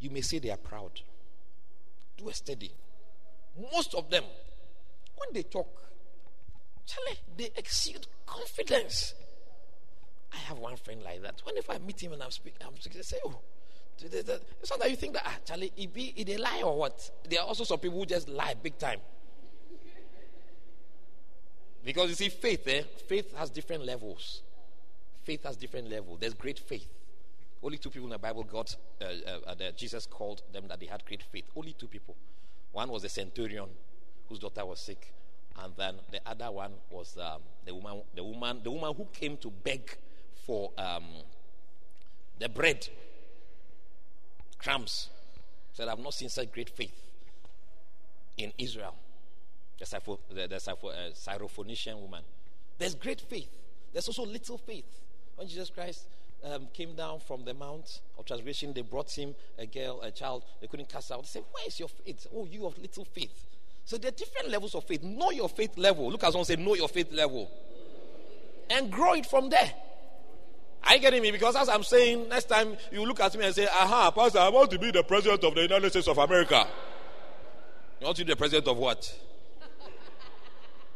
You 0.00 0.10
may 0.10 0.20
say 0.20 0.38
they 0.38 0.50
are 0.50 0.58
proud. 0.58 1.00
Do 2.16 2.28
a 2.28 2.34
study. 2.34 2.70
Most 3.72 3.94
of 3.94 4.10
them, 4.10 4.24
when 5.16 5.28
they 5.32 5.42
talk, 5.42 5.68
Charlie, 6.84 7.18
they 7.36 7.50
exude 7.56 8.06
confidence. 8.26 9.14
I 10.32 10.36
have 10.36 10.58
one 10.58 10.76
friend 10.76 11.02
like 11.02 11.22
that. 11.22 11.40
Whenever 11.44 11.72
I 11.72 11.78
meet 11.78 12.02
him 12.02 12.12
and 12.12 12.22
I'm 12.22 12.30
speaking, 12.30 12.60
I'm 12.66 12.76
speaking, 12.76 12.98
they 12.98 13.02
say, 13.02 13.18
"Oh, 13.24 13.40
that 14.02 14.90
you 14.90 14.96
think 14.96 15.14
that 15.14 15.22
ah, 15.24 15.36
Charlie, 15.44 15.72
it 15.76 15.92
be 15.92 16.12
it 16.16 16.28
a 16.28 16.36
lie 16.36 16.62
or 16.62 16.76
what?" 16.76 17.10
There 17.28 17.40
are 17.40 17.46
also 17.46 17.64
some 17.64 17.78
people 17.78 17.98
who 17.98 18.06
just 18.06 18.28
lie 18.28 18.54
big 18.54 18.76
time. 18.78 19.00
Because 21.86 22.08
you 22.08 22.16
see, 22.16 22.30
faith, 22.30 22.66
eh? 22.66 22.82
Faith 23.06 23.32
has 23.36 23.48
different 23.48 23.86
levels. 23.86 24.42
Faith 25.22 25.44
has 25.44 25.56
different 25.56 25.88
levels. 25.88 26.18
There's 26.18 26.34
great 26.34 26.58
faith. 26.58 26.88
Only 27.62 27.78
two 27.78 27.90
people 27.90 28.08
in 28.08 28.10
the 28.10 28.18
Bible 28.18 28.42
got, 28.42 28.74
uh, 29.00 29.04
uh, 29.04 29.50
uh, 29.52 29.70
Jesus 29.76 30.04
called 30.04 30.42
them 30.52 30.64
that 30.66 30.80
they 30.80 30.86
had 30.86 31.04
great 31.04 31.22
faith. 31.22 31.44
Only 31.54 31.74
two 31.74 31.86
people. 31.86 32.16
One 32.72 32.90
was 32.90 33.02
the 33.02 33.08
centurion 33.08 33.68
whose 34.28 34.40
daughter 34.40 34.66
was 34.66 34.80
sick, 34.80 35.14
and 35.62 35.74
then 35.76 35.94
the 36.10 36.18
other 36.26 36.50
one 36.50 36.72
was 36.90 37.16
um, 37.18 37.42
the 37.64 37.72
woman, 37.72 38.02
the 38.16 38.24
woman, 38.24 38.60
the 38.64 38.70
woman 38.72 38.92
who 38.96 39.06
came 39.12 39.36
to 39.36 39.50
beg 39.50 39.96
for 40.44 40.72
um, 40.76 41.04
the 42.40 42.48
bread, 42.48 42.88
crumbs. 44.58 45.08
Said, 45.72 45.86
"I've 45.86 46.00
not 46.00 46.14
seen 46.14 46.30
such 46.30 46.50
great 46.50 46.68
faith 46.68 47.00
in 48.36 48.52
Israel." 48.58 48.96
The, 49.78 49.84
Syroph- 49.84 50.18
the, 50.30 50.46
the 50.46 50.56
uh, 50.56 51.10
Syrophoenician 51.14 52.00
woman. 52.00 52.22
There's 52.78 52.94
great 52.94 53.20
faith. 53.20 53.50
There's 53.92 54.08
also 54.08 54.24
little 54.24 54.58
faith. 54.58 54.84
When 55.36 55.48
Jesus 55.48 55.70
Christ 55.70 56.06
um, 56.44 56.68
came 56.72 56.94
down 56.94 57.20
from 57.20 57.44
the 57.44 57.54
Mount 57.54 58.00
of 58.18 58.24
Transfiguration, 58.24 58.72
they 58.72 58.82
brought 58.82 59.10
him 59.10 59.34
a 59.58 59.66
girl, 59.66 60.00
a 60.02 60.10
child. 60.10 60.44
They 60.60 60.66
couldn't 60.66 60.88
cast 60.88 61.12
out. 61.12 61.22
They 61.22 61.28
said, 61.28 61.44
"Where 61.52 61.66
is 61.66 61.78
your 61.78 61.88
faith? 61.88 62.26
Oh, 62.34 62.46
you 62.46 62.66
of 62.66 62.78
little 62.78 63.04
faith." 63.04 63.44
So 63.84 63.96
there 63.98 64.08
are 64.08 64.12
different 64.14 64.50
levels 64.50 64.74
of 64.74 64.84
faith. 64.84 65.02
Know 65.02 65.30
your 65.30 65.48
faith 65.48 65.76
level. 65.76 66.10
Look 66.10 66.24
at 66.24 66.32
someone 66.32 66.44
say, 66.44 66.56
"Know 66.56 66.74
your 66.74 66.88
faith 66.88 67.12
level," 67.12 67.50
and 68.70 68.90
grow 68.90 69.14
it 69.14 69.26
from 69.26 69.50
there. 69.50 69.72
Are 70.84 70.94
you 70.94 71.00
getting 71.00 71.22
me? 71.22 71.30
Because 71.32 71.56
as 71.56 71.68
I'm 71.68 71.82
saying, 71.82 72.28
next 72.28 72.44
time 72.44 72.76
you 72.92 73.04
look 73.04 73.20
at 73.20 73.36
me 73.36 73.44
and 73.44 73.54
say, 73.54 73.66
"Aha, 73.66 74.10
Pastor, 74.10 74.38
I 74.38 74.48
want 74.48 74.70
to 74.70 74.78
be 74.78 74.90
the 74.90 75.02
president 75.02 75.44
of 75.44 75.54
the 75.54 75.62
United 75.62 75.90
States 75.90 76.08
of 76.08 76.18
America." 76.18 76.66
You 78.00 78.06
want 78.06 78.16
to 78.18 78.24
be 78.24 78.32
the 78.32 78.36
president 78.36 78.68
of 78.68 78.76
what? 78.76 79.18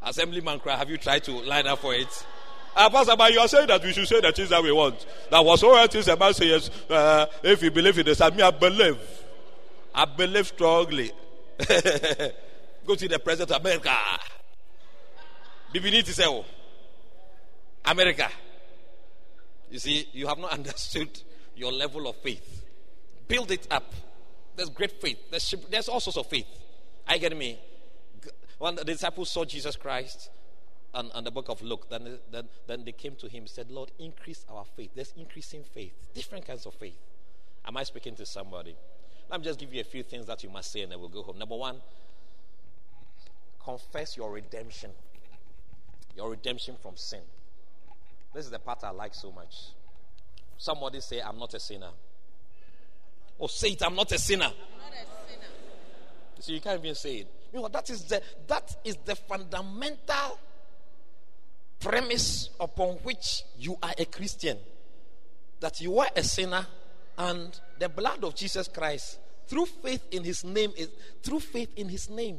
Assemblyman 0.02 0.60
cry. 0.60 0.76
Have 0.76 0.90
you 0.90 0.96
tried 0.96 1.24
to 1.24 1.32
line 1.32 1.66
up 1.66 1.78
for 1.78 1.94
it? 1.94 2.26
Uh, 2.74 2.88
Pastor, 2.88 3.16
but 3.16 3.32
you 3.32 3.40
are 3.40 3.48
saying 3.48 3.66
that 3.66 3.82
we 3.82 3.92
should 3.92 4.06
say 4.06 4.20
the 4.20 4.32
things 4.32 4.48
that 4.50 4.62
we 4.62 4.72
want. 4.72 5.04
That 5.30 5.44
was 5.44 5.62
all 5.62 5.72
right 5.72 5.90
things 5.90 6.08
a 6.08 6.16
man 6.16 6.32
says, 6.32 6.70
uh, 6.88 7.26
if 7.42 7.62
you 7.62 7.70
believe 7.70 7.98
in 7.98 8.06
this, 8.06 8.20
I 8.20 8.30
mean, 8.30 8.42
I 8.42 8.50
believe. 8.50 8.98
I 9.94 10.04
believe 10.04 10.46
strongly. 10.46 11.10
Go 12.86 12.94
to 12.94 13.08
the 13.08 13.18
president 13.18 13.50
of 13.50 13.60
America. 13.60 13.94
Bibiniti 15.74 16.06
say, 16.06 16.24
oh, 16.26 16.44
America. 17.84 18.28
You 19.70 19.78
see, 19.78 20.08
you 20.12 20.26
have 20.26 20.38
not 20.38 20.52
understood 20.58 21.20
your 21.56 21.72
level 21.72 22.08
of 22.08 22.16
faith. 22.16 22.64
Build 23.28 23.50
it 23.50 23.66
up. 23.70 23.92
There's 24.56 24.70
great 24.70 25.00
faith. 25.00 25.30
There's, 25.30 25.54
there's 25.70 25.88
all 25.88 26.00
sorts 26.00 26.16
of 26.16 26.26
faith. 26.26 26.46
You 27.10 27.18
getting 27.18 27.38
me? 27.38 27.58
When 28.60 28.74
the 28.74 28.84
disciples 28.84 29.30
saw 29.30 29.46
Jesus 29.46 29.74
Christ 29.74 30.28
and, 30.92 31.10
and 31.14 31.26
the 31.26 31.30
book 31.30 31.48
of 31.48 31.62
Luke, 31.62 31.88
then, 31.88 32.18
then, 32.30 32.46
then 32.66 32.84
they 32.84 32.92
came 32.92 33.16
to 33.16 33.26
him 33.26 33.44
and 33.44 33.48
said, 33.48 33.70
Lord, 33.70 33.90
increase 33.98 34.44
our 34.50 34.66
faith. 34.76 34.90
There's 34.94 35.14
increasing 35.16 35.64
faith, 35.64 35.94
different 36.12 36.46
kinds 36.46 36.66
of 36.66 36.74
faith. 36.74 36.98
Am 37.64 37.78
I 37.78 37.84
speaking 37.84 38.14
to 38.16 38.26
somebody? 38.26 38.76
Let 39.30 39.40
me 39.40 39.46
just 39.46 39.58
give 39.58 39.72
you 39.72 39.80
a 39.80 39.84
few 39.84 40.02
things 40.02 40.26
that 40.26 40.44
you 40.44 40.50
must 40.50 40.70
say 40.70 40.82
and 40.82 40.92
then 40.92 41.00
we'll 41.00 41.08
go 41.08 41.22
home. 41.22 41.38
Number 41.38 41.56
one, 41.56 41.76
confess 43.64 44.18
your 44.18 44.30
redemption. 44.30 44.90
Your 46.14 46.28
redemption 46.28 46.76
from 46.82 46.98
sin. 46.98 47.22
This 48.34 48.44
is 48.44 48.50
the 48.50 48.58
part 48.58 48.84
I 48.84 48.90
like 48.90 49.14
so 49.14 49.32
much. 49.32 49.68
Somebody 50.58 51.00
say, 51.00 51.22
I'm 51.22 51.38
not 51.38 51.54
a 51.54 51.60
sinner. 51.60 51.92
Or 53.38 53.44
oh, 53.44 53.46
say 53.46 53.68
it, 53.68 53.82
I'm 53.82 53.94
not 53.94 54.12
a 54.12 54.18
sinner. 54.18 54.44
I'm 54.44 54.50
not 54.50 54.92
a 54.92 55.30
sinner. 55.32 55.46
So 56.40 56.52
you 56.52 56.60
can't 56.60 56.78
even 56.78 56.94
say 56.94 57.14
it. 57.20 57.26
Know, 57.52 57.68
that 57.68 57.90
is 57.90 58.04
the 58.04 58.22
that 58.46 58.76
is 58.84 58.96
the 59.04 59.16
fundamental 59.16 60.38
premise 61.80 62.50
upon 62.60 62.96
which 63.02 63.42
you 63.58 63.76
are 63.82 63.94
a 63.98 64.04
Christian. 64.04 64.58
That 65.60 65.80
you 65.80 65.98
are 65.98 66.08
a 66.16 66.22
sinner 66.22 66.66
and 67.18 67.58
the 67.78 67.88
blood 67.88 68.24
of 68.24 68.34
Jesus 68.34 68.68
Christ 68.68 69.18
through 69.46 69.66
faith 69.66 70.06
in 70.12 70.22
his 70.22 70.44
name 70.44 70.72
is 70.76 70.88
through 71.22 71.40
faith 71.40 71.70
in 71.76 71.88
his 71.88 72.08
name. 72.08 72.38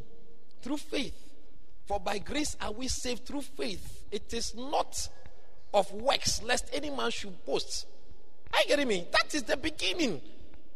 Through 0.62 0.78
faith. 0.78 1.16
For 1.86 2.00
by 2.00 2.20
grace 2.20 2.56
are 2.62 2.72
we 2.72 2.88
saved 2.88 3.26
through 3.26 3.42
faith. 3.42 4.06
It 4.12 4.34
is 4.34 4.56
not 4.56 5.10
of 5.74 5.92
works, 5.92 6.42
lest 6.44 6.70
any 6.74 6.90
man 6.90 7.12
should 7.12 7.46
boast. 7.46 7.86
Are 8.54 8.60
you 8.62 8.68
getting 8.70 8.88
me? 8.88 9.08
That 9.12 9.34
is 9.34 9.44
the 9.44 9.58
beginning. 9.58 10.22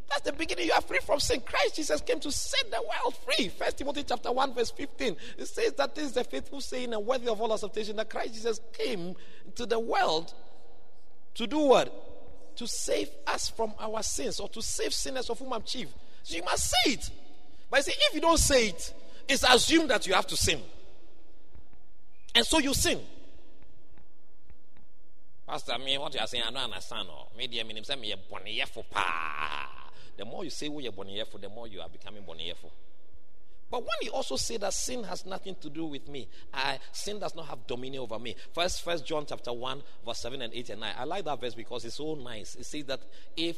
That's 0.10 0.22
the 0.22 0.34
beginning. 0.34 0.68
You 0.68 0.74
are 0.74 0.82
free 0.82 1.00
from 1.00 1.20
sin. 1.20 1.42
Christ 1.42 1.76
Jesus 1.76 2.02
came 2.02 2.20
to 2.20 2.32
set 2.32 2.70
the 2.72 2.82
world 2.82 3.16
free. 3.26 3.50
First 3.50 3.78
Timothy 3.78 4.04
chapter 4.04 4.32
1, 4.32 4.54
verse 4.54 4.72
15. 4.72 5.16
It 5.38 5.48
says 5.48 5.74
that 5.74 5.96
this 5.96 6.06
is 6.06 6.12
the 6.14 6.24
faithful 6.24 6.62
saying 6.62 6.94
and 6.94 7.06
worthy 7.06 7.28
of 7.28 7.42
all 7.42 7.54
acceptation 7.54 7.96
that 7.98 8.10
Christ 8.10 8.36
Jesus 8.36 8.60
came 8.74 9.16
to 9.56 9.66
the 9.66 9.80
world 9.80 10.34
to 11.36 11.48
do 11.48 11.60
what? 11.60 12.58
To 12.58 12.68
save 12.68 13.10
us 13.28 13.50
from 13.50 13.74
our 13.80 14.02
sins 14.04 14.40
or 14.40 14.48
to 14.50 14.62
save 14.62 14.94
sinners 14.94 15.30
of 15.30 15.40
whom 15.40 15.54
I'm 15.54 15.64
chief. 15.64 15.90
So 16.24 16.38
you 16.38 16.44
must 16.44 16.70
say 16.70 16.92
it. 16.94 17.10
But 17.70 17.84
see, 17.84 17.94
if 18.10 18.16
you 18.16 18.22
don't 18.22 18.40
say 18.40 18.70
it, 18.70 18.94
it's 19.28 19.44
assumed 19.44 19.90
that 19.90 20.08
you 20.08 20.14
have 20.14 20.28
to 20.28 20.38
sin. 20.38 20.62
And 22.34 22.46
so 22.46 22.60
you 22.60 22.74
sin. 22.74 23.00
Pastor, 25.48 25.78
me, 25.78 25.98
what 25.98 26.14
you 26.14 26.20
are 26.20 26.28
saying, 26.28 26.44
I 26.48 26.52
don't 26.52 26.64
understand. 26.64 27.08
No. 27.08 27.28
Me, 27.38 27.48
dear, 27.48 27.64
me, 27.64 27.80
say 27.84 27.96
me 27.96 28.12
a 28.12 28.18
bonnieful 28.18 28.86
pa. 28.90 29.85
The 30.18 30.26
more 30.26 30.44
you 30.44 30.50
say 30.50 30.68
oh, 30.68 30.74
we 30.74 30.88
are 30.88 30.92
bonnieful, 30.92 31.40
the 31.40 31.50
more 31.50 31.68
you 31.68 31.82
are 31.82 31.90
becoming 31.90 32.24
bonnieful. 32.24 32.72
But 33.70 33.82
when 33.82 33.98
you 34.02 34.12
also 34.12 34.36
say 34.36 34.58
that 34.58 34.74
sin 34.74 35.04
has 35.06 35.26
nothing 35.26 35.56
to 35.62 35.70
do 35.70 35.86
with 35.86 36.08
me, 36.08 36.28
I, 36.54 36.80
sin 36.92 37.20
does 37.20 37.36
not 37.36 37.48
have 37.48 37.66
dominion 37.68 38.04
over 38.04 38.20
me. 38.20 38.36
First, 38.54 38.84
First 38.84 39.06
John 39.06 39.26
chapter 39.28 39.52
one, 39.52 39.82
verse 40.06 40.20
seven 40.20 40.42
and 40.42 40.54
eight 40.54 40.70
and 40.70 40.82
nine. 40.82 40.94
I 40.98 41.04
like 41.04 41.26
that 41.26 41.42
verse 41.42 41.56
because 41.56 41.84
it's 41.84 41.96
so 41.96 42.16
nice. 42.16 42.56
It 42.56 42.66
says 42.66 42.86
that 42.86 43.02
if 43.36 43.58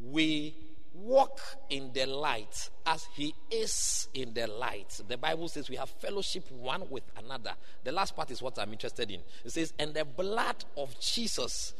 we 0.00 0.54
walk 0.94 1.40
in 1.70 1.92
the 1.92 2.06
light 2.06 2.70
as 2.86 3.06
he 3.14 3.34
is 3.50 4.08
in 4.14 4.34
the 4.34 4.46
light. 4.46 5.00
The 5.08 5.16
Bible 5.16 5.48
says 5.48 5.70
we 5.70 5.76
have 5.76 5.88
fellowship 5.88 6.50
one 6.50 6.88
with 6.90 7.04
another. 7.16 7.52
The 7.84 7.92
last 7.92 8.14
part 8.14 8.30
is 8.30 8.42
what 8.42 8.58
I'm 8.58 8.72
interested 8.72 9.10
in. 9.10 9.20
It 9.44 9.52
says, 9.52 9.72
and 9.78 9.94
the 9.94 10.04
blood 10.04 10.64
of 10.76 10.98
Jesus 11.00 11.74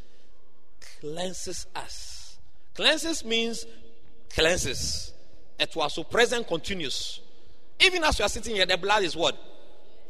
cleanses 1.00 1.66
us. 1.76 2.38
Cleanses 2.74 3.24
means 3.24 3.66
cleanses. 4.35 5.12
It 5.59 5.74
was 5.76 5.95
so 5.95 6.05
present 6.05 6.47
continuous. 6.47 7.20
Even 7.80 8.05
as 8.05 8.18
you 8.18 8.24
are 8.24 8.28
sitting 8.28 8.55
here, 8.55 8.66
the 8.66 8.76
blood 8.76 9.03
is 9.03 9.16
what? 9.16 9.37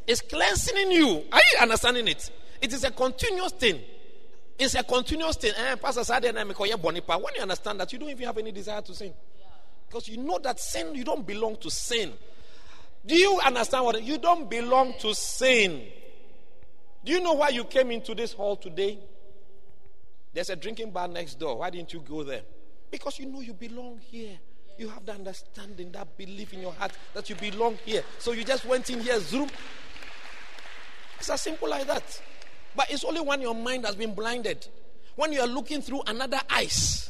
It's 0.07 0.21
cleansing 0.21 0.91
you. 0.91 1.23
Are 1.31 1.39
you 1.39 1.59
understanding 1.61 2.07
it? 2.07 2.29
It 2.61 2.73
is 2.73 2.83
a 2.83 2.91
continuous 2.91 3.51
thing. 3.53 3.81
It's 4.57 4.75
a 4.75 4.83
continuous 4.83 5.37
thing. 5.37 5.53
Eh, 5.57 5.75
Pastor 5.75 6.03
Saturday 6.03 6.29
and 6.29 6.39
I 6.51 6.53
call 6.53 6.67
you 6.67 6.77
bonipa. 6.77 7.21
when 7.21 7.35
you 7.35 7.41
understand 7.41 7.79
that, 7.79 7.91
you 7.91 7.99
don't 7.99 8.09
even 8.09 8.25
have 8.25 8.37
any 8.37 8.51
desire 8.51 8.81
to 8.81 8.93
sin. 8.93 9.13
Because 9.87 10.07
you 10.07 10.17
know 10.17 10.39
that 10.39 10.59
sin, 10.59 10.95
you 10.95 11.03
don't 11.03 11.25
belong 11.25 11.57
to 11.57 11.69
sin. 11.69 12.13
Do 13.05 13.15
you 13.15 13.39
understand 13.45 13.85
what? 13.85 14.01
You 14.01 14.17
don't 14.17 14.49
belong 14.49 14.93
to 14.99 15.13
sin. 15.13 15.83
Do 17.03 17.11
you 17.11 17.21
know 17.21 17.33
why 17.33 17.49
you 17.49 17.65
came 17.65 17.91
into 17.91 18.15
this 18.15 18.33
hall 18.33 18.55
today? 18.55 18.97
There's 20.33 20.49
a 20.49 20.55
drinking 20.55 20.91
bar 20.91 21.07
next 21.07 21.35
door. 21.35 21.57
Why 21.59 21.69
didn't 21.69 21.93
you 21.93 21.99
go 21.99 22.23
there? 22.23 22.41
Because 22.93 23.17
you 23.17 23.25
know 23.25 23.41
you 23.41 23.53
belong 23.53 23.99
here. 24.11 24.37
You 24.77 24.87
have 24.89 25.03
the 25.03 25.13
understanding, 25.13 25.91
that 25.93 26.15
belief 26.15 26.53
in 26.53 26.61
your 26.61 26.73
heart 26.73 26.91
that 27.15 27.27
you 27.27 27.35
belong 27.35 27.79
here. 27.83 28.03
So 28.19 28.33
you 28.33 28.43
just 28.43 28.65
went 28.65 28.87
in 28.91 28.99
here, 28.99 29.19
zoom. 29.19 29.49
It's 31.17 31.27
as 31.27 31.41
simple 31.41 31.67
like 31.69 31.87
that. 31.87 32.21
But 32.75 32.91
it's 32.91 33.03
only 33.03 33.21
when 33.21 33.41
your 33.41 33.55
mind 33.55 33.87
has 33.87 33.95
been 33.95 34.13
blinded. 34.13 34.67
When 35.15 35.33
you 35.33 35.41
are 35.41 35.47
looking 35.47 35.81
through 35.81 36.03
another 36.05 36.39
eyes, 36.51 37.09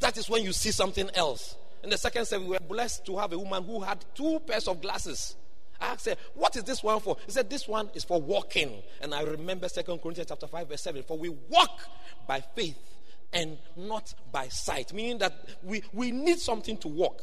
that 0.00 0.16
is 0.16 0.30
when 0.30 0.42
you 0.42 0.52
see 0.54 0.70
something 0.70 1.10
else. 1.14 1.56
In 1.82 1.90
the 1.90 1.98
second 1.98 2.24
service, 2.24 2.46
we 2.46 2.52
were 2.54 2.66
blessed 2.66 3.04
to 3.04 3.18
have 3.18 3.34
a 3.34 3.38
woman 3.38 3.64
who 3.64 3.82
had 3.82 4.02
two 4.14 4.40
pairs 4.46 4.66
of 4.66 4.80
glasses. 4.80 5.36
I 5.78 5.88
asked 5.88 6.06
her, 6.06 6.16
What 6.32 6.56
is 6.56 6.64
this 6.64 6.82
one 6.82 7.00
for? 7.00 7.18
He 7.26 7.32
said, 7.32 7.50
This 7.50 7.68
one 7.68 7.90
is 7.92 8.04
for 8.04 8.18
walking. 8.18 8.82
And 9.02 9.14
I 9.14 9.24
remember 9.24 9.68
Second 9.68 9.98
Corinthians 9.98 10.30
chapter 10.30 10.46
5, 10.46 10.70
verse 10.70 10.80
7. 10.80 11.02
For 11.02 11.18
we 11.18 11.28
walk 11.28 11.80
by 12.26 12.40
faith 12.40 12.93
and 13.34 13.58
not 13.76 14.14
by 14.32 14.48
sight. 14.48 14.92
Meaning 14.92 15.18
that 15.18 15.34
we, 15.62 15.82
we 15.92 16.10
need 16.10 16.38
something 16.38 16.76
to 16.78 16.88
walk. 16.88 17.22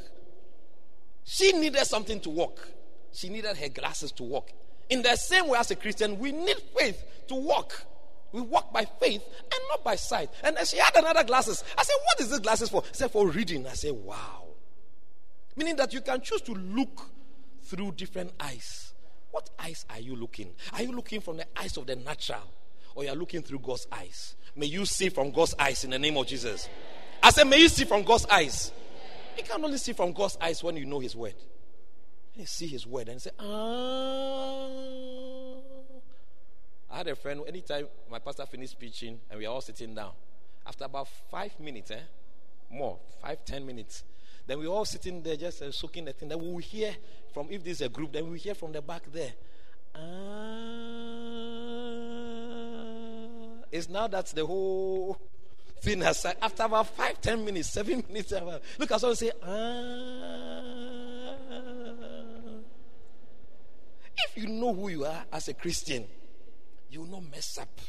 She 1.24 1.54
needed 1.54 1.86
something 1.86 2.20
to 2.22 2.30
walk. 2.30 2.68
She 3.14 3.30
needed 3.30 3.58
her 3.58 3.70
glasses 3.70 4.12
to 4.14 4.24
walk. 4.24 4.52
In 4.90 5.02
the 5.02 5.16
same 5.16 5.48
way 5.48 5.58
as 5.58 5.72
a 5.72 5.76
Christian, 5.76 6.20
we 6.20 6.32
need 6.32 6.58
faith 6.78 7.02
to 7.30 7.36
walk. 7.36 7.86
We 8.34 8.42
walk 8.42 8.72
by 8.72 8.86
faith 8.86 9.24
and 9.24 9.62
not 9.70 9.84
by 9.84 9.96
sight. 9.96 10.30
And 10.44 10.56
then 10.56 10.66
she 10.66 10.78
had 10.78 10.96
another 10.96 11.24
glasses. 11.24 11.64
I 11.78 11.84
said, 11.84 11.96
What 12.06 12.20
is 12.22 12.30
this 12.30 12.40
glasses 12.40 12.70
for? 12.70 12.84
She 12.88 12.96
said, 12.96 13.12
For 13.12 13.28
reading. 13.28 13.66
I 13.68 13.74
said, 13.74 13.94
Wow. 13.94 14.48
Meaning 15.56 15.76
that 15.78 15.94
you 15.94 16.02
can 16.02 16.22
choose 16.22 16.42
to 16.44 16.54
look 16.54 17.10
through 17.64 17.94
different 17.94 18.32
eyes. 18.40 18.94
What 19.32 19.50
eyes 19.60 19.86
are 19.90 20.00
you 20.00 20.16
looking? 20.16 20.54
Are 20.74 20.82
you 20.82 20.92
looking 20.92 21.22
from 21.22 21.38
the 21.38 21.46
eyes 21.58 21.78
of 21.78 21.88
the 21.88 21.96
natural 21.96 22.52
or 22.96 23.04
you 23.04 23.10
are 23.10 23.16
looking 23.16 23.42
through 23.42 23.60
God's 23.60 23.88
eyes? 23.92 24.36
May 24.56 24.66
you 24.68 24.86
see 24.86 25.10
from 25.10 25.32
God's 25.32 25.56
eyes 25.58 25.84
in 25.84 25.92
the 25.92 26.00
name 26.00 26.18
of 26.18 26.28
Jesus. 26.28 26.68
I 27.24 27.32
said, 27.32 27.48
May 27.48 27.60
you 27.60 27.70
see 27.70 27.86
from 27.86 28.04
God's 28.04 28.26
eyes. 28.26 28.72
You 29.38 29.44
can 29.44 29.64
only 29.64 29.78
see 29.78 29.94
from 29.94 30.12
God's 30.12 30.38
eyes 30.42 30.64
when 30.64 30.76
you 30.78 30.86
know 30.86 31.00
His 31.00 31.16
word. 31.16 31.36
And 32.38 32.48
see 32.48 32.68
his 32.68 32.88
word 32.88 33.10
and 33.10 33.22
say, 33.22 33.32
ah. 33.40 34.68
I 36.90 36.98
had 36.98 37.08
a 37.08 37.16
friend, 37.16 37.42
anytime 37.48 37.88
my 38.10 38.20
pastor 38.20 38.46
finished 38.46 38.80
preaching 38.80 39.20
and 39.30 39.40
we 39.40 39.46
are 39.46 39.54
all 39.54 39.62
sitting 39.62 39.94
down, 39.94 40.12
after 40.66 40.86
about 40.86 41.08
five 41.30 41.60
minutes, 41.60 41.92
eh, 41.92 42.00
more, 42.70 43.00
five, 43.22 43.44
ten 43.46 43.66
minutes, 43.66 44.04
then 44.48 44.60
we 44.60 44.68
all 44.68 44.86
sitting 44.86 45.22
there 45.22 45.36
just 45.36 45.62
uh, 45.62 45.72
soaking 45.72 46.06
the 46.06 46.14
thing. 46.14 46.30
Then 46.30 46.40
we 46.40 46.48
will 46.52 46.58
hear 46.58 46.96
from, 47.34 47.48
if 47.50 47.64
this 47.64 47.82
is 47.82 47.82
a 47.82 47.90
group, 47.90 48.12
then 48.14 48.30
we 48.30 48.40
hear 48.40 48.56
from 48.56 48.72
the 48.72 48.82
back 48.82 49.04
there. 49.12 49.34
Ah. 49.96 51.81
It's 53.72 53.88
now 53.90 54.08
that 54.08 54.28
the 54.28 54.46
whole 54.46 55.18
thing 55.82 56.02
has, 56.02 56.26
after 56.42 56.64
about 56.64 56.88
five, 56.88 57.22
ten 57.22 57.44
minutes, 57.46 57.70
seven 57.70 58.04
minutes, 58.08 58.34
look 58.78 58.92
at 58.92 59.00
someone 59.00 59.16
say, 59.16 59.32
ah. 59.44 60.62
If 64.28 64.44
you 64.44 64.48
know 64.48 64.74
who 64.74 64.90
you 64.90 65.06
are 65.06 65.24
as 65.32 65.48
a 65.48 65.54
Christian, 65.54 66.06
you 66.90 67.02
will 67.02 67.08
not 67.08 67.32
mess 67.32 67.58
up. 67.58 67.80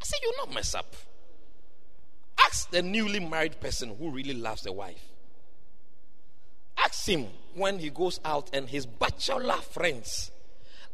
I 0.00 0.04
say 0.04 0.16
you 0.22 0.32
will 0.36 0.46
not 0.46 0.54
mess 0.54 0.74
up. 0.74 0.94
Ask 2.38 2.70
the 2.70 2.82
newly 2.82 3.20
married 3.20 3.60
person 3.60 3.94
who 3.98 4.10
really 4.10 4.34
loves 4.34 4.62
the 4.62 4.72
wife. 4.72 5.02
Ask 6.78 7.08
him 7.08 7.26
when 7.54 7.78
he 7.78 7.90
goes 7.90 8.20
out 8.24 8.50
and 8.54 8.68
his 8.68 8.86
bachelor 8.86 9.56
friends 9.56 10.30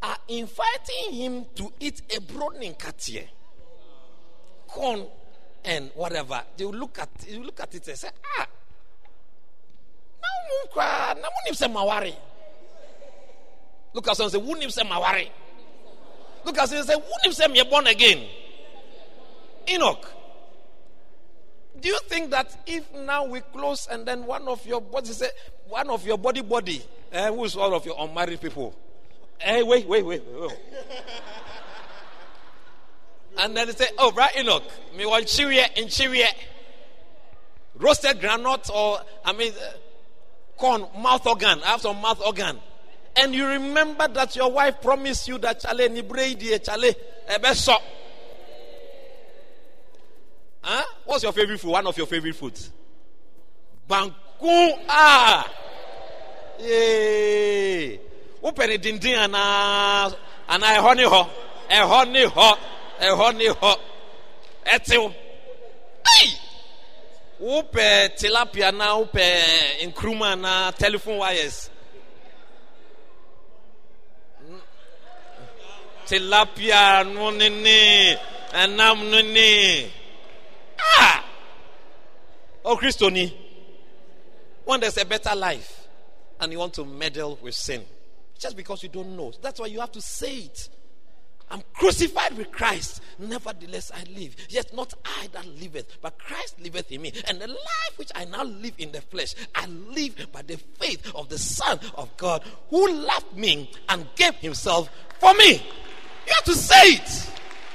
are 0.03 0.17
inviting 0.29 1.13
him 1.13 1.47
to 1.55 1.73
eat 1.79 2.03
a 2.17 2.21
brown 2.21 2.59
katie, 2.79 3.29
corn, 4.67 5.07
and 5.65 5.91
whatever. 5.95 6.43
They 6.57 6.65
will 6.65 6.75
look 6.75 6.99
at 6.99 7.09
you 7.29 7.43
look 7.43 7.61
at 7.61 7.75
it 7.75 7.87
and 7.89 7.99
say, 7.99 8.09
ah, 8.39 8.47
now, 10.77 11.53
say 11.53 11.69
marry. 11.69 12.15
Look 13.95 14.09
at 14.09 14.17
someone 14.17 14.31
say, 14.31 14.41
names 14.61 14.75
them 14.75 14.89
Mawari? 14.89 15.29
Look 16.45 16.59
at 16.59 16.71
and 16.71 16.87
say, 16.87 16.95
Who 17.25 17.33
say 17.33 17.49
me 17.49 17.63
born 17.69 17.87
again? 17.87 18.27
Enoch. 19.69 20.13
Do 21.81 21.89
you 21.89 21.99
think 22.07 22.31
that 22.31 22.57
if 22.67 22.93
now 22.95 23.25
we 23.27 23.41
close 23.41 23.89
and 23.91 24.07
then 24.07 24.27
one 24.27 24.47
of 24.49 24.65
your 24.67 24.81
body 24.81 25.09
say 25.09 25.29
one 25.69 25.91
of 25.91 26.07
your 26.07 26.19
body 26.19 26.43
body, 26.43 26.83
eh, 27.13 27.31
who's 27.31 27.57
one 27.57 27.73
of 27.73 27.85
your 27.85 27.97
unmarried 27.99 28.41
people? 28.41 28.75
Hey, 29.39 29.63
wait, 29.63 29.87
wait, 29.87 30.05
wait, 30.05 30.23
wait. 30.27 30.53
And 33.39 33.57
then 33.57 33.67
they 33.67 33.73
say, 33.73 33.87
Oh, 33.99 34.13
right, 34.13 34.35
Enoch, 34.37 34.63
me 34.97 35.07
want 35.07 35.27
chiwie 35.27 35.65
in 35.77 35.87
chiwie. 35.89 36.25
Roasted 37.79 38.21
granite 38.21 38.71
or 38.73 39.01
I 39.25 39.33
mean 39.33 39.53
uh, 39.53 39.73
corn, 40.57 40.87
mouth 40.99 41.27
organ. 41.27 41.61
I 41.63 41.73
have 41.73 41.81
some 41.83 42.01
mouth 42.01 42.21
organ. 42.25 42.59
And 43.17 43.35
you 43.35 43.47
remember 43.47 44.09
that 44.09 44.37
your 44.37 44.51
wife 44.51 44.81
promised 44.81 45.29
you 45.29 45.39
that 45.39 45.61
chale 45.61 45.89
ni 45.91 46.03
brady 46.03 46.59
chale 46.59 46.95
ebeso. 47.29 47.77
Huh? 50.63 50.83
What's 51.05 51.23
your 51.23 51.33
favorite 51.33 51.61
food? 51.61 51.71
One 51.71 51.87
of 51.87 51.97
your 51.97 52.07
favorite 52.07 52.35
foods? 52.35 52.71
Banku. 53.89 54.79
Ah. 54.89 55.49
Yay. 56.59 58.01
Open 58.43 58.71
it 58.71 58.83
din 58.83 58.99
din 58.99 59.19
ana 59.19 60.13
ana 60.49 60.67
ehɔ 60.67 60.97
ne 60.97 61.05
hɔ. 61.05 61.29
Ehɔ 61.71 62.11
ne 62.11 62.25
hɔ. 63.01 63.07
Ehɔ 63.07 63.37
ne 63.37 63.49
hɔ. 63.49 63.79
Ɛtew. 64.67 65.15
Hey. 66.09 66.39
Wopɛ 67.41 68.17
tilapia 68.17 68.73
na 68.75 68.97
wopɛ 68.97 69.93
nkruma 69.93 70.39
na 70.41 70.71
telephone 70.73 71.19
wires. 71.19 71.71
Tilapia 76.07 77.05
no 77.13 77.31
ne 77.31 77.49
ne. 77.49 78.17
Ɛnam 78.53 79.11
no 79.11 79.21
ne. 79.21 79.93
Ah! 80.81 81.25
Oh, 82.65 82.77
Christoni. 82.77 83.33
When 84.65 84.81
there's 84.81 84.97
a 84.97 85.05
better 85.05 85.35
life 85.37 85.87
and 86.41 86.53
you 86.53 86.59
want 86.59 86.75
to 86.75 86.85
meddle 86.85 87.39
with 87.41 87.55
sin, 87.55 87.85
just 88.39 88.57
because 88.57 88.83
you 88.83 88.89
don't 88.89 89.17
know. 89.17 89.33
That's 89.41 89.61
why 89.61 89.67
you 89.67 89.81
have 89.81 89.93
to 89.93 90.01
say 90.01 90.37
it. 90.39 90.69
I'm 91.51 91.63
crucified 91.75 92.37
with 92.37 92.51
Christ. 92.51 93.03
Nevertheless, 93.19 93.93
I 93.95 94.03
live. 94.19 94.35
Yet 94.49 94.75
not 94.75 94.93
I 95.05 95.29
that 95.33 95.47
liveth, 95.47 95.99
but 96.03 96.19
Christ 96.19 96.61
liveth 96.61 96.91
in 96.91 97.03
me. 97.03 97.13
And 97.29 97.41
the 97.41 97.47
life 97.47 97.93
which 97.97 98.11
I 98.15 98.25
now 98.25 98.43
live 98.45 98.75
in 98.79 98.91
the 98.91 99.01
flesh, 99.01 99.35
I 99.55 99.67
live 99.67 100.29
by 100.33 100.43
the 100.43 100.57
faith 100.57 101.15
of 101.15 101.29
the 101.29 101.39
Son 101.39 101.79
of 101.95 102.15
God 102.17 102.43
who 102.71 102.91
loved 102.91 103.37
me 103.37 103.71
and 103.89 104.07
gave 104.17 104.35
himself 104.37 104.91
for 105.21 105.35
me. 105.35 105.53
You 105.53 106.33
have 106.35 106.45
to 106.45 106.55
say 106.55 106.95
it. 106.95 107.31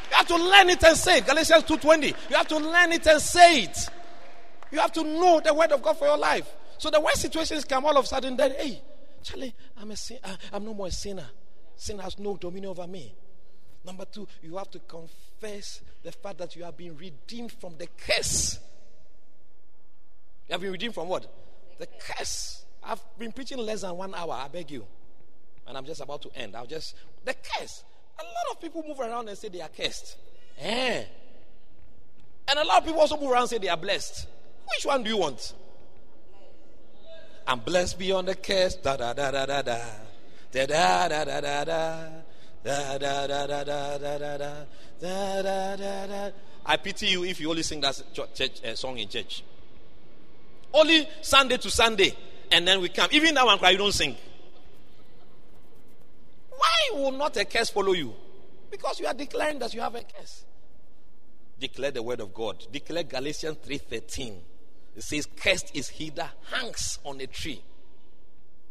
You 0.09 0.17
have 0.17 0.27
to 0.27 0.35
learn 0.35 0.69
it 0.69 0.83
and 0.83 0.97
say 0.97 1.19
it. 1.19 1.25
Galatians 1.25 1.63
2.20. 1.63 2.13
You 2.29 2.35
have 2.35 2.47
to 2.49 2.57
learn 2.57 2.91
it 2.91 3.07
and 3.07 3.21
say 3.21 3.63
it. 3.63 3.77
You 4.71 4.79
have 4.79 4.91
to 4.93 5.03
know 5.03 5.39
the 5.39 5.53
word 5.53 5.71
of 5.71 5.81
God 5.81 5.97
for 5.97 6.05
your 6.07 6.17
life. 6.17 6.49
So 6.77 6.89
the 6.89 6.99
worst 6.99 7.21
situations 7.21 7.63
come 7.63 7.85
all 7.85 7.97
of 7.97 8.03
a 8.03 8.07
sudden, 8.07 8.35
then, 8.35 8.51
hey, 8.51 8.81
Charlie, 9.23 9.53
I'm 9.77 9.91
a 9.91 9.95
sin- 9.95 10.19
uh, 10.23 10.35
I'm 10.51 10.65
no 10.65 10.73
more 10.73 10.87
a 10.87 10.91
sinner. 10.91 11.27
Sin 11.77 11.99
has 11.99 12.19
no 12.19 12.35
dominion 12.35 12.71
over 12.71 12.87
me. 12.87 13.13
Number 13.83 14.05
two, 14.05 14.27
you 14.43 14.57
have 14.57 14.69
to 14.71 14.79
confess 14.79 15.81
the 16.03 16.11
fact 16.11 16.37
that 16.37 16.55
you 16.55 16.63
have 16.63 16.77
been 16.77 16.95
redeemed 16.97 17.51
from 17.51 17.75
the 17.77 17.87
curse. 17.97 18.59
You 20.47 20.53
have 20.53 20.61
been 20.61 20.71
redeemed 20.71 20.93
from 20.93 21.07
what? 21.07 21.25
The 21.79 21.87
curse. 21.99 22.63
I've 22.83 23.01
been 23.17 23.31
preaching 23.31 23.57
less 23.57 23.81
than 23.81 23.95
one 23.95 24.13
hour, 24.13 24.33
I 24.33 24.47
beg 24.47 24.69
you. 24.71 24.85
And 25.67 25.77
I'm 25.77 25.85
just 25.85 26.01
about 26.01 26.21
to 26.23 26.29
end. 26.35 26.55
I'll 26.55 26.65
just, 26.65 26.95
the 27.25 27.33
curse. 27.33 27.83
A 28.19 28.23
lot 28.23 28.51
of 28.51 28.61
people 28.61 28.83
move 28.87 28.99
around 28.99 29.29
and 29.29 29.37
say 29.37 29.49
they 29.49 29.61
are 29.61 29.69
cursed. 29.69 30.17
Eh. 30.59 31.03
And 32.49 32.59
a 32.59 32.65
lot 32.65 32.79
of 32.79 32.85
people 32.85 32.99
also 32.99 33.17
move 33.17 33.31
around 33.31 33.43
and 33.43 33.49
say 33.49 33.57
they 33.57 33.69
are 33.69 33.77
blessed. 33.77 34.27
Which 34.75 34.85
one 34.85 35.03
do 35.03 35.09
you 35.09 35.17
want? 35.17 35.53
I'm 37.47 37.59
blessed 37.59 37.97
beyond 37.97 38.27
the 38.27 38.35
curse. 38.35 38.75
Da 38.75 38.97
da 38.97 39.13
da 39.13 39.31
da 39.31 39.45
da 39.45 39.61
da. 39.61 39.79
Da 40.51 40.65
da 40.65 41.07
da 41.07 41.23
da 41.25 41.41
da 41.41 41.63
da. 41.63 42.07
Da 42.63 42.97
da 42.97 43.27
da 43.27 43.47
da 43.47 43.63
da 43.63 43.97
da 43.97 44.17
da 44.17 44.37
da. 44.37 44.65
Da 44.99 45.41
da 45.41 46.07
da. 46.07 46.29
I 46.65 46.77
pity 46.77 47.07
you 47.07 47.23
if 47.23 47.39
you 47.39 47.49
only 47.49 47.63
sing 47.63 47.81
that 47.81 48.01
church, 48.13 48.63
uh, 48.63 48.75
song 48.75 48.97
in 48.97 49.07
church. 49.09 49.43
Only 50.73 51.07
Sunday 51.21 51.57
to 51.57 51.71
Sunday, 51.71 52.15
and 52.51 52.67
then 52.67 52.81
we 52.81 52.89
come. 52.89 53.09
Even 53.11 53.33
that 53.35 53.45
one 53.45 53.57
cry, 53.57 53.71
you 53.71 53.77
don't 53.77 53.91
sing. 53.91 54.15
Why 56.49 56.99
will 56.99 57.11
not 57.11 57.35
a 57.37 57.45
curse 57.45 57.71
follow 57.71 57.93
you? 57.93 58.13
Because 58.69 58.99
you 58.99 59.07
are 59.07 59.13
declaring 59.13 59.59
that 59.59 59.73
you 59.73 59.81
have 59.81 59.95
a 59.95 60.03
curse. 60.03 60.45
Declare 61.59 61.91
the 61.91 62.03
word 62.03 62.19
of 62.19 62.33
God. 62.33 62.65
Declare 62.71 63.03
Galatians 63.03 63.57
3:13. 63.65 64.35
It 64.95 65.03
says, 65.03 65.27
Cursed 65.35 65.75
is 65.75 65.89
he 65.89 66.09
that 66.11 66.31
hangs 66.51 66.99
on 67.05 67.21
a 67.21 67.27
tree. 67.27 67.61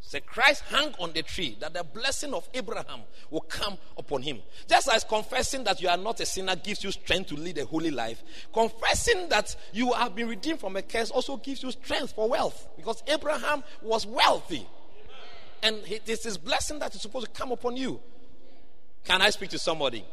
Say 0.02 0.20
Christ 0.20 0.64
hung 0.70 0.94
on 0.98 1.12
the 1.12 1.22
tree 1.22 1.56
that 1.60 1.74
the 1.74 1.84
blessing 1.84 2.34
of 2.34 2.48
Abraham 2.54 3.00
will 3.30 3.42
come 3.42 3.78
upon 3.96 4.22
him. 4.22 4.38
Just 4.68 4.88
as 4.88 5.04
confessing 5.04 5.62
that 5.64 5.80
you 5.80 5.88
are 5.88 5.96
not 5.96 6.18
a 6.20 6.26
sinner 6.26 6.56
gives 6.56 6.82
you 6.82 6.90
strength 6.90 7.28
to 7.28 7.36
lead 7.36 7.58
a 7.58 7.66
holy 7.66 7.90
life, 7.90 8.22
confessing 8.52 9.28
that 9.28 9.54
you 9.72 9.92
have 9.92 10.16
been 10.16 10.26
redeemed 10.28 10.58
from 10.58 10.76
a 10.76 10.82
curse 10.82 11.10
also 11.10 11.36
gives 11.36 11.62
you 11.62 11.70
strength 11.70 12.12
for 12.14 12.28
wealth 12.28 12.66
because 12.76 13.02
Abraham 13.06 13.62
was 13.82 14.06
wealthy. 14.06 14.66
And 15.62 15.76
it 15.86 16.08
is 16.08 16.24
his 16.24 16.38
blessing 16.38 16.78
that 16.78 16.94
is 16.94 17.02
supposed 17.02 17.26
to 17.26 17.32
come 17.32 17.52
upon 17.52 17.76
you. 17.76 18.00
Can 19.04 19.20
I 19.20 19.30
speak 19.30 19.50
to 19.50 19.58
somebody? 19.58 20.04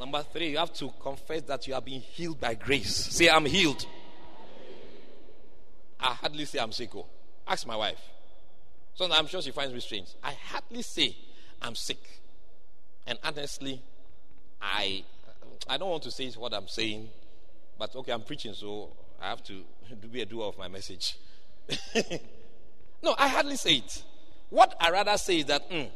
Number 0.00 0.22
three, 0.22 0.50
you 0.50 0.58
have 0.58 0.72
to 0.74 0.92
confess 1.00 1.42
that 1.42 1.66
you 1.66 1.74
have 1.74 1.84
been 1.84 2.00
healed 2.00 2.40
by 2.40 2.54
grace. 2.54 2.94
Say, 2.94 3.28
I'm 3.28 3.44
healed. 3.44 3.84
I 6.00 6.14
hardly 6.14 6.44
say 6.44 6.58
I'm 6.58 6.72
sick. 6.72 6.90
oh. 6.94 7.06
Ask 7.46 7.66
my 7.66 7.76
wife. 7.76 7.98
So 8.98 9.08
I'm 9.12 9.28
sure 9.28 9.40
she 9.40 9.52
finds 9.52 9.72
me 9.72 9.78
strange. 9.78 10.08
I 10.24 10.32
hardly 10.32 10.82
say 10.82 11.16
I'm 11.62 11.76
sick. 11.76 12.00
And 13.06 13.16
honestly, 13.22 13.80
I 14.60 15.04
I 15.68 15.76
don't 15.76 15.88
want 15.88 16.02
to 16.02 16.10
say 16.10 16.28
what 16.32 16.52
I'm 16.52 16.66
saying, 16.66 17.08
but 17.78 17.94
okay, 17.94 18.10
I'm 18.10 18.22
preaching, 18.22 18.54
so 18.54 18.90
I 19.22 19.28
have 19.28 19.44
to 19.44 19.62
be 20.12 20.22
a 20.22 20.26
doer 20.26 20.46
of 20.46 20.58
my 20.58 20.66
message. 20.66 21.16
no, 23.00 23.14
I 23.16 23.28
hardly 23.28 23.54
say 23.54 23.74
it. 23.76 24.02
What 24.50 24.74
I 24.80 24.90
rather 24.90 25.16
say 25.16 25.38
is 25.38 25.44
that 25.44 25.70
"Mm, 25.70 25.90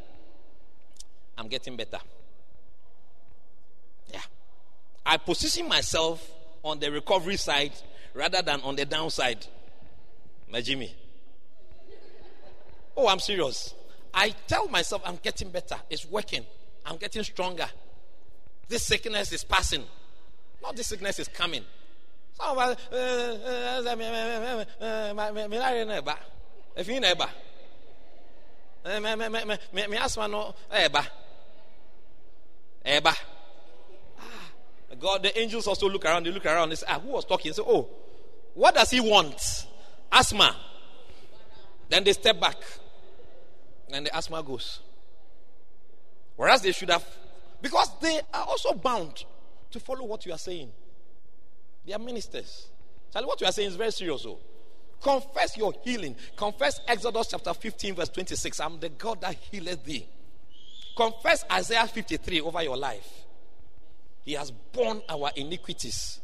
I'm 1.37 1.49
getting 1.49 1.77
better. 1.77 1.99
Yeah. 4.13 4.21
I 5.05 5.17
position 5.17 5.67
myself 5.69 6.25
on 6.63 6.79
the 6.79 6.93
recovery 6.93 7.37
side 7.37 7.73
rather 8.15 8.43
than 8.43 8.61
on 8.61 8.77
the 8.77 8.85
downside. 8.85 9.45
My 10.49 10.61
Jimmy. 10.61 10.95
Oh, 12.97 13.09
I'm 13.09 13.21
serious. 13.21 13.75
I 14.15 14.35
tell 14.47 14.69
myself 14.69 15.03
I'm 15.05 15.19
getting 15.23 15.51
better. 15.51 15.77
It's 15.89 16.05
working. 16.05 16.45
I'm 16.85 16.97
getting 16.97 17.23
stronger. 17.23 17.69
This 18.69 18.85
sickness 18.85 19.33
is 19.33 19.45
passing. 19.45 19.85
Not 20.63 20.77
this 20.77 20.89
sickness 20.89 21.19
is 21.19 21.29
coming. 21.29 21.65
Some 22.35 22.57
of 22.57 22.59
us, 22.59 22.77
uh, 22.93 22.97
uh, 22.97 23.83
uh, 24.81 26.05
uh. 26.05 26.15
If 26.77 26.89
you. 26.89 27.01
Eh, 28.85 28.99
me- 29.73 29.97
asthma 29.97 30.29
no 30.29 30.55
eba. 30.73 31.07
Eba. 32.85 33.15
Ah, 34.19 34.51
God, 34.99 35.23
the 35.23 35.39
angels 35.39 35.67
also 35.69 35.89
look 35.89 36.05
around. 36.05 36.27
They 36.27 36.33
look 36.33 36.47
around. 36.47 36.71
They 36.71 36.77
say, 36.77 36.87
ah, 36.89 36.99
who 36.99 37.11
was 37.11 37.25
talking? 37.25 37.53
Say, 37.53 37.63
oh, 37.65 37.89
what 38.55 38.75
does 38.75 38.91
he 38.91 39.01
want? 39.01 39.67
Asthma. 40.11 40.57
Then 41.89 42.03
they 42.05 42.13
step 42.13 42.41
back. 42.41 42.57
And 43.93 44.07
the 44.07 44.17
asthma 44.17 44.43
goes. 44.43 44.81
Whereas 46.37 46.63
they 46.63 46.73
should 46.73 46.91
have, 46.91 47.05
because 47.61 47.91
they 48.01 48.21
are 48.33 48.45
also 48.45 48.73
bound 48.73 49.25
to 49.71 49.81
follow 49.81 50.05
what 50.05 50.25
you 50.27 50.33
are 50.33 50.39
saying. 50.39 50.71
They 51.87 51.93
are 51.93 51.99
ministers. 51.99 52.69
Charlie, 53.13 53.27
what 53.27 53.41
you 53.41 53.47
are 53.47 53.53
saying 53.53 53.69
is 53.69 53.77
very 53.77 53.93
serious. 53.93 54.25
Oh. 54.27 54.39
Confess 55.03 55.57
your 55.57 55.75
healing. 55.83 56.17
Confess 56.37 56.81
Exodus 56.87 57.29
chapter 57.29 57.53
15, 57.53 57.97
verse 57.97 58.09
26. 58.09 58.61
I'm 58.61 58.79
the 58.79 58.89
God 58.89 59.21
that 59.21 59.35
healeth 59.35 59.85
thee. 59.85 60.07
Confess 60.97 61.45
Isaiah 61.51 61.87
53 61.87 62.41
over 62.41 62.63
your 62.63 62.77
life. 62.77 63.25
He 64.25 64.35
has 64.35 64.51
borne 64.51 65.03
our 65.09 65.33
iniquities. 65.35 66.21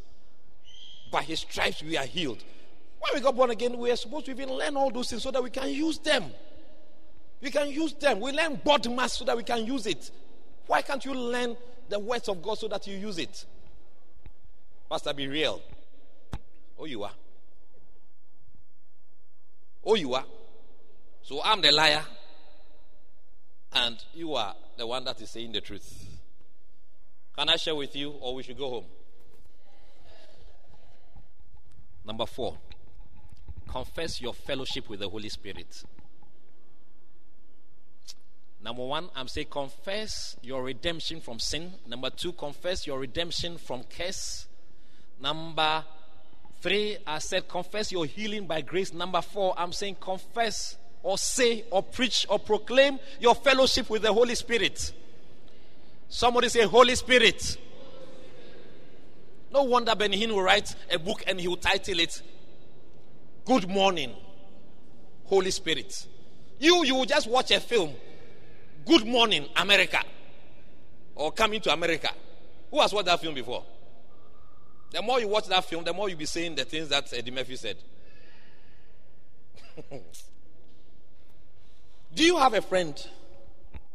By 1.11 1.23
his 1.23 1.41
stripes 1.41 1.83
we 1.83 1.97
are 1.97 2.05
healed. 2.05 2.43
When 3.01 3.15
we 3.15 3.21
got 3.21 3.35
born 3.35 3.51
again, 3.51 3.77
we 3.79 3.91
are 3.91 3.97
supposed 3.97 4.27
to 4.27 4.31
even 4.31 4.51
learn 4.51 4.77
all 4.77 4.91
those 4.91 5.11
things 5.11 5.23
so 5.23 5.31
that 5.31 5.43
we 5.43 5.51
can 5.51 5.69
use 5.69 5.99
them. 5.99 6.25
We 7.41 7.51
can 7.51 7.69
use 7.69 7.95
them. 7.95 8.21
We 8.21 8.33
learn 8.33 8.57
body 8.57 8.89
mass 8.89 9.19
so 9.19 9.25
that 9.25 9.37
we 9.37 9.43
can 9.43 9.65
use 9.65 9.87
it. 9.87 10.11
Why 10.67 10.83
can't 10.83 11.05
you 11.05 11.15
learn 11.15 11.57
the 11.89 11.99
words 11.99 12.29
of 12.29 12.43
God 12.43 12.59
so 12.59 12.69
that 12.69 12.87
you 12.87 12.97
use 12.97 13.19
it? 13.19 13.45
Pastor, 14.91 15.13
be 15.15 15.29
real. 15.29 15.61
Oh, 16.79 16.85
you 16.85 17.03
are. 17.05 17.13
Oh, 19.85 19.95
you 19.95 20.15
are. 20.15 20.25
So 21.23 21.41
I'm 21.45 21.61
the 21.61 21.71
liar, 21.73 22.03
and 23.73 23.97
you 24.15 24.35
are 24.35 24.55
the 24.77 24.87
one 24.87 25.05
that 25.05 25.21
is 25.21 25.31
saying 25.31 25.53
the 25.53 25.61
truth. 25.61 26.07
Can 27.37 27.49
I 27.49 27.57
share 27.57 27.75
with 27.75 27.95
you, 27.95 28.11
or 28.11 28.35
we 28.35 28.43
should 28.43 28.59
go 28.59 28.69
home? 28.69 28.85
Number 32.05 32.27
four, 32.27 32.57
confess 33.69 34.21
your 34.21 34.33
fellowship 34.33 34.89
with 34.89 35.01
the 35.01 35.09
Holy 35.09 35.29
Spirit. 35.29 35.85
Number 38.63 38.85
one, 38.85 39.09
I'm 39.15 39.29
saying 39.29 39.49
confess 39.51 40.37
your 40.43 40.63
redemption 40.63 41.21
from 41.21 41.39
sin. 41.39 41.73
Number 41.87 42.11
two, 42.11 42.33
confess 42.33 42.87
your 42.87 42.99
redemption 42.99 43.57
from 43.57 43.85
curse. 43.85 44.47
Number 45.21 45.85
three, 46.61 46.99
I 47.07 47.19
said 47.19 47.49
confess 47.49 47.93
your 47.93 48.05
healing 48.07 48.47
by 48.47 48.61
grace. 48.61 48.93
Number 48.93 49.23
four, 49.23 49.55
I'm 49.57 49.73
saying 49.73 49.97
confess 50.01 50.77
or 51.03 51.17
say 51.17 51.65
or 51.71 51.83
preach 51.83 52.27
or 52.29 52.39
proclaim 52.39 52.99
your 53.21 53.35
fellowship 53.35 53.89
with 53.89 54.03
the 54.03 54.13
Holy 54.13 54.35
Spirit. 54.35 54.93
Somebody 56.09 56.49
say, 56.49 56.65
Holy 56.65 56.95
Spirit. 56.95 57.59
No 59.53 59.63
wonder 59.63 59.95
Benny 59.95 60.21
Hinn 60.21 60.31
will 60.31 60.43
write 60.43 60.75
a 60.91 60.99
book 60.99 61.23
and 61.27 61.41
he 61.41 61.49
will 61.49 61.57
title 61.57 62.01
it 62.01 62.23
Good 63.45 63.69
Morning, 63.69 64.13
Holy 65.25 65.51
Spirit. 65.51 66.07
You, 66.59 66.85
you 66.85 66.95
will 66.97 67.05
just 67.05 67.31
watch 67.31 67.51
a 67.51 67.61
film 67.61 67.95
Good 68.89 69.07
Morning, 69.07 69.47
America. 69.55 70.01
Or 71.15 71.31
Coming 71.31 71.61
to 71.61 71.71
America. 71.71 72.09
Who 72.71 72.81
has 72.81 72.91
watched 72.93 73.07
that 73.07 73.21
film 73.21 73.35
before? 73.35 73.63
The 74.91 75.03
more 75.03 75.21
you 75.21 75.29
watch 75.29 75.47
that 75.49 75.67
film, 75.67 75.85
the 75.85 75.93
more 75.93 76.09
you'll 76.09 76.19
be 76.19 76.25
saying 76.25 76.55
the 76.55 76.65
things 76.65 76.89
that 76.89 77.13
Eddie 77.13 77.31
Murphy 77.31 77.57
said. 77.57 77.77
Do 82.15 82.25
you 82.25 82.39
have 82.39 82.55
a 82.55 82.63
friend? 82.63 83.07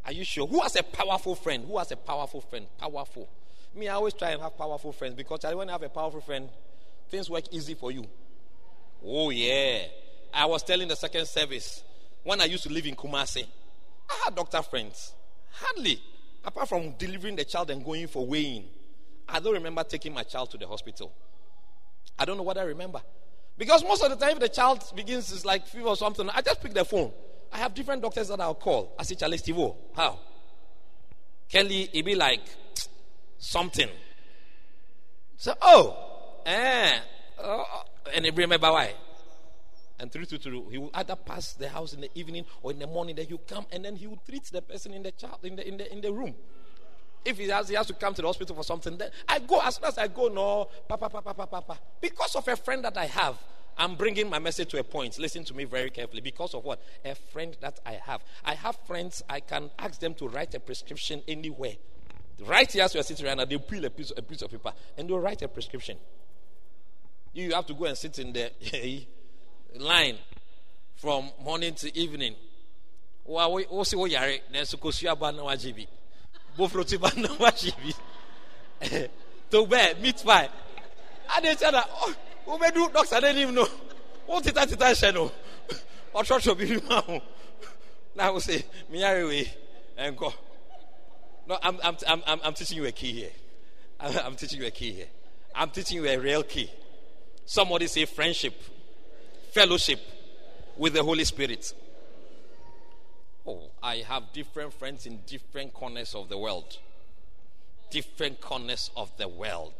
Are 0.06 0.12
you 0.12 0.22
sure? 0.24 0.46
Who 0.46 0.60
has 0.60 0.76
a 0.76 0.84
powerful 0.84 1.34
friend? 1.34 1.64
Who 1.66 1.76
has 1.78 1.90
a 1.90 1.96
powerful 1.96 2.40
friend? 2.42 2.66
Powerful. 2.78 3.28
Me, 3.74 3.88
I 3.88 3.94
always 3.94 4.14
try 4.14 4.30
and 4.30 4.40
have 4.40 4.56
powerful 4.56 4.92
friends 4.92 5.16
because 5.16 5.42
when 5.42 5.68
I 5.68 5.72
have 5.72 5.82
a 5.82 5.88
powerful 5.88 6.20
friend, 6.20 6.48
things 7.08 7.28
work 7.28 7.44
easy 7.50 7.74
for 7.74 7.90
you. 7.90 8.06
Oh, 9.04 9.30
yeah. 9.30 9.86
I 10.32 10.46
was 10.46 10.62
telling 10.62 10.86
the 10.86 10.94
second 10.94 11.26
service 11.26 11.82
when 12.22 12.40
I 12.40 12.44
used 12.44 12.62
to 12.62 12.72
live 12.72 12.86
in 12.86 12.94
Kumasi. 12.94 13.44
I 14.08 14.20
had 14.24 14.34
doctor 14.34 14.62
friends. 14.62 15.12
Hardly. 15.50 16.00
Apart 16.44 16.68
from 16.68 16.92
delivering 16.98 17.36
the 17.36 17.44
child 17.44 17.70
and 17.70 17.84
going 17.84 18.06
for 18.06 18.26
weighing. 18.26 18.64
I 19.28 19.40
don't 19.40 19.54
remember 19.54 19.82
taking 19.84 20.12
my 20.12 20.22
child 20.22 20.50
to 20.50 20.58
the 20.58 20.66
hospital. 20.66 21.12
I 22.18 22.24
don't 22.24 22.36
know 22.36 22.42
what 22.42 22.58
I 22.58 22.62
remember. 22.64 23.00
Because 23.56 23.84
most 23.84 24.02
of 24.02 24.10
the 24.10 24.16
time, 24.16 24.34
if 24.34 24.40
the 24.40 24.48
child 24.48 24.84
begins 24.94 25.30
is 25.30 25.44
like 25.44 25.66
fever 25.66 25.88
or 25.88 25.96
something, 25.96 26.28
I 26.30 26.42
just 26.42 26.60
pick 26.60 26.74
the 26.74 26.84
phone. 26.84 27.12
I 27.52 27.58
have 27.58 27.72
different 27.72 28.02
doctors 28.02 28.28
that 28.28 28.40
I'll 28.40 28.54
call. 28.54 28.94
I 28.98 29.04
say, 29.04 29.14
Charlie 29.14 29.38
Stivo, 29.38 29.76
how? 29.94 30.18
Kelly, 31.48 31.88
it 31.92 32.04
be 32.04 32.14
like 32.14 32.42
something. 33.38 33.88
So, 35.36 35.54
oh, 35.62 36.40
eh, 36.44 36.98
oh, 37.42 37.64
and 38.14 38.26
it 38.26 38.36
remember 38.36 38.72
why. 38.72 38.94
And 39.98 40.10
through 40.10 40.24
to 40.26 40.38
through, 40.38 40.70
he 40.70 40.78
will 40.78 40.90
either 40.94 41.14
pass 41.14 41.52
the 41.52 41.68
house 41.68 41.92
in 41.92 42.00
the 42.00 42.10
evening 42.14 42.44
or 42.62 42.72
in 42.72 42.78
the 42.78 42.86
morning. 42.86 43.16
Then 43.16 43.26
he'll 43.26 43.38
come 43.38 43.66
and 43.70 43.84
then 43.84 43.96
he 43.96 44.06
will 44.06 44.20
treat 44.28 44.44
the 44.44 44.60
person 44.62 44.92
in 44.92 45.02
the 45.02 45.12
child 45.12 45.38
in 45.44 45.56
the 45.56 45.66
in 45.66 45.76
the 45.76 45.92
in 45.92 46.00
the 46.00 46.12
room. 46.12 46.34
If 47.24 47.38
he 47.38 47.48
has, 47.48 47.68
he 47.68 47.74
has 47.74 47.86
to 47.86 47.94
come 47.94 48.12
to 48.14 48.20
the 48.20 48.28
hospital 48.28 48.54
for 48.54 48.64
something, 48.64 48.98
then 48.98 49.10
I 49.26 49.38
go 49.38 49.60
as 49.60 49.76
soon 49.76 49.86
as 49.86 49.96
I 49.96 50.08
go. 50.08 50.28
No, 50.28 50.68
papa, 50.86 51.08
papa, 51.08 51.32
papa, 51.32 51.46
papa. 51.46 51.78
Because 52.00 52.34
of 52.36 52.46
a 52.48 52.56
friend 52.56 52.84
that 52.84 52.98
I 52.98 53.06
have, 53.06 53.38
I'm 53.78 53.94
bringing 53.94 54.28
my 54.28 54.38
message 54.38 54.70
to 54.70 54.78
a 54.78 54.84
point. 54.84 55.18
Listen 55.18 55.42
to 55.44 55.54
me 55.54 55.64
very 55.64 55.90
carefully. 55.90 56.20
Because 56.20 56.54
of 56.54 56.64
what? 56.64 56.82
A 57.04 57.14
friend 57.14 57.56
that 57.60 57.80
I 57.86 57.92
have. 57.92 58.22
I 58.44 58.54
have 58.54 58.76
friends. 58.86 59.22
I 59.28 59.40
can 59.40 59.70
ask 59.78 60.00
them 60.00 60.14
to 60.14 60.28
write 60.28 60.54
a 60.54 60.60
prescription 60.60 61.22
anywhere. 61.26 61.74
Right 62.44 62.70
here, 62.70 62.84
as 62.84 62.94
you 62.94 63.00
are 63.00 63.04
sitting 63.04 63.26
right 63.26 63.36
now, 63.36 63.44
they 63.44 63.58
peel 63.58 63.84
a 63.84 63.90
piece, 63.90 64.12
a 64.16 64.22
piece 64.22 64.42
of 64.42 64.50
paper 64.50 64.72
and 64.98 65.08
they'll 65.08 65.20
write 65.20 65.42
a 65.42 65.48
prescription. 65.48 65.96
You 67.32 67.52
have 67.52 67.66
to 67.66 67.74
go 67.74 67.86
and 67.86 67.96
sit 67.96 68.18
in 68.18 68.32
the 68.32 68.50
line 69.78 70.16
from 70.96 71.30
morning 71.42 71.74
to 71.74 71.96
evening. 71.98 72.34
Wa. 73.24 73.48
To 79.50 79.66
be 79.66 79.76
meat 80.02 80.22
pie. 80.24 80.48
I 81.32 81.40
dey 81.40 81.54
tell 81.54 81.70
that 81.72 81.88
oh 81.88 82.14
wo 82.46 82.58
be 82.58 82.70
do 82.72 82.88
doctor 82.92 83.20
dey 83.20 83.40
even 83.40 83.54
know. 83.54 83.68
Wo 84.26 84.40
tita 84.40 84.66
tita 84.66 84.94
she 84.94 85.12
no. 85.12 85.30
O 86.14 86.20
chocho 86.22 86.56
bi 86.58 86.80
ma 86.88 87.00
ho. 87.02 87.20
Na 88.16 88.32
wo 88.32 88.38
say 88.40 88.64
me 88.90 88.98
yare 89.00 89.24
we 89.26 89.48
enko. 89.98 90.32
No, 91.46 91.58
I'm, 91.62 91.78
I'm, 91.84 91.96
I'm, 92.06 92.40
I'm, 92.42 92.54
teaching 92.54 92.78
you 92.78 92.86
a 92.86 92.92
key 92.92 93.12
here. 93.12 93.30
I'm, 94.00 94.18
I'm 94.24 94.34
teaching 94.34 94.60
you 94.60 94.66
a 94.66 94.70
key 94.70 94.92
here. 94.92 95.06
I'm 95.54 95.68
teaching 95.70 95.98
you 95.98 96.06
a 96.08 96.16
real 96.16 96.42
key. 96.42 96.70
Somebody 97.44 97.86
say 97.86 98.06
friendship 98.06 98.54
fellowship 99.54 100.00
with 100.76 100.94
the 100.94 101.02
Holy 101.02 101.22
Spirit. 101.22 101.72
Oh, 103.46 103.70
I 103.80 103.98
have 103.98 104.32
different 104.32 104.74
friends 104.74 105.06
in 105.06 105.20
different 105.26 105.72
corners 105.72 106.14
of 106.16 106.28
the 106.28 106.36
world. 106.36 106.78
Different 107.88 108.40
corners 108.40 108.90
of 108.96 109.16
the 109.16 109.28
world. 109.28 109.74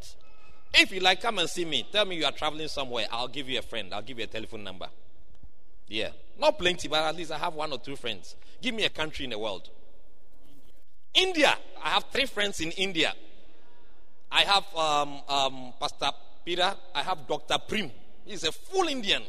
If 0.73 0.93
you 0.93 1.01
like, 1.01 1.21
come 1.21 1.39
and 1.39 1.49
see 1.49 1.65
me. 1.65 1.85
Tell 1.91 2.05
me 2.05 2.15
you 2.15 2.25
are 2.25 2.31
traveling 2.31 2.69
somewhere. 2.69 3.05
I'll 3.11 3.27
give 3.27 3.49
you 3.49 3.59
a 3.59 3.61
friend. 3.61 3.93
I'll 3.93 4.01
give 4.01 4.17
you 4.17 4.23
a 4.23 4.27
telephone 4.27 4.63
number. 4.63 4.87
Yeah. 5.89 6.09
Not 6.39 6.57
plenty, 6.57 6.87
but 6.87 7.01
at 7.01 7.15
least 7.15 7.31
I 7.31 7.37
have 7.37 7.53
one 7.53 7.73
or 7.73 7.77
two 7.77 7.97
friends. 7.97 8.35
Give 8.61 8.73
me 8.73 8.85
a 8.85 8.89
country 8.89 9.25
in 9.25 9.31
the 9.31 9.39
world. 9.39 9.69
India. 11.13 11.53
I 11.83 11.89
have 11.89 12.05
three 12.13 12.25
friends 12.27 12.61
in 12.61 12.71
India. 12.71 13.13
I 14.31 14.41
have 14.41 14.75
um, 14.75 15.21
um, 15.27 15.73
Pastor 15.79 16.11
Peter. 16.45 16.73
I 16.93 17.03
have 17.03 17.27
Dr. 17.27 17.57
Prim. 17.67 17.91
He's 18.25 18.45
a 18.45 18.53
full 18.53 18.87
Indian 18.87 19.23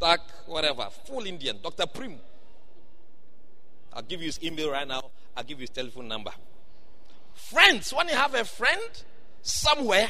dark, 0.00 0.20
whatever, 0.46 0.88
full 1.04 1.26
Indian, 1.26 1.58
Dr. 1.62 1.86
Prim. 1.86 2.16
I'll 3.92 4.02
give 4.02 4.20
you 4.20 4.26
his 4.26 4.42
email 4.42 4.70
right 4.70 4.86
now. 4.86 5.02
I'll 5.36 5.44
give 5.44 5.58
you 5.58 5.62
his 5.62 5.70
telephone 5.70 6.08
number. 6.08 6.30
Friends, 7.34 7.92
when 7.92 8.08
you 8.08 8.14
have 8.14 8.34
a 8.34 8.44
friend 8.44 9.02
somewhere, 9.42 10.08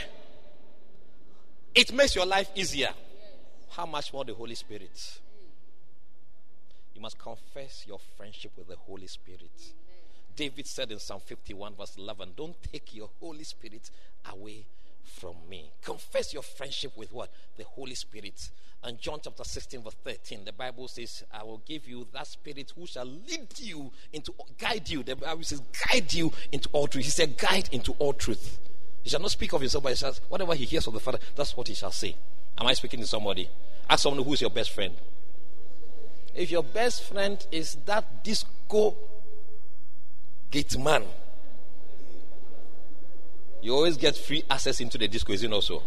it 1.75 1.93
makes 1.93 2.15
your 2.15 2.27
life 2.27 2.51
easier. 2.55 2.91
How 3.71 3.87
much 3.87 4.13
more 4.13 4.25
the 4.25 4.35
Holy 4.35 4.55
Spirit? 4.55 5.19
You 6.95 7.01
must 7.01 7.19
confess 7.19 7.85
your 7.87 7.99
friendship 8.17 8.53
with 8.57 8.69
the 8.69 8.77
Holy 8.77 9.07
Spirit. 9.07 9.51
David 10.37 10.67
said 10.67 10.91
in 10.91 10.99
Psalm 10.99 11.21
51, 11.25 11.75
verse 11.75 11.97
11, 11.97 12.31
Don't 12.37 12.57
take 12.73 12.95
your 12.95 13.11
Holy 13.21 13.45
Spirit 13.45 13.91
away 14.33 14.67
from 15.05 15.37
me. 15.49 15.71
Confess 15.83 16.33
your 16.33 16.43
friendship 16.43 16.97
with 16.97 17.13
what? 17.13 17.31
The 17.57 17.65
Holy 17.65 17.95
Spirit. 17.95 18.51
And 18.83 18.99
John 18.99 19.19
chapter 19.23 19.45
16, 19.45 19.83
verse 19.83 19.97
13, 20.05 20.45
the 20.47 20.53
Bible 20.53 20.89
says, 20.89 21.23
I 21.33 21.43
will 21.43 21.61
give 21.67 21.87
you 21.87 22.07
that 22.15 22.27
spirit 22.27 22.73
who 22.75 22.87
shall 22.87 23.05
lead 23.05 23.49
you 23.59 23.93
into, 24.13 24.33
guide 24.59 24.89
you. 24.89 25.03
The 25.03 25.17
Bible 25.17 25.43
says, 25.43 25.63
guide 25.91 26.13
you 26.15 26.33
into 26.51 26.69
all 26.73 26.87
truth. 26.87 27.05
He 27.05 27.11
said, 27.11 27.37
guide 27.37 27.69
into 27.73 27.93
all 27.99 28.15
truth. 28.15 28.59
He 29.03 29.11
shall 29.11 29.21
not 29.21 29.31
speak 29.31 29.53
of 29.53 29.61
himself, 29.61 29.85
but 29.85 29.91
he 29.91 29.97
shall, 29.97 30.15
whatever 30.29 30.55
he 30.55 30.65
hears 30.65 30.85
from 30.85 30.95
the 30.95 31.01
Father, 31.01 31.19
that's 31.37 31.57
what 31.57 31.69
he 31.69 31.75
shall 31.75 31.93
say. 31.93 32.17
Am 32.59 32.67
I 32.67 32.73
speaking 32.73 33.01
to 33.01 33.07
somebody? 33.07 33.49
Ask 33.89 34.03
someone 34.03 34.25
who 34.25 34.33
is 34.33 34.41
your 34.41 34.51
best 34.51 34.71
friend. 34.71 34.95
If 36.35 36.51
your 36.51 36.63
best 36.63 37.05
friend 37.05 37.45
is 37.51 37.77
that 37.87 38.25
disco 38.25 38.97
gate 40.51 40.79
man, 40.79 41.05
you 43.63 43.75
always 43.75 43.97
get 43.97 44.17
free 44.17 44.43
access 44.51 44.81
into 44.81 44.99
the 44.99 45.09
disco, 45.09 45.33
is 45.33 45.43
it 45.43 45.51
not 45.51 45.65
so? 45.65 45.83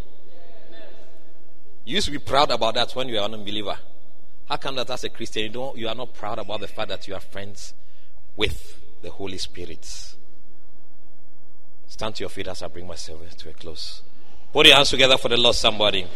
You 1.86 1.96
used 1.96 2.06
to 2.06 2.12
be 2.12 2.20
proud 2.20 2.52
about 2.52 2.76
that 2.76 2.96
when 2.96 3.10
you 3.10 3.16
were 3.16 3.26
an 3.26 3.34
unbeliever. 3.34 3.78
How 4.48 4.58
come 4.58 4.76
that 4.76 4.90
as 4.90 5.04
a 5.04 5.10
Christian 5.10 5.44
you 5.44 5.50
don't 5.50 5.78
you 5.78 5.88
are 5.88 5.96
not 5.96 6.14
proud 6.14 6.40
about 6.40 6.62
the 6.62 6.68
fact 6.68 6.90
that 6.90 7.08
you 7.08 7.14
are 7.14 7.20
friends 7.20 7.74
with 8.36 8.80
the 9.02 9.10
Holy 9.10 9.38
Spirit? 9.38 10.16
Stand 11.88 12.16
to 12.16 12.24
your 12.24 12.30
feet 12.30 12.48
as 12.48 12.64
I 12.64 12.68
bring 12.68 12.86
my 12.86 12.92
myself 12.92 13.38
to 13.38 13.50
a 13.50 13.54
close. 13.54 14.02
Put 14.52 14.66
your 14.68 14.76
hands 14.76 14.90
together 14.90 15.18
for 15.18 15.30
the 15.30 15.38
Lord, 15.38 15.56
somebody. 15.56 16.08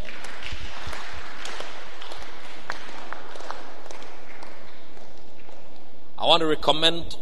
I 6.20 6.26
want 6.26 6.42
to 6.42 6.48
recommend 6.48 7.16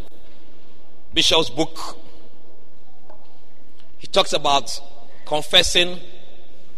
Bishop's 1.13 1.49
book. 1.49 1.97
He 3.97 4.07
talks 4.07 4.33
about 4.33 4.79
confessing 5.25 5.99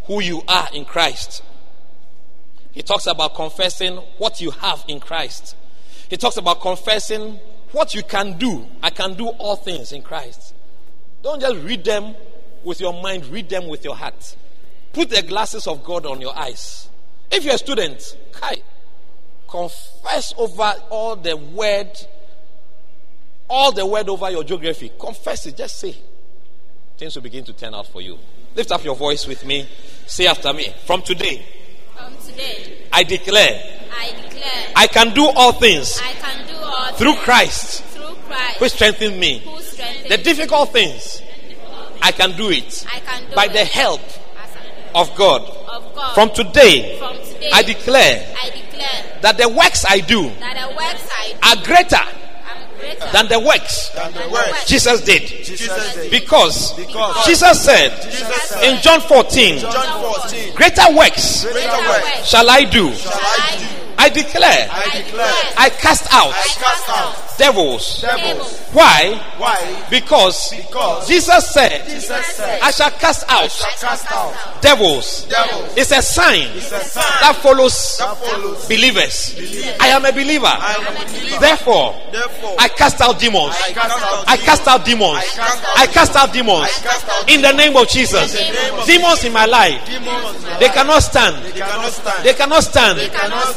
who 0.03 0.21
you 0.21 0.41
are 0.47 0.67
in 0.73 0.85
Christ. 0.85 1.43
He 2.71 2.81
talks 2.81 3.07
about 3.07 3.35
confessing 3.35 3.97
what 4.17 4.39
you 4.39 4.51
have 4.51 4.85
in 4.87 4.99
Christ. 4.99 5.55
He 6.09 6.17
talks 6.17 6.37
about 6.37 6.61
confessing 6.61 7.39
what 7.71 7.93
you 7.93 8.03
can 8.03 8.37
do. 8.37 8.65
I 8.81 8.89
can 8.89 9.15
do 9.15 9.27
all 9.27 9.55
things 9.55 9.91
in 9.91 10.01
Christ. 10.01 10.53
Don't 11.23 11.41
just 11.41 11.57
read 11.63 11.83
them 11.83 12.15
with 12.63 12.79
your 12.79 13.01
mind, 13.01 13.25
read 13.27 13.49
them 13.49 13.67
with 13.67 13.83
your 13.83 13.95
heart. 13.95 14.35
Put 14.93 15.09
the 15.09 15.21
glasses 15.21 15.67
of 15.67 15.83
God 15.83 16.05
on 16.05 16.21
your 16.21 16.37
eyes. 16.37 16.89
If 17.29 17.43
you're 17.43 17.55
a 17.55 17.57
student, 17.57 18.17
Kai, 18.31 18.57
confess 19.47 20.33
over 20.37 20.73
all 20.89 21.15
the 21.15 21.35
word, 21.35 21.91
all 23.49 23.71
the 23.71 23.85
word 23.85 24.07
over 24.07 24.29
your 24.29 24.43
geography. 24.43 24.91
Confess 24.99 25.45
it, 25.47 25.57
just 25.57 25.79
say. 25.79 25.95
Things 26.97 27.15
will 27.15 27.21
begin 27.23 27.43
to 27.45 27.53
turn 27.53 27.73
out 27.73 27.87
for 27.87 28.01
you. 28.01 28.17
Lift 28.55 28.71
up 28.71 28.83
your 28.83 28.95
voice 28.95 29.27
with 29.27 29.45
me. 29.45 29.67
Say 30.07 30.25
after 30.27 30.51
me. 30.53 30.73
From 30.85 31.01
today, 31.01 31.45
From 31.95 32.15
today, 32.17 32.83
I 32.91 33.03
declare 33.03 33.61
I 33.91 34.11
declare 34.23 34.65
I 34.75 34.87
can 34.87 35.13
do 35.13 35.25
all 35.27 35.51
things 35.53 35.99
I 36.03 36.13
can 36.13 36.47
do 36.47 36.55
all 36.55 36.93
through 36.93 37.13
things 37.13 37.23
Christ 37.23 37.83
through 37.85 38.15
Christ 38.27 38.61
which 38.61 38.71
strengthens 38.73 39.17
me. 39.19 39.39
who 39.39 39.59
strengthens 39.61 40.09
The 40.09 40.17
difficult 40.17 40.71
things, 40.71 41.21
I 42.01 42.11
can 42.11 42.35
do 42.37 42.49
it 42.49 42.85
I 42.91 42.99
can 42.99 43.29
do 43.29 43.35
by 43.35 43.45
it 43.45 43.53
the 43.53 43.65
help 43.65 44.01
of 44.95 45.13
God. 45.15 45.41
of 45.43 45.93
God. 45.95 46.13
From 46.15 46.29
today, 46.31 46.97
From 46.97 47.17
today, 47.17 47.49
I 47.53 47.61
declare 47.63 48.35
I 48.43 48.49
declare 48.49 49.19
that 49.21 49.37
the 49.37 49.49
works 49.49 49.85
I 49.87 49.99
do 49.99 50.29
that 50.39 50.69
the 50.69 50.75
works 50.75 51.09
I 51.17 51.33
do 51.33 51.59
are 51.61 51.65
greater 51.65 52.26
greater 52.95 53.11
than 53.11 53.27
the 53.27 53.39
works 53.39 53.89
Than 53.89 54.13
the 54.13 54.29
works 54.29 54.65
Jesus 54.65 55.01
did. 55.01 55.23
Jesus 55.43 55.93
did. 55.95 56.11
Because 56.11 56.73
Because 56.75 57.25
Jesus 57.25 57.61
said 57.63 57.91
in 58.63 58.81
John 58.81 59.01
14, 59.01 59.59
John 59.59 60.01
14, 60.21 60.53
greater 60.55 60.95
works 60.95 61.43
greater 61.43 61.53
Greater 61.59 61.89
works 61.89 62.03
works 62.15 62.27
shall 62.29 62.49
I 62.49 62.63
do. 62.63 62.93
shall 62.93 63.11
I 63.13 63.57
do. 63.59 63.86
I 63.99 64.09
declare, 64.09 64.67
I 64.71 65.01
declare, 65.03 65.33
I 65.57 65.69
cast 65.69 66.05
out 66.13 66.29
I 66.33 66.47
cast 66.53 66.89
out 66.89 67.37
devils. 67.37 68.01
devils. 68.01 68.59
Why? 68.73 69.15
Why? 69.37 69.85
Because 69.89 70.53
Because 70.55 71.07
Jesus 71.07 71.47
said, 71.49 71.85
Jesus 71.87 72.25
said, 72.27 72.61
I 72.61 72.71
shall 72.71 72.91
cast 72.91 73.25
out 73.29 73.49
shall 73.51 73.69
cast 73.89 74.11
out 74.11 74.61
devils. 74.61 75.25
devils. 75.25 75.73
It's 75.77 75.91
a 75.91 76.01
sign 76.01 76.47
It's 76.55 76.71
a 76.71 76.79
sign 76.81 77.03
that 77.21 77.35
follows 77.41 77.97
that 77.99 78.17
follows. 78.17 78.67
believers. 78.67 79.35
I 79.79 79.87
am 79.89 80.05
a 80.05 80.11
believer. 80.11 80.45
I 80.45 80.75
am 80.77 80.95
a 80.95 81.05
believer. 81.09 81.39
Therefore, 81.39 81.95
Therefore, 82.11 82.55
I 82.59 82.67
cast 82.69 83.01
out 83.01 83.19
demons. 83.19 83.55
I 83.65 83.73
cast 83.73 83.97
out 84.03 84.23
I 84.27 84.37
cast 84.37 84.67
out 84.67 84.85
demons. 84.85 85.23
I 85.75 85.87
cast 85.87 86.15
out 86.15 86.33
demons. 86.33 86.61
I 86.61 86.69
cast 86.85 87.07
out 87.09 87.29
In 87.29 87.41
the 87.41 87.51
name 87.53 87.75
of 87.75 87.87
Jesus. 87.87 88.33
name 88.33 88.73
of 88.77 88.85
Demons 88.85 89.23
in 89.23 89.33
my 89.33 89.45
life. 89.45 89.81
They 90.59 90.69
cannot 90.69 91.01
stand. 91.01 91.43
They 91.45 91.59
cannot 91.59 91.91
stand. 91.93 92.25
They 92.25 92.33
cannot 92.33 92.63
stand. 92.63 92.99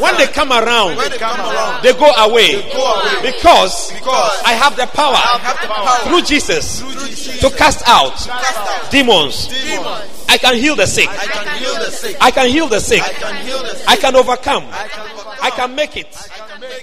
When 0.00 0.16
they 0.16 0.26
come 0.30 0.50
around, 0.52 0.96
When 0.96 1.10
they 1.10 1.18
come 1.18 1.38
around, 1.40 1.82
they 1.82 1.92
go 1.92 2.10
away. 2.10 2.62
go 2.72 2.94
away. 2.94 3.30
Because 3.32 3.92
Because 3.92 4.42
I 4.46 4.52
have 4.54 4.76
the 4.76 4.86
power 4.86 5.14
have 5.16 5.60
the 5.60 5.68
power 5.68 6.08
through 6.08 6.22
Jesus 6.22 6.80
through 6.80 6.94
Jesus 7.06 7.40
to 7.40 7.50
cast 7.50 7.82
out 7.86 8.14
cast 8.16 8.56
out 8.56 8.90
demons. 8.90 9.48
demons. 9.48 10.26
I 10.28 10.38
can 10.38 10.54
heal 10.56 10.76
the 10.76 10.86
sick. 10.86 11.08
I 11.10 11.26
can 11.26 11.58
heal 11.58 11.74
the 11.74 11.90
sick. 11.90 12.16
I 12.20 12.30
can 12.30 12.48
heal 12.48 12.68
the 12.68 12.80
sick. 12.80 13.02
I 13.02 13.12
can 13.12 13.44
heal. 13.44 13.62
I 13.88 13.96
can 13.96 14.14
overcome. 14.16 14.64
I 14.70 14.86
can 14.88 15.10
overcome. 15.10 15.36
I 15.42 15.50
can 15.50 15.74
make 15.74 15.96
it. 15.96 16.06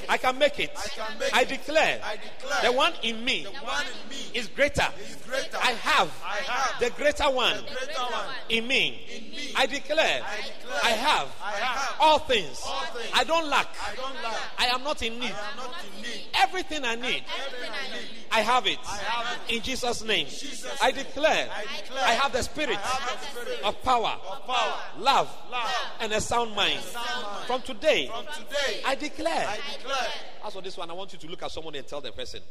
I 0.09 0.17
can 0.17 0.37
make 0.37 0.59
it. 0.59 0.71
I 0.77 0.87
can 0.87 1.19
make 1.19 1.27
it. 1.27 1.31
can 1.31 1.33
make 1.33 1.35
I 1.35 1.43
declare 1.43 2.01
I 2.03 2.15
declare 2.17 2.71
the 2.71 2.77
one 2.77 2.93
in 3.03 3.23
me 3.23 3.45
one 3.45 3.85
in 3.85 4.09
me 4.09 4.17
is 4.33 4.47
greater. 4.47 4.87
is 5.01 5.15
greater. 5.27 5.57
I 5.57 5.71
have 5.71 6.11
I 6.23 6.35
have 6.37 6.79
the 6.79 6.89
greater 6.91 7.29
one 7.29 7.57
greater 7.61 7.99
one. 8.01 8.25
in 8.49 8.67
me. 8.67 9.05
In 9.15 9.31
me. 9.31 9.51
I 9.55 9.65
declare 9.65 10.21
declare 10.27 10.79
I 10.83 10.89
have 10.89 11.27
I 11.43 11.51
have 11.51 11.95
all 11.99 12.19
things. 12.19 12.59
things. 12.59 13.09
I 13.13 13.23
don't 13.23 13.49
lack. 13.49 13.67
I 13.85 13.95
don't 13.95 14.23
lack. 14.23 14.39
I 14.57 14.65
am 14.67 14.83
not 14.83 15.01
in 15.01 15.19
need. 15.19 15.35
Not 15.55 15.73
in 15.95 16.01
need. 16.01 16.21
Everything 16.39 16.85
I 16.85 16.95
need, 16.95 17.23
everything 17.45 17.71
I 17.71 17.93
need. 17.93 18.07
I 18.31 18.41
have 18.41 18.67
it. 18.67 18.77
have 18.79 19.37
In 19.49 19.61
Jesus' 19.61 20.03
name. 20.03 20.27
Jesus' 20.27 20.67
I 20.81 20.91
declare 20.91 21.49
declare 21.77 22.03
I 22.03 22.11
have 22.11 22.31
the 22.31 22.43
spirit 22.43 22.77
have 22.77 23.19
the 23.19 23.41
spirit 23.41 23.61
of 23.63 23.81
power, 23.83 24.15
power, 24.45 24.73
love, 24.99 25.29
love, 25.51 25.71
and 25.99 26.13
a 26.13 26.21
sound 26.21 26.55
mind. 26.55 26.79
mind. 26.93 27.45
From 27.47 27.61
today, 27.61 28.07
From 28.07 28.25
today, 28.25 28.81
I 28.85 28.95
declare. 28.95 29.47
I 29.47 29.57
declare. 29.77 29.96
As 30.45 30.53
for 30.53 30.61
this 30.61 30.77
one, 30.77 30.89
I 30.89 30.93
want 30.93 31.13
you 31.13 31.19
to 31.19 31.27
look 31.27 31.43
at 31.43 31.51
someone 31.51 31.75
and 31.75 31.87
tell 31.87 32.01
the 32.01 32.11
person. 32.11 32.41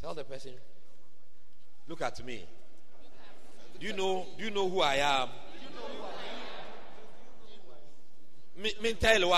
Tell 0.00 0.14
the 0.14 0.24
person. 0.24 0.52
Look 1.88 2.02
at 2.02 2.24
me. 2.24 2.44
Do 3.78 3.86
you 3.86 3.92
know? 3.92 4.26
Do 4.38 4.44
you 4.44 4.50
know 4.50 4.68
who 4.68 4.80
I 4.80 4.96
am? 4.96 5.28
Me, 8.56 8.72
me 8.82 8.94
tell 8.94 9.20
you. 9.20 9.34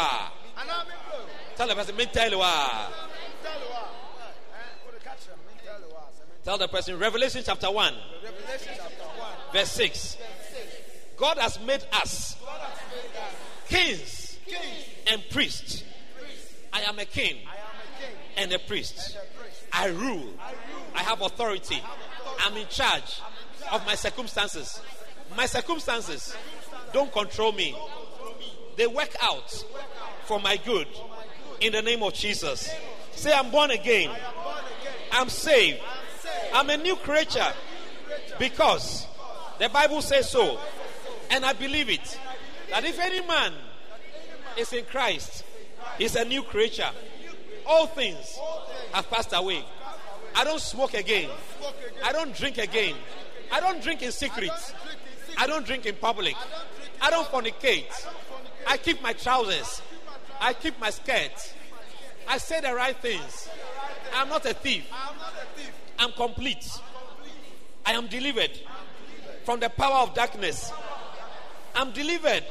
Tell 1.57 1.67
the 1.67 1.75
person. 1.75 1.97
Me 1.97 2.07
tell 2.07 2.31
you. 2.31 2.43
Tell 6.45 6.57
the 6.57 6.69
person. 6.69 6.99
Revelation 6.99 7.43
chapter 7.45 7.71
one, 7.71 7.95
verse 9.53 9.71
six. 9.71 10.17
God 11.17 11.37
has 11.39 11.61
made 11.61 11.85
us 11.93 12.37
kings 13.69 14.39
and 15.11 15.23
priests. 15.31 15.83
I 16.73 16.83
am 16.83 16.99
a 16.99 17.05
king 17.05 17.37
and 18.37 18.53
a 18.53 18.59
priest. 18.59 19.17
I 19.73 19.89
rule. 19.89 20.29
I 20.95 21.03
have 21.03 21.21
authority. 21.21 21.83
I'm 22.45 22.57
in 22.57 22.67
charge 22.69 23.21
of 23.73 23.85
my 23.87 23.95
circumstances. 23.95 24.81
My 25.37 25.47
circumstances 25.47 26.35
don't 26.93 27.13
control 27.13 27.53
me. 27.53 27.77
They 28.77 28.87
work 28.87 29.15
out 29.23 29.65
for 30.25 30.41
my 30.41 30.57
good 30.57 30.87
in 31.61 31.73
the 31.73 31.83
name 31.83 32.03
of 32.03 32.15
Jesus. 32.15 32.71
Say, 33.13 33.33
I'm 33.33 33.51
born 33.51 33.71
again. 33.71 34.11
I'm 35.13 35.29
saved. 35.29 35.81
I'm 36.55 36.71
a 36.71 36.77
new 36.77 36.97
creature 36.97 37.53
because 38.39 39.07
the 39.59 39.69
Bible 39.69 40.03
says 40.03 40.31
so. 40.31 40.59
And 41.31 41.45
I 41.45 41.53
believe 41.53 41.91
it. 41.91 42.19
That 42.71 42.85
if 42.85 42.99
any 42.99 43.27
man 43.27 43.53
is 44.57 44.73
in 44.73 44.85
Christ, 44.85 45.45
he's 45.99 46.17
a 46.17 46.25
new 46.25 46.43
creature. 46.43 46.91
All 47.67 47.87
things 47.87 48.39
have 48.93 49.11
passed 49.11 49.33
away. 49.35 49.65
I 50.35 50.45
don't 50.45 50.61
smoke 50.61 50.95
again. 50.95 51.29
I 52.05 52.13
don't 52.13 52.35
drink 52.35 52.59
again. 52.59 52.95
I 53.53 53.61
don't 53.61 53.83
drink 53.83 54.03
in 54.03 54.13
secret. 54.13 54.51
I 55.37 55.47
don't 55.47 55.67
drink 55.67 55.87
in 55.87 55.97
public. 55.97 56.37
I 57.01 57.11
don't 57.11 57.27
fornicate. 57.29 57.87
I 58.67 58.77
keep 58.77 59.03
my 59.03 59.13
trousers. 59.13 59.83
I 60.41 60.53
keep 60.53 60.79
my 60.81 60.91
skirt. 60.91 61.55
I 62.29 62.39
say 62.39 62.61
the 62.61 62.75
right 62.75 62.97
things. 62.97 63.49
I'm 64.15 64.29
not 64.29 64.45
a 64.47 64.55
thief. 64.55 64.85
I'm 65.99 66.13
complete. 66.13 66.69
I 67.85 67.93
am 67.93 68.07
delivered 68.07 68.51
from 69.45 69.61
the 69.61 69.71
power 69.71 70.03
of 70.03 70.15
darkness. 70.15 70.73
I'm 71.75 71.91
delivered 71.93 72.45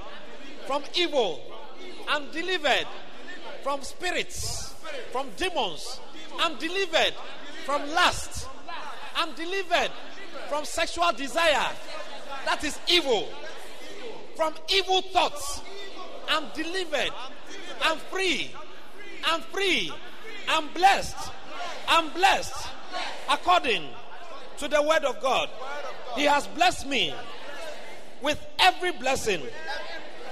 from 0.65 0.83
evil. 0.95 1.41
I'm 2.09 2.31
delivered 2.31 2.87
from 3.63 3.81
spirits, 3.81 4.73
from 5.11 5.27
demons. 5.37 5.99
I'm 6.39 6.57
delivered 6.57 7.13
from 7.65 7.81
lust. 7.91 8.47
I'm 9.15 9.33
delivered 9.33 9.91
from 10.49 10.65
sexual 10.65 11.11
desire. 11.11 11.69
That 12.45 12.63
is 12.63 12.79
evil. 12.87 13.27
From 14.35 14.53
evil 14.69 15.01
thoughts. 15.01 15.61
I'm 16.29 16.45
delivered. 16.53 17.11
I'm 17.81 17.97
free. 17.97 18.51
I'm 19.25 19.41
free. 19.41 19.91
I'm 20.47 20.67
blessed. 20.73 21.31
I'm 21.87 22.09
blessed 22.11 22.67
according 23.29 23.83
to 24.57 24.67
the 24.67 24.81
word 24.81 25.03
of 25.05 25.21
God. 25.21 25.49
He 26.15 26.23
has 26.23 26.47
blessed 26.47 26.87
me 26.87 27.13
with 28.21 28.39
every 28.59 28.91
blessing, 28.91 29.41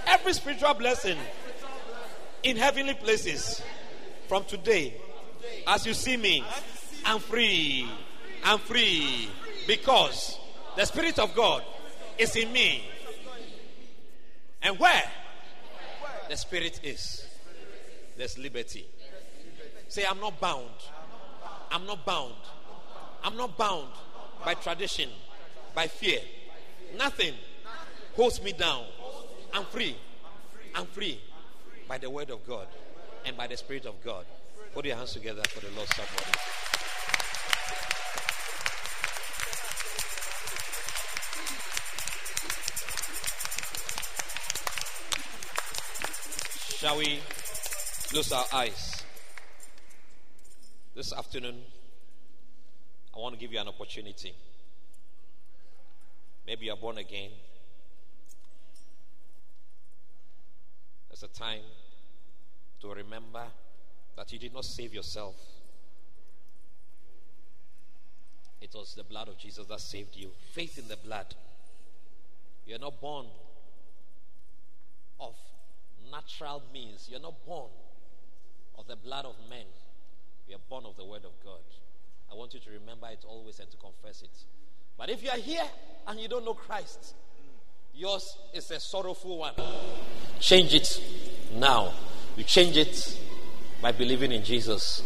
every 0.07 0.33
spiritual 0.33 0.73
blessing 0.73 1.17
in 2.45 2.55
heavenly 2.57 2.93
places. 2.93 3.61
From 4.27 4.45
today, 4.45 4.93
as 5.67 5.85
you 5.85 5.93
see 5.93 6.15
me, 6.15 6.43
I'm 7.03 7.19
free. 7.19 7.87
I'm 8.43 8.59
free 8.59 9.29
because 9.67 10.37
the 10.77 10.85
Spirit 10.85 11.19
of 11.19 11.35
God 11.35 11.63
is 12.17 12.35
in 12.35 12.51
me. 12.53 12.83
And 14.61 14.79
where 14.79 15.03
the 16.29 16.37
Spirit 16.37 16.79
is, 16.83 17.25
there's 18.17 18.37
liberty. 18.37 18.85
Say, 19.87 20.03
I'm 20.09 20.19
not 20.19 20.39
bound. 20.39 20.69
I'm 21.71 21.85
not 21.85 22.05
bound. 22.05 22.33
I'm 23.23 23.37
not 23.37 23.57
bound 23.57 23.89
by 24.43 24.53
tradition, 24.53 25.09
by 25.73 25.87
fear. 25.87 26.19
Nothing 26.95 27.33
holds 28.15 28.41
me 28.41 28.53
down. 28.53 28.85
I'm 29.53 29.65
free. 29.65 29.95
I'm 30.75 30.85
free 30.85 31.19
by 31.87 31.97
the 31.97 32.09
word 32.09 32.29
of 32.29 32.45
God 32.47 32.67
and 33.25 33.37
by 33.37 33.47
the 33.47 33.57
Spirit 33.57 33.85
of 33.85 34.03
God. 34.03 34.25
Put 34.73 34.85
your 34.85 34.95
hands 34.95 35.13
together 35.13 35.41
for 35.43 35.59
the 35.61 35.71
Lord 35.75 35.87
somebody. 35.89 36.31
Shall 46.77 46.97
we 46.97 47.19
close 48.09 48.31
our 48.31 48.45
eyes? 48.53 49.03
This 50.95 51.13
afternoon, 51.13 51.55
I 53.15 53.19
want 53.19 53.33
to 53.33 53.39
give 53.39 53.51
you 53.51 53.59
an 53.59 53.67
opportunity. 53.67 54.33
Maybe 56.45 56.65
you're 56.67 56.75
born 56.75 56.97
again. 56.97 57.31
There's 61.15 61.31
a 61.31 61.39
time 61.39 61.61
to 62.81 62.93
remember 62.93 63.43
that 64.17 64.33
you 64.33 64.37
did 64.37 64.53
not 64.53 64.65
save 64.65 64.93
yourself. 64.93 65.35
It 68.59 68.71
was 68.75 68.95
the 68.95 69.05
blood 69.05 69.29
of 69.29 69.37
Jesus 69.37 69.65
that 69.67 69.79
saved 69.79 70.17
you. 70.17 70.31
Faith 70.51 70.77
in 70.77 70.89
the 70.89 70.97
blood. 70.97 71.33
You're 72.65 72.79
not 72.79 72.99
born 72.99 73.27
of 75.21 75.35
natural 76.11 76.61
means. 76.73 77.07
You're 77.09 77.21
not 77.21 77.45
born 77.45 77.69
of 78.77 78.85
the 78.87 78.97
blood 78.97 79.23
of 79.23 79.35
men. 79.49 79.67
You're 80.49 80.59
born 80.69 80.83
of 80.85 80.97
the 80.97 81.05
word 81.05 81.23
of 81.23 81.31
God. 81.45 81.63
I 82.29 82.35
want 82.35 82.53
you 82.53 82.59
to 82.59 82.69
remember 82.71 83.07
it 83.09 83.23
always 83.25 83.61
and 83.61 83.71
to 83.71 83.77
confess 83.77 84.21
it. 84.21 84.37
But 84.97 85.09
if 85.09 85.23
you 85.23 85.29
are 85.29 85.37
here 85.37 85.63
and 86.07 86.19
you 86.19 86.27
don't 86.27 86.43
know 86.43 86.55
Christ, 86.55 87.15
yours 87.95 88.37
is 88.53 88.69
a 88.71 88.79
sorrowful 88.79 89.39
one. 89.39 89.53
Change 90.39 90.73
it 90.73 91.01
now. 91.53 91.93
You 92.35 92.43
change 92.43 92.77
it 92.77 93.19
by 93.81 93.91
believing 93.91 94.31
in 94.31 94.43
Jesus 94.43 95.03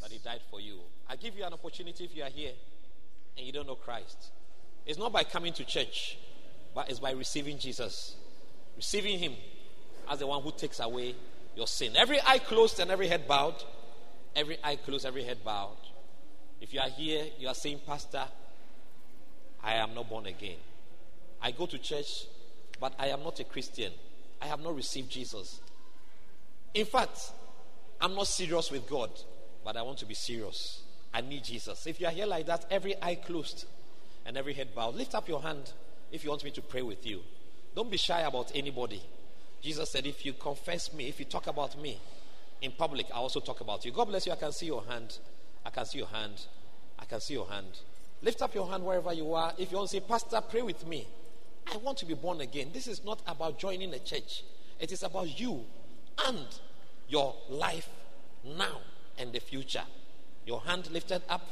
that 0.00 0.10
He 0.10 0.18
died 0.18 0.40
for 0.50 0.60
you. 0.60 0.78
I 1.08 1.16
give 1.16 1.36
you 1.36 1.44
an 1.44 1.52
opportunity 1.52 2.04
if 2.04 2.16
you 2.16 2.22
are 2.22 2.30
here 2.30 2.52
and 3.36 3.46
you 3.46 3.52
don't 3.52 3.66
know 3.66 3.76
Christ. 3.76 4.30
It's 4.84 4.98
not 4.98 5.12
by 5.12 5.22
coming 5.24 5.52
to 5.54 5.64
church, 5.64 6.18
but 6.74 6.90
it's 6.90 6.98
by 6.98 7.12
receiving 7.12 7.58
Jesus. 7.58 8.16
Receiving 8.76 9.18
Him 9.18 9.34
as 10.10 10.18
the 10.18 10.26
one 10.26 10.42
who 10.42 10.50
takes 10.50 10.80
away 10.80 11.14
your 11.54 11.66
sin. 11.66 11.92
Every 11.96 12.18
eye 12.26 12.38
closed 12.38 12.80
and 12.80 12.90
every 12.90 13.08
head 13.08 13.28
bowed. 13.28 13.62
Every 14.34 14.56
eye 14.64 14.76
closed, 14.76 15.04
every 15.04 15.24
head 15.24 15.44
bowed. 15.44 15.76
If 16.60 16.72
you 16.72 16.80
are 16.80 16.88
here, 16.88 17.26
you 17.38 17.48
are 17.48 17.54
saying, 17.54 17.80
Pastor, 17.86 18.24
I 19.62 19.74
am 19.74 19.94
not 19.94 20.08
born 20.08 20.26
again. 20.26 20.56
I 21.40 21.50
go 21.50 21.66
to 21.66 21.76
church, 21.76 22.26
but 22.82 22.94
I 22.98 23.10
am 23.10 23.22
not 23.22 23.38
a 23.38 23.44
Christian. 23.44 23.92
I 24.42 24.46
have 24.46 24.60
not 24.60 24.74
received 24.74 25.08
Jesus. 25.08 25.60
In 26.74 26.84
fact, 26.84 27.30
I'm 28.00 28.16
not 28.16 28.26
serious 28.26 28.72
with 28.72 28.90
God, 28.90 29.10
but 29.64 29.76
I 29.76 29.82
want 29.82 29.98
to 29.98 30.04
be 30.04 30.14
serious. 30.14 30.82
I 31.14 31.20
need 31.20 31.44
Jesus. 31.44 31.86
If 31.86 32.00
you 32.00 32.08
are 32.08 32.12
here 32.12 32.26
like 32.26 32.46
that, 32.46 32.66
every 32.72 33.00
eye 33.00 33.14
closed 33.14 33.66
and 34.26 34.36
every 34.36 34.52
head 34.52 34.74
bowed, 34.74 34.96
lift 34.96 35.14
up 35.14 35.28
your 35.28 35.40
hand 35.40 35.70
if 36.10 36.24
you 36.24 36.30
want 36.30 36.42
me 36.42 36.50
to 36.50 36.60
pray 36.60 36.82
with 36.82 37.06
you. 37.06 37.20
Don't 37.76 37.88
be 37.88 37.96
shy 37.96 38.22
about 38.22 38.50
anybody. 38.52 39.00
Jesus 39.62 39.88
said, 39.88 40.04
If 40.04 40.26
you 40.26 40.32
confess 40.32 40.92
me, 40.92 41.08
if 41.08 41.20
you 41.20 41.24
talk 41.24 41.46
about 41.46 41.80
me 41.80 42.00
in 42.62 42.72
public, 42.72 43.06
I 43.14 43.18
also 43.18 43.38
talk 43.38 43.60
about 43.60 43.84
you. 43.84 43.92
God 43.92 44.06
bless 44.06 44.26
you. 44.26 44.32
I 44.32 44.36
can 44.36 44.50
see 44.50 44.66
your 44.66 44.82
hand. 44.82 45.18
I 45.64 45.70
can 45.70 45.84
see 45.84 45.98
your 45.98 46.08
hand. 46.08 46.46
I 46.98 47.04
can 47.04 47.20
see 47.20 47.34
your 47.34 47.46
hand. 47.46 47.78
Lift 48.22 48.42
up 48.42 48.56
your 48.56 48.68
hand 48.68 48.84
wherever 48.84 49.12
you 49.12 49.32
are. 49.34 49.52
If 49.56 49.70
you 49.70 49.76
want 49.76 49.90
to 49.90 49.96
say, 49.96 50.00
Pastor, 50.00 50.40
pray 50.40 50.62
with 50.62 50.84
me. 50.84 51.06
I 51.70 51.76
want 51.78 51.98
to 51.98 52.06
be 52.06 52.14
born 52.14 52.40
again. 52.40 52.70
This 52.72 52.86
is 52.86 53.04
not 53.04 53.20
about 53.26 53.58
joining 53.58 53.92
a 53.94 53.98
church, 53.98 54.44
it 54.80 54.92
is 54.92 55.02
about 55.02 55.38
you 55.38 55.64
and 56.26 56.46
your 57.08 57.34
life 57.48 57.88
now 58.44 58.80
and 59.18 59.32
the 59.32 59.40
future. 59.40 59.84
Your 60.46 60.60
hand 60.62 60.90
lifted 60.90 61.22
up. 61.28 61.46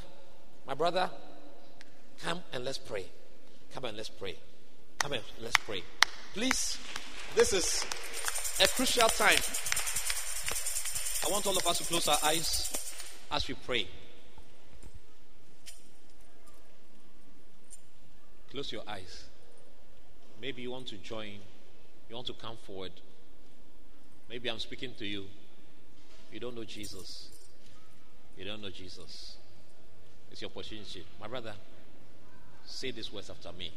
My 0.67 0.75
brother, 0.75 1.11
come 2.23 2.41
and 2.53 2.65
let's 2.65 2.79
pray. 2.79 3.07
Come 3.73 3.85
and 3.85 3.97
let's 3.97 4.09
pray. 4.09 4.37
Come 4.99 5.13
and 5.13 5.23
let's 5.41 5.57
pray. 5.59 5.83
Please, 6.35 6.79
this 7.35 7.53
is 7.53 7.87
a 8.61 8.69
crucial 8.69 9.09
time. 9.09 9.39
I 11.27 11.31
want 11.31 11.47
all 11.47 11.57
of 11.57 11.67
us 11.67 11.79
to 11.79 11.85
close 11.85 12.09
our 12.09 12.19
eyes 12.25 12.73
as 13.31 13.47
we 13.47 13.55
pray. 13.55 13.87
Close 18.51 18.73
your 18.73 18.83
eyes. 18.89 19.30
Maybe 20.41 20.63
you 20.63 20.71
want 20.71 20.87
to 20.89 20.97
join, 20.97 21.35
you 22.09 22.15
want 22.15 22.27
to 22.29 22.33
come 22.35 22.57
forward. 22.67 22.93
Maybe 24.29 24.49
I'm 24.49 24.59
speaking 24.59 24.93
to 24.99 25.07
you. 25.07 25.25
You 26.33 26.41
don't 26.41 26.55
know 26.55 26.65
Jesus. 26.65 27.29
You 28.39 28.45
don't 28.45 28.63
know 28.63 28.71
Jesus. 28.71 29.37
It's 30.31 30.41
your 30.41 30.51
opportunity. 30.51 31.05
My 31.21 31.27
brother, 31.27 31.53
say 32.65 32.91
these 32.91 33.13
words 33.13 33.29
after 33.29 33.53
me. 33.53 33.73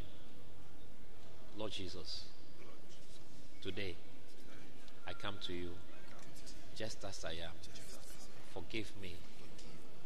Lord 1.58 1.72
Jesus, 1.72 2.24
today 3.62 3.96
I 5.08 5.14
come 5.14 5.36
to 5.48 5.54
you 5.54 5.70
just 6.76 7.04
as 7.04 7.26
I 7.26 7.32
am. 7.32 7.52
Forgive 8.54 8.92
me 9.02 9.16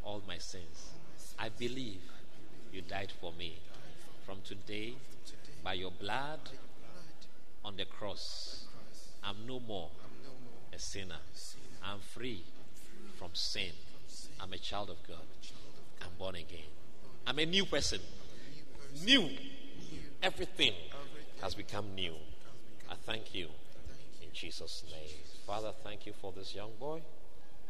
all 0.03 0.21
my 0.27 0.37
sins. 0.37 0.91
I 1.37 1.49
believe 1.49 2.01
you 2.73 2.81
died 2.81 3.11
for 3.21 3.31
me. 3.37 3.57
From 4.25 4.37
today, 4.43 4.95
by 5.67 5.73
your 5.73 5.91
blood 5.91 6.39
on 7.65 7.75
the 7.75 7.83
cross, 7.83 8.67
I'm 9.21 9.35
no 9.45 9.59
more 9.59 9.89
a 10.73 10.79
sinner. 10.79 11.19
I'm 11.83 11.99
free 11.99 12.45
from 13.19 13.31
sin. 13.33 13.73
I'm 14.39 14.53
a 14.53 14.57
child 14.57 14.89
of 14.89 14.95
God. 15.05 15.27
I'm 16.01 16.11
born 16.17 16.35
again. 16.35 16.69
I'm 17.25 17.37
a 17.39 17.45
new 17.45 17.65
person. 17.65 17.99
New. 19.03 19.29
Everything 20.23 20.71
has 21.41 21.53
become 21.53 21.93
new. 21.93 22.13
I 22.89 22.95
thank 23.05 23.35
you 23.35 23.47
in 24.21 24.29
Jesus' 24.31 24.85
name. 24.89 25.17
Father, 25.45 25.73
thank 25.83 26.05
you 26.05 26.13
for 26.13 26.31
this 26.31 26.55
young 26.55 26.71
boy. 26.79 27.01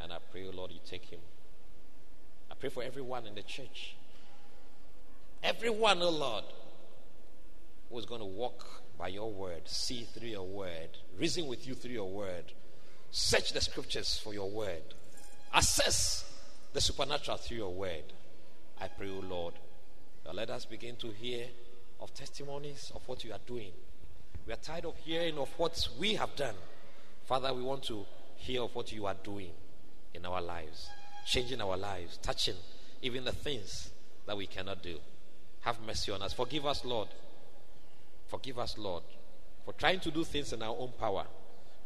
And 0.00 0.12
I 0.12 0.18
pray, 0.30 0.48
Lord, 0.54 0.70
you 0.70 0.78
take 0.88 1.06
him. 1.06 1.18
I 2.48 2.54
pray 2.54 2.68
for 2.68 2.84
everyone 2.84 3.26
in 3.26 3.34
the 3.34 3.42
church. 3.42 3.96
Everyone, 5.42 6.00
oh 6.00 6.10
Lord, 6.10 6.44
who 7.90 7.98
is 7.98 8.06
going 8.06 8.20
to 8.20 8.26
walk 8.26 8.66
by 8.98 9.08
your 9.08 9.32
word, 9.32 9.62
see 9.66 10.02
through 10.02 10.28
your 10.28 10.46
word, 10.46 10.90
reason 11.18 11.46
with 11.46 11.66
you 11.66 11.74
through 11.74 11.92
your 11.92 12.10
word, 12.10 12.44
search 13.10 13.52
the 13.52 13.60
scriptures 13.60 14.20
for 14.22 14.34
your 14.34 14.50
word, 14.50 14.82
assess 15.54 16.24
the 16.72 16.80
supernatural 16.80 17.36
through 17.36 17.56
your 17.56 17.72
word. 17.72 18.12
I 18.80 18.88
pray, 18.88 19.08
O 19.08 19.20
Lord, 19.20 19.54
that 20.24 20.34
let 20.34 20.50
us 20.50 20.64
begin 20.64 20.96
to 20.96 21.08
hear 21.08 21.46
of 22.00 22.12
testimonies 22.14 22.92
of 22.94 23.02
what 23.08 23.24
you 23.24 23.32
are 23.32 23.40
doing. 23.46 23.72
We 24.46 24.52
are 24.52 24.56
tired 24.56 24.84
of 24.84 24.96
hearing 24.98 25.38
of 25.38 25.48
what 25.56 25.88
we 25.98 26.14
have 26.14 26.34
done. 26.36 26.54
Father, 27.26 27.52
we 27.52 27.62
want 27.62 27.82
to 27.84 28.04
hear 28.36 28.62
of 28.62 28.74
what 28.74 28.92
you 28.92 29.06
are 29.06 29.16
doing 29.22 29.50
in 30.14 30.24
our 30.24 30.40
lives, 30.40 30.88
changing 31.26 31.60
our 31.60 31.76
lives, 31.76 32.18
touching 32.18 32.54
even 33.02 33.24
the 33.24 33.32
things 33.32 33.90
that 34.26 34.36
we 34.36 34.46
cannot 34.46 34.82
do. 34.82 34.98
Have 35.60 35.80
mercy 35.86 36.12
on 36.12 36.22
us. 36.22 36.32
Forgive 36.32 36.66
us, 36.66 36.84
Lord. 36.84 37.08
Forgive 38.28 38.58
us, 38.58 38.76
Lord, 38.78 39.02
for 39.64 39.72
trying 39.72 40.00
to 40.00 40.10
do 40.10 40.22
things 40.22 40.52
in 40.52 40.62
our 40.62 40.76
own 40.78 40.92
power. 40.98 41.24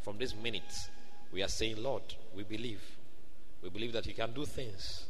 From 0.02 0.18
this 0.18 0.34
minute, 0.34 0.72
we 1.32 1.42
are 1.42 1.48
saying, 1.48 1.80
Lord, 1.82 2.02
we 2.34 2.42
believe. 2.42 2.82
We 3.62 3.70
believe 3.70 3.92
that 3.92 4.06
you 4.06 4.14
can 4.14 4.32
do 4.32 4.44
things. 4.44 5.06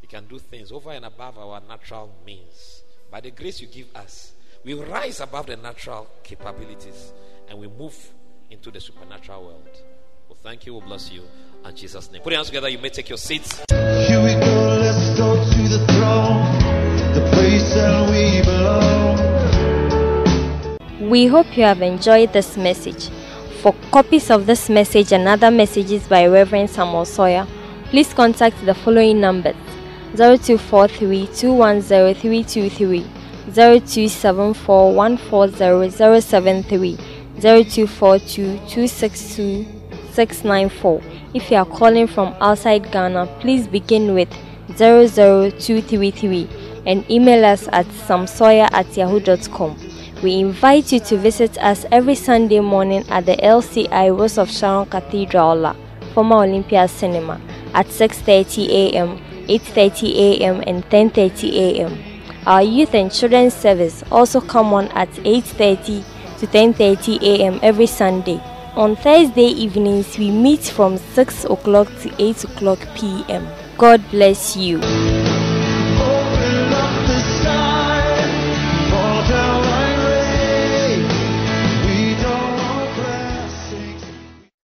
You 0.00 0.08
can 0.08 0.26
do 0.26 0.38
things 0.38 0.70
over 0.70 0.92
and 0.92 1.04
above 1.04 1.36
our 1.36 1.60
natural 1.68 2.14
means. 2.24 2.82
By 3.10 3.20
the 3.20 3.32
grace 3.32 3.60
you 3.60 3.66
give 3.66 3.88
us, 3.96 4.32
we 4.64 4.74
rise 4.74 5.20
above 5.20 5.46
the 5.46 5.56
natural 5.56 6.06
capabilities 6.22 7.12
and 7.48 7.58
we 7.58 7.66
move 7.66 7.96
into 8.50 8.70
the 8.70 8.80
supernatural 8.80 9.44
world. 9.44 9.82
Well, 10.28 10.38
thank 10.40 10.66
you. 10.66 10.74
We 10.74 10.80
bless 10.82 11.10
you. 11.10 11.22
In 11.64 11.74
Jesus' 11.74 12.12
name. 12.12 12.22
Put 12.22 12.32
your 12.32 12.38
hands 12.38 12.48
together. 12.48 12.68
You 12.68 12.78
may 12.78 12.90
take 12.90 13.08
your 13.08 13.18
seats. 13.18 13.64
Here 13.70 14.22
we 14.22 14.34
go, 14.34 14.78
let's 14.80 15.18
go 15.18 15.34
to 15.34 15.62
the 15.68 15.84
throne, 15.92 17.14
the 17.14 17.30
place 17.32 17.74
that 17.74 18.10
we 18.10 18.42
belong. 18.42 19.27
We 21.08 21.26
hope 21.26 21.56
you 21.56 21.64
have 21.64 21.80
enjoyed 21.80 22.34
this 22.34 22.58
message. 22.58 23.08
For 23.62 23.72
copies 23.90 24.30
of 24.30 24.44
this 24.44 24.68
message 24.68 25.10
and 25.10 25.26
other 25.26 25.50
messages 25.50 26.06
by 26.06 26.26
Reverend 26.26 26.68
Samuel 26.68 27.06
Sawyer, 27.06 27.46
please 27.86 28.12
contact 28.12 28.62
the 28.66 28.74
following 28.74 29.18
numbers 29.18 29.56
0243 30.16 31.28
210323, 31.28 33.00
0274 33.54 34.94
140073, 34.94 36.98
0242 37.40 38.60
If 41.32 41.50
you 41.50 41.56
are 41.56 41.64
calling 41.64 42.06
from 42.06 42.34
outside 42.38 42.92
Ghana, 42.92 43.28
please 43.40 43.66
begin 43.66 44.12
with 44.12 44.28
00233 44.76 46.48
and 46.84 47.10
email 47.10 47.46
us 47.46 47.66
at 47.72 47.86
samsawyer 47.86 48.68
at 48.72 48.94
yahoo.com. 48.94 49.87
We 50.20 50.40
invite 50.40 50.90
you 50.90 50.98
to 51.00 51.16
visit 51.16 51.56
us 51.58 51.86
every 51.92 52.16
Sunday 52.16 52.58
morning 52.58 53.04
at 53.08 53.24
the 53.24 53.36
LCI 53.36 54.18
Rose 54.18 54.36
of 54.36 54.50
Sharon 54.50 54.86
Cathedral, 54.86 55.76
former 56.12 56.42
Olympia 56.42 56.88
Cinema, 56.88 57.40
at 57.72 57.86
6:30 57.86 58.68
a.m., 58.68 59.18
8:30 59.46 60.16
a.m., 60.16 60.62
and 60.66 60.82
10:30 60.90 61.52
a.m. 61.54 61.98
Our 62.46 62.62
youth 62.62 62.94
and 62.94 63.12
children's 63.12 63.54
service 63.54 64.02
also 64.10 64.40
come 64.40 64.74
on 64.74 64.88
at 64.88 65.10
8:30 65.22 66.02
to 66.40 66.46
10:30 66.48 67.22
a.m. 67.22 67.60
every 67.62 67.86
Sunday. 67.86 68.40
On 68.74 68.96
Thursday 68.96 69.46
evenings, 69.54 70.18
we 70.18 70.32
meet 70.32 70.64
from 70.64 70.98
6 70.98 71.44
o'clock 71.44 71.86
to 72.00 72.10
8 72.18 72.42
o'clock 72.42 72.80
p.m. 72.96 73.46
God 73.76 74.02
bless 74.10 74.56
you. 74.56 74.80